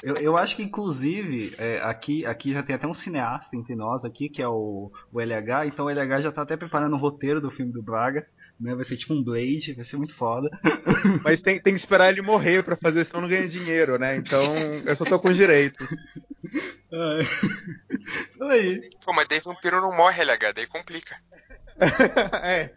Eu, 0.04 0.16
eu 0.18 0.38
acho 0.38 0.56
que, 0.56 0.64
inclusive, 0.64 1.54
é, 1.58 1.80
aqui, 1.82 2.26
aqui 2.26 2.54
já 2.54 2.64
tem 2.64 2.76
até 2.76 2.88
um 2.88 2.94
cineasta 2.94 3.56
entre 3.56 3.76
nós 3.76 4.06
aqui, 4.06 4.30
que 4.30 4.42
é 4.42 4.48
o, 4.48 4.92
o 5.12 5.22
LH. 5.22 5.68
Então 5.68 5.86
o 5.86 5.90
LH 5.90 6.22
já 6.22 6.32
tá 6.32 6.42
até 6.42 6.58
preparando 6.58 6.96
o 6.96 7.00
roteiro 7.00 7.42
do 7.42 7.52
filme 7.52 7.72
do 7.72 7.84
Braga. 7.84 8.28
Né? 8.60 8.76
Vai 8.76 8.84
ser 8.84 8.98
tipo 8.98 9.14
um 9.14 9.24
Blade, 9.24 9.74
vai 9.74 9.84
ser 9.84 9.98
muito 9.98 10.16
foda. 10.16 10.50
Mas 11.24 11.42
tem, 11.42 11.60
tem 11.60 11.74
que 11.74 11.80
esperar 11.80 12.10
ele 12.10 12.22
morrer 12.22 12.64
pra 12.64 12.76
fazer, 12.76 13.04
senão 13.04 13.22
não 13.22 13.30
ganha 13.30 13.48
dinheiro, 13.48 13.98
né? 13.98 14.16
Então 14.16 14.42
eu 14.86 14.96
só 14.96 15.04
tô 15.06 15.20
com 15.20 15.32
direitos. 15.32 15.88
Ai. 16.94 18.50
Aí. 18.50 18.90
pô, 19.04 19.14
mas 19.14 19.28
daí 19.28 19.40
vampiro 19.40 19.82
não 19.82 19.96
morre, 19.96 20.22
LH, 20.22 20.52
daí 20.54 20.68
complica. 20.68 21.20
é. 22.44 22.72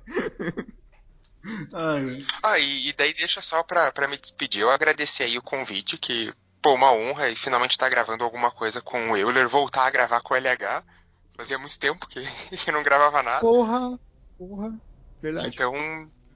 Ai, 1.72 2.24
Ah, 2.42 2.58
e, 2.58 2.88
e 2.88 2.92
daí 2.94 3.12
deixa 3.12 3.42
só 3.42 3.62
pra, 3.62 3.92
pra 3.92 4.08
me 4.08 4.16
despedir, 4.16 4.62
eu 4.62 4.70
agradecer 4.70 5.24
aí 5.24 5.36
o 5.36 5.42
convite, 5.42 5.98
que, 5.98 6.32
pô, 6.62 6.74
uma 6.74 6.92
honra 6.92 7.28
e 7.28 7.36
finalmente 7.36 7.76
tá 7.76 7.88
gravando 7.88 8.24
alguma 8.24 8.50
coisa 8.50 8.80
com 8.80 9.10
o 9.10 9.16
Euler, 9.16 9.48
voltar 9.48 9.86
a 9.86 9.90
gravar 9.90 10.20
com 10.20 10.34
o 10.34 10.36
LH. 10.36 10.82
Fazia 11.36 11.58
muito 11.58 11.78
tempo 11.78 12.06
que, 12.08 12.24
que 12.56 12.72
não 12.72 12.82
gravava 12.82 13.22
nada. 13.22 13.40
Porra, 13.40 13.98
porra. 14.38 14.72
Verdade. 15.32 15.54
Então, 15.54 15.72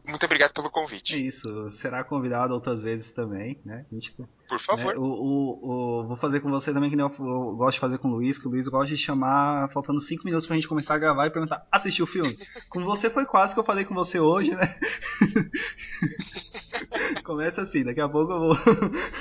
muito 0.09 0.24
obrigado 0.26 0.53
pelo 0.53 0.66
é 0.66 0.70
convite. 0.70 1.24
isso. 1.26 1.70
Será 1.70 2.03
convidado 2.03 2.53
outras 2.53 2.82
vezes 2.82 3.12
também, 3.12 3.57
né? 3.64 3.84
Gente 3.93 4.12
Por 4.49 4.59
favor. 4.59 4.95
né, 4.95 4.99
o, 4.99 5.03
o, 5.05 6.01
o- 6.01 6.07
vou 6.09 6.16
fazer 6.16 6.41
com 6.41 6.51
você 6.51 6.72
também, 6.72 6.91
que 6.91 6.97
nem 6.97 7.07
eu, 7.07 7.14
eu 7.24 7.55
gosto 7.57 7.74
de 7.74 7.80
fazer 7.80 7.99
com 7.99 8.09
o 8.09 8.12
Luiz, 8.12 8.36
que 8.38 8.49
o 8.49 8.51
Luiz 8.51 8.66
gosta 8.66 8.88
de 8.88 8.97
chamar, 8.99 9.70
faltando 9.70 10.01
5 10.01 10.24
minutos 10.24 10.47
pra 10.47 10.57
gente 10.57 10.66
começar 10.66 10.95
a 10.95 10.99
gravar 10.99 11.26
e 11.26 11.30
perguntar, 11.30 11.64
assistiu 11.70 12.05
o 12.05 12.09
filme? 12.09 12.34
com 12.68 12.82
você 12.84 13.09
foi 13.09 13.24
quase 13.26 13.55
que 13.55 13.61
eu 13.61 13.64
falei 13.64 13.84
com 13.84 13.95
você 13.95 14.18
hoje, 14.18 14.57
né? 14.57 14.74
Começa 17.24 17.62
assim, 17.62 17.84
daqui 17.84 18.01
a 18.01 18.09
pouco 18.09 18.32
eu 18.32 18.41
vou. 18.41 18.57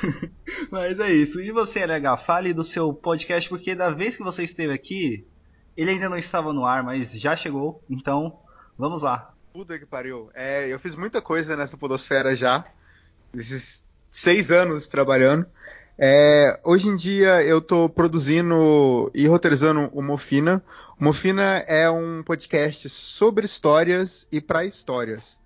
Mas 0.72 0.99
é 0.99 1.11
isso. 1.11 1.39
E 1.39 1.51
você, 1.51 1.86
LH, 1.86 2.17
fale 2.17 2.53
do 2.53 2.63
seu 2.63 2.93
podcast, 2.93 3.47
porque 3.49 3.76
da 3.76 3.89
vez 3.91 4.17
que 4.17 4.24
você 4.24 4.43
esteve 4.43 4.74
aqui, 4.74 5.26
ele 5.78 5.91
ainda 5.91 6.09
não 6.09 6.17
estava 6.17 6.51
no 6.53 6.65
ar, 6.65 6.84
mas 6.84 7.11
já 7.13 7.36
chegou, 7.36 7.84
então 7.89 8.38
vamos 8.78 9.01
lá. 9.01 9.34
Puta 9.52 9.78
que 9.80 9.86
pariu. 9.86 10.30
É, 10.34 10.68
eu 10.68 10.80
fiz 10.80 10.95
muita 10.95 11.22
coisa 11.22 11.56
nessa 11.58 11.76
podosfera 11.76 12.36
já. 12.36 12.66
Esses 13.34 13.84
seis 14.12 14.52
anos 14.52 14.88
trabalhando. 14.88 15.45
É, 15.97 16.60
hoje 16.64 16.88
em 16.88 16.95
dia 16.95 17.43
eu 17.43 17.60
tô 17.60 17.89
produzindo 17.89 19.12
e 19.14 19.28
roteirizando 19.28 19.89
o 19.91 20.02
Mofina. 20.02 20.64
O 21.00 21.04
Mofina 21.04 21.58
é 21.68 21.89
um 21.89 22.24
podcast 22.24 22.88
sobre 22.89 23.45
histórias 23.45 24.28
e 24.32 24.39
para 24.39 24.66
histórias. 24.66 25.39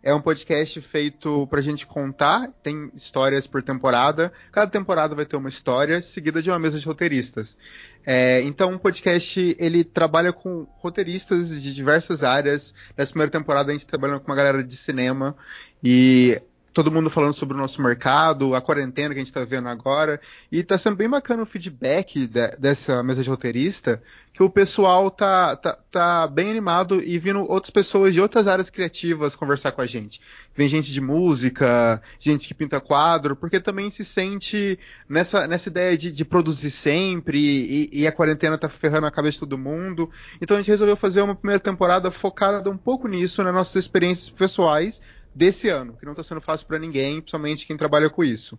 É 0.00 0.14
um 0.14 0.20
podcast 0.20 0.80
feito 0.80 1.46
pra 1.48 1.60
gente 1.60 1.84
contar, 1.84 2.52
tem 2.62 2.90
histórias 2.94 3.48
por 3.48 3.62
temporada. 3.62 4.32
Cada 4.52 4.70
temporada 4.70 5.14
vai 5.14 5.26
ter 5.26 5.36
uma 5.36 5.48
história, 5.48 6.00
seguida 6.00 6.40
de 6.40 6.50
uma 6.50 6.58
mesa 6.58 6.78
de 6.78 6.86
roteiristas. 6.86 7.58
É, 8.06 8.40
então, 8.42 8.74
o 8.74 8.78
podcast 8.78 9.56
ele 9.58 9.82
trabalha 9.82 10.32
com 10.32 10.68
roteiristas 10.78 11.60
de 11.60 11.74
diversas 11.74 12.22
áreas. 12.22 12.72
Nessa 12.96 13.10
primeira 13.10 13.32
temporada, 13.32 13.70
a 13.70 13.72
gente 13.72 13.86
trabalhando 13.86 14.20
com 14.20 14.30
uma 14.30 14.36
galera 14.36 14.62
de 14.62 14.76
cinema 14.76 15.36
e 15.82 16.40
todo 16.78 16.92
mundo 16.92 17.10
falando 17.10 17.32
sobre 17.32 17.56
o 17.56 17.60
nosso 17.60 17.82
mercado, 17.82 18.54
a 18.54 18.60
quarentena 18.60 19.08
que 19.08 19.18
a 19.18 19.24
gente 19.24 19.26
está 19.26 19.44
vendo 19.44 19.68
agora. 19.68 20.20
E 20.50 20.62
tá 20.62 20.78
sendo 20.78 20.94
bem 20.94 21.08
bacana 21.08 21.42
o 21.42 21.46
feedback 21.46 22.24
de- 22.24 22.56
dessa 22.56 23.02
mesa 23.02 23.20
de 23.20 23.28
roteirista, 23.28 24.00
que 24.32 24.44
o 24.44 24.48
pessoal 24.48 25.10
tá, 25.10 25.56
tá, 25.56 25.76
tá 25.90 26.28
bem 26.28 26.48
animado 26.48 27.02
e 27.02 27.18
vindo 27.18 27.40
outras 27.40 27.70
pessoas 27.70 28.14
de 28.14 28.20
outras 28.20 28.46
áreas 28.46 28.70
criativas 28.70 29.34
conversar 29.34 29.72
com 29.72 29.80
a 29.80 29.86
gente. 29.86 30.20
Vem 30.54 30.68
gente 30.68 30.92
de 30.92 31.00
música, 31.00 32.00
gente 32.20 32.46
que 32.46 32.54
pinta 32.54 32.80
quadro, 32.80 33.34
porque 33.34 33.58
também 33.58 33.90
se 33.90 34.04
sente 34.04 34.78
nessa, 35.08 35.48
nessa 35.48 35.68
ideia 35.68 35.98
de, 35.98 36.12
de 36.12 36.24
produzir 36.24 36.70
sempre 36.70 37.40
e, 37.40 37.90
e 37.92 38.06
a 38.06 38.12
quarentena 38.12 38.56
tá 38.56 38.68
ferrando 38.68 39.08
a 39.08 39.10
cabeça 39.10 39.32
de 39.34 39.40
todo 39.40 39.58
mundo. 39.58 40.08
Então 40.40 40.56
a 40.56 40.60
gente 40.60 40.70
resolveu 40.70 40.94
fazer 40.94 41.22
uma 41.22 41.34
primeira 41.34 41.58
temporada 41.58 42.08
focada 42.12 42.70
um 42.70 42.76
pouco 42.78 43.08
nisso, 43.08 43.42
nas 43.42 43.52
nossas 43.52 43.74
experiências 43.74 44.30
pessoais 44.30 45.02
desse 45.38 45.68
ano, 45.68 45.96
que 45.96 46.04
não 46.04 46.12
está 46.12 46.24
sendo 46.24 46.40
fácil 46.40 46.66
para 46.66 46.80
ninguém, 46.80 47.20
principalmente 47.20 47.64
quem 47.64 47.76
trabalha 47.76 48.10
com 48.10 48.24
isso. 48.24 48.58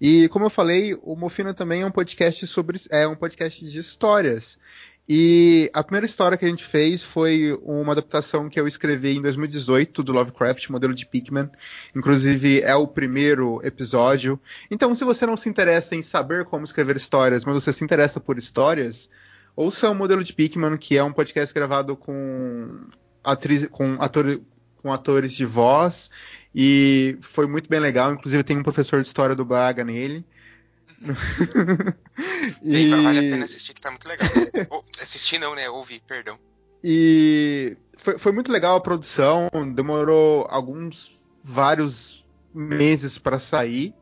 E 0.00 0.28
como 0.28 0.44
eu 0.44 0.50
falei, 0.50 0.96
o 1.02 1.16
Mofina 1.16 1.52
também 1.52 1.82
é 1.82 1.86
um 1.86 1.90
podcast 1.90 2.46
sobre 2.46 2.80
é 2.88 3.06
um 3.08 3.16
podcast 3.16 3.64
de 3.64 3.78
histórias. 3.80 4.56
E 5.08 5.68
a 5.74 5.82
primeira 5.82 6.06
história 6.06 6.38
que 6.38 6.44
a 6.44 6.48
gente 6.48 6.64
fez 6.64 7.02
foi 7.02 7.58
uma 7.64 7.90
adaptação 7.90 8.48
que 8.48 8.60
eu 8.60 8.68
escrevi 8.68 9.16
em 9.16 9.20
2018 9.20 10.04
do 10.04 10.12
Lovecraft, 10.12 10.68
modelo 10.68 10.94
de 10.94 11.04
Pickman. 11.04 11.50
Inclusive 11.96 12.60
é 12.60 12.76
o 12.76 12.86
primeiro 12.86 13.60
episódio. 13.64 14.38
Então, 14.70 14.94
se 14.94 15.02
você 15.02 15.26
não 15.26 15.36
se 15.36 15.48
interessa 15.48 15.96
em 15.96 16.02
saber 16.02 16.44
como 16.44 16.64
escrever 16.64 16.94
histórias, 16.94 17.44
mas 17.44 17.54
você 17.54 17.72
se 17.72 17.82
interessa 17.82 18.20
por 18.20 18.38
histórias, 18.38 19.10
ouça 19.56 19.90
o 19.90 19.94
modelo 19.96 20.22
de 20.22 20.32
Pickman, 20.32 20.78
que 20.78 20.96
é 20.96 21.02
um 21.02 21.12
podcast 21.12 21.52
gravado 21.52 21.96
com 21.96 22.86
atriz, 23.24 23.66
com, 23.66 23.96
ator, 24.00 24.40
com 24.82 24.92
atores 24.92 25.32
de 25.32 25.44
voz 25.44 26.10
e 26.54 27.16
foi 27.20 27.46
muito 27.46 27.68
bem 27.68 27.80
legal. 27.80 28.12
Inclusive 28.12 28.42
tem 28.42 28.58
um 28.58 28.62
professor 28.62 29.00
de 29.00 29.06
história 29.06 29.34
do 29.34 29.44
Braga 29.44 29.84
nele. 29.84 30.24
e... 32.62 32.90
Vale 32.90 33.18
a 33.18 33.22
pena 33.22 33.44
assistir 33.44 33.74
que 33.74 33.80
tá 33.80 33.90
muito 33.90 34.08
legal. 34.08 34.28
Ou, 34.70 34.84
assistir 35.00 35.38
não, 35.38 35.54
né? 35.54 35.68
Ouvir, 35.70 36.02
perdão. 36.06 36.38
E 36.82 37.76
foi, 37.96 38.18
foi 38.18 38.32
muito 38.32 38.50
legal 38.50 38.76
a 38.76 38.80
produção, 38.80 39.48
demorou 39.74 40.46
alguns 40.48 41.14
vários 41.42 42.24
meses 42.54 43.18
para 43.18 43.38
sair. 43.38 43.94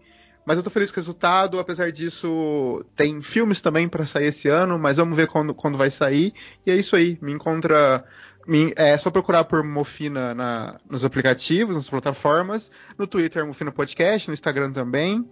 Mas 0.48 0.56
eu 0.56 0.62
tô 0.62 0.70
feliz 0.70 0.90
com 0.90 0.98
o 0.98 1.02
resultado. 1.02 1.58
Apesar 1.58 1.92
disso, 1.92 2.82
tem 2.96 3.20
filmes 3.20 3.60
também 3.60 3.86
para 3.86 4.06
sair 4.06 4.28
esse 4.28 4.48
ano, 4.48 4.78
mas 4.78 4.96
vamos 4.96 5.14
ver 5.14 5.26
quando, 5.28 5.54
quando 5.54 5.76
vai 5.76 5.90
sair. 5.90 6.32
E 6.64 6.70
é 6.70 6.76
isso 6.76 6.96
aí. 6.96 7.18
Me 7.20 7.32
encontra. 7.32 8.02
É 8.76 8.96
só 8.96 9.10
procurar 9.10 9.44
por 9.44 9.62
Mofina 9.62 10.34
na, 10.34 10.80
nos 10.88 11.04
aplicativos, 11.04 11.76
nas 11.76 11.90
plataformas. 11.90 12.70
No 12.96 13.06
Twitter, 13.06 13.46
Mofina 13.46 13.70
Podcast. 13.70 14.28
No 14.28 14.34
Instagram 14.34 14.72
também. 14.72 15.28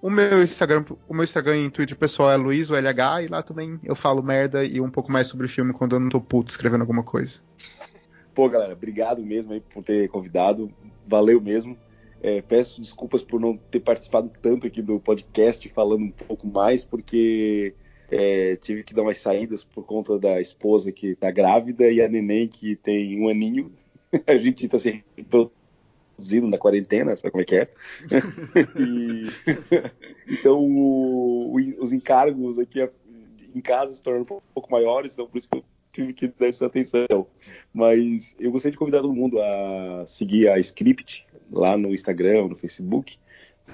O 0.00 0.10
meu 0.10 0.42
Instagram, 0.42 0.84
o 1.08 1.14
meu 1.14 1.24
Instagram 1.24 1.56
e 1.58 1.70
Twitter 1.70 1.96
pessoal 1.96 2.30
é 2.30 2.36
Luiz, 2.36 2.70
LH, 2.70 3.22
e 3.22 3.28
lá 3.28 3.42
também 3.42 3.80
eu 3.82 3.96
falo 3.96 4.22
merda 4.22 4.64
e 4.64 4.80
um 4.80 4.90
pouco 4.90 5.10
mais 5.10 5.26
sobre 5.26 5.46
o 5.46 5.48
filme 5.48 5.72
quando 5.72 5.96
eu 5.96 6.00
não 6.00 6.08
tô 6.08 6.20
puto 6.20 6.50
escrevendo 6.50 6.82
alguma 6.82 7.02
coisa. 7.02 7.40
Pô, 8.32 8.48
galera, 8.48 8.72
obrigado 8.72 9.20
mesmo 9.24 9.52
aí 9.52 9.60
por 9.60 9.82
ter 9.82 10.08
convidado. 10.08 10.72
Valeu 11.04 11.40
mesmo. 11.40 11.76
É, 12.22 12.40
peço 12.42 12.80
desculpas 12.80 13.22
por 13.22 13.40
não 13.40 13.56
ter 13.56 13.80
participado 13.80 14.30
tanto 14.40 14.66
aqui 14.66 14.82
do 14.82 15.00
podcast, 15.00 15.68
falando 15.70 16.04
um 16.04 16.10
pouco 16.10 16.46
mais, 16.46 16.84
porque 16.84 17.74
é, 18.10 18.56
tive 18.56 18.82
que 18.82 18.94
dar 18.94 19.02
umas 19.02 19.18
saídas 19.18 19.62
por 19.62 19.84
conta 19.84 20.18
da 20.18 20.40
esposa 20.40 20.90
que 20.90 21.08
está 21.08 21.30
grávida 21.30 21.90
e 21.90 22.00
a 22.02 22.08
neném 22.08 22.48
que 22.48 22.76
tem 22.76 23.20
um 23.20 23.28
aninho. 23.28 23.72
A 24.26 24.36
gente 24.36 24.64
está 24.64 24.78
se 24.78 25.04
reproduzindo 25.16 26.48
na 26.48 26.56
quarentena, 26.56 27.14
sabe 27.16 27.30
como 27.30 27.42
é 27.42 27.44
que 27.44 27.56
é? 27.56 27.68
e, 28.80 29.26
então, 30.32 30.58
o, 30.60 31.56
o, 31.56 31.82
os 31.82 31.92
encargos 31.92 32.58
aqui 32.58 32.88
em 33.54 33.60
casa 33.60 33.92
se 33.92 34.02
tornam 34.02 34.22
um 34.22 34.42
pouco 34.54 34.70
maiores, 34.70 35.12
então 35.12 35.26
por 35.26 35.36
isso 35.36 35.48
que 35.48 35.58
eu 35.58 35.64
tive 35.92 36.12
que 36.12 36.28
dar 36.28 36.46
essa 36.46 36.66
atenção. 36.66 37.26
Mas 37.72 38.34
eu 38.38 38.50
gostaria 38.50 38.72
de 38.72 38.78
convidar 38.78 39.02
todo 39.02 39.12
mundo 39.12 39.38
a 39.40 40.04
seguir 40.06 40.48
a 40.48 40.58
Script 40.58 41.26
lá 41.50 41.76
no 41.76 41.92
Instagram, 41.92 42.48
no 42.48 42.56
Facebook. 42.56 43.18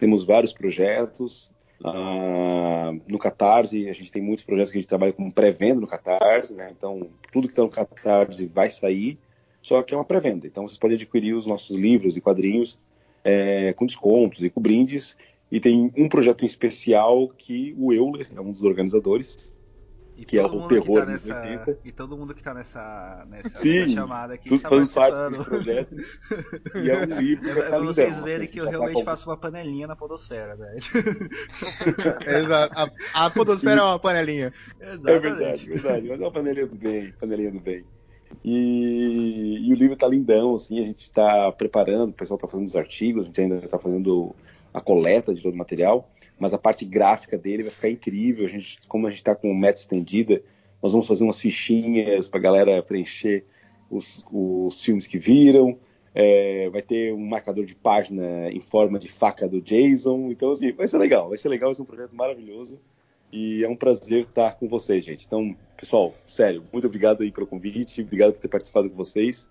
Temos 0.01 0.24
vários 0.24 0.53
projetos. 0.53 1.51
Uh, 1.85 2.99
no 3.07 3.18
Catarse, 3.18 3.91
a 3.91 3.93
gente 3.93 4.11
tem 4.11 4.22
muitos 4.22 4.43
projetos 4.43 4.72
que 4.72 4.78
a 4.78 4.80
gente 4.80 4.89
trabalha 4.89 5.12
com 5.12 5.30
pré-venda 5.30 5.82
no 5.82 5.87
Catarse, 5.87 6.55
né? 6.55 6.72
Então, 6.76 7.09
tudo 7.30 7.47
que 7.47 7.53
está 7.53 7.62
no 7.62 7.68
Catarse 7.68 8.47
vai 8.47 8.70
sair, 8.70 9.18
só 9.61 9.82
que 9.82 9.93
é 9.93 9.97
uma 9.97 10.05
pré-venda. 10.05 10.47
Então, 10.47 10.66
vocês 10.66 10.78
podem 10.78 10.95
adquirir 10.95 11.35
os 11.35 11.45
nossos 11.45 11.76
livros 11.76 12.16
e 12.16 12.22
quadrinhos 12.22 12.80
é, 13.22 13.74
com 13.74 13.85
descontos 13.85 14.43
e 14.43 14.49
com 14.49 14.62
brindes. 14.62 15.14
E 15.53 15.61
tem 15.61 15.93
um 15.95 16.09
projeto 16.09 16.43
em 16.43 16.47
especial 16.47 17.28
que 17.37 17.74
o 17.78 17.93
Euler 17.93 18.28
é 18.35 18.41
um 18.41 18.51
dos 18.51 18.62
organizadores, 18.62 19.53
e 20.16 20.24
que 20.24 20.38
é 20.38 20.46
o 20.46 20.68
terror 20.68 21.00
tá 21.00 21.06
nessa, 21.06 21.34
80. 21.34 21.78
E 21.84 21.90
todo 21.90 22.16
mundo 22.16 22.34
que 22.34 22.40
está 22.40 22.54
nessa, 22.54 23.26
nessa, 23.28 23.48
Sim, 23.56 23.80
nessa, 23.80 23.92
chamada 23.94 24.34
aqui 24.34 24.48
tudo 24.48 24.56
está 24.56 24.68
fazendo 24.68 24.92
parte 24.92 25.30
desse 25.30 25.44
projeto. 25.44 25.96
e 26.84 26.90
é 26.90 26.98
um 26.98 27.20
livro 27.20 27.50
é, 27.50 27.68
pra 27.68 27.78
vocês 27.80 28.20
verem 28.20 28.46
assim, 28.46 28.54
que 28.54 28.60
eu 28.60 28.68
realmente 28.68 28.98
tá 28.98 29.04
faço 29.04 29.28
uma 29.28 29.36
panelinha 29.36 29.86
na 29.86 29.96
podosfera, 29.96 30.54
velho. 30.54 30.78
Exato. 32.38 32.74
A, 33.14 33.26
a 33.26 33.30
podosfera 33.30 33.80
Sim. 33.80 33.86
é 33.86 33.90
uma 33.90 33.98
panelinha. 33.98 34.52
Exatamente. 34.80 35.10
É 35.10 35.18
verdade, 35.18 35.66
verdade. 35.66 36.08
Mas 36.08 36.20
é 36.20 36.24
uma 36.24 36.32
panelinha 36.32 36.66
do 36.66 36.76
bem, 36.76 37.12
panelinha 37.12 37.50
do 37.50 37.60
bem. 37.60 37.84
E, 38.44 39.68
e 39.68 39.72
o 39.72 39.76
livro 39.76 39.94
está 39.94 40.06
lindão, 40.06 40.54
assim, 40.54 40.80
a 40.80 40.86
gente 40.86 41.02
está 41.02 41.50
preparando, 41.52 42.10
o 42.10 42.14
pessoal 42.14 42.36
está 42.36 42.48
fazendo 42.48 42.68
os 42.68 42.76
artigos, 42.76 43.24
a 43.24 43.26
gente 43.26 43.40
ainda 43.40 43.56
está 43.56 43.78
fazendo 43.78 44.34
a 44.75 44.81
coleta 44.81 45.33
de 45.33 45.41
todo 45.41 45.55
o 45.55 45.57
material, 45.57 46.11
mas 46.37 46.53
a 46.53 46.59
parte 46.59 46.85
gráfica 46.85 47.39
dele 47.39 47.62
vai 47.62 47.70
ficar 47.70 47.89
incrível. 47.89 48.45
A 48.45 48.49
gente, 48.49 48.79
como 48.89 49.07
a 49.07 49.11
gente 49.11 49.20
está 49.20 49.33
com 49.33 49.55
meta 49.55 49.79
estendida, 49.79 50.43
nós 50.83 50.91
vamos 50.91 51.07
fazer 51.07 51.22
umas 51.22 51.41
fichinhas 51.41 52.27
para 52.27 52.41
a 52.41 52.43
galera 52.43 52.83
preencher 52.83 53.45
os, 53.89 54.25
os, 54.33 54.83
filmes 54.83 55.07
que 55.07 55.16
viram. 55.16 55.79
É, 56.12 56.68
vai 56.70 56.83
ter 56.83 57.12
um 57.14 57.25
marcador 57.25 57.64
de 57.64 57.75
página 57.75 58.51
em 58.51 58.61
forma 58.61 58.99
de 58.99 59.09
faca 59.09 59.49
do 59.49 59.62
Jason. 59.62 60.29
Então, 60.31 60.51
assim, 60.51 60.72
vai 60.72 60.89
ser 60.89 60.99
legal, 60.99 61.29
vai 61.29 61.39
ser 61.39 61.49
legal, 61.49 61.68
vai 61.68 61.75
ser 61.75 61.83
um 61.83 61.87
projeto 61.87 62.16
maravilhoso. 62.16 62.81
E 63.33 63.64
é 63.64 63.68
um 63.68 63.77
prazer 63.77 64.25
estar 64.25 64.57
com 64.57 64.68
vocês, 64.68 65.05
gente. 65.05 65.25
Então, 65.25 65.57
pessoal, 65.77 66.14
sério, 66.27 66.64
muito 66.72 66.87
obrigado 66.87 67.22
aí 67.22 67.31
pelo 67.31 67.47
convite, 67.47 68.03
obrigado 68.03 68.33
por 68.33 68.41
ter 68.41 68.49
participado 68.49 68.91
com 68.91 68.97
vocês. 68.97 69.49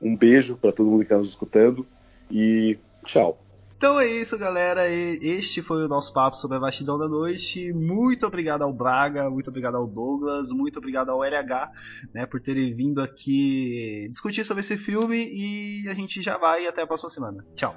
Um 0.00 0.16
beijo 0.16 0.56
para 0.56 0.72
todo 0.72 0.88
mundo 0.88 0.98
que 0.98 1.04
está 1.04 1.16
nos 1.18 1.28
escutando 1.28 1.86
e 2.30 2.78
tchau. 3.04 3.38
Então 3.82 3.98
é 3.98 4.06
isso, 4.06 4.38
galera. 4.38 4.88
Este 4.88 5.60
foi 5.60 5.84
o 5.84 5.88
nosso 5.88 6.12
papo 6.12 6.36
sobre 6.36 6.56
a 6.56 6.60
vastidão 6.60 6.96
da 6.96 7.08
noite. 7.08 7.72
Muito 7.72 8.24
obrigado 8.24 8.62
ao 8.62 8.72
Braga, 8.72 9.28
muito 9.28 9.50
obrigado 9.50 9.74
ao 9.74 9.88
Douglas, 9.88 10.52
muito 10.52 10.78
obrigado 10.78 11.10
ao 11.10 11.24
LH, 11.24 11.72
né, 12.14 12.24
por 12.24 12.40
terem 12.40 12.76
vindo 12.76 13.00
aqui 13.00 14.06
discutir 14.08 14.44
sobre 14.44 14.60
esse 14.60 14.76
filme 14.76 15.16
e 15.16 15.88
a 15.88 15.94
gente 15.94 16.22
já 16.22 16.38
vai 16.38 16.64
até 16.64 16.82
a 16.82 16.86
próxima 16.86 17.10
semana. 17.10 17.44
Tchau. 17.56 17.74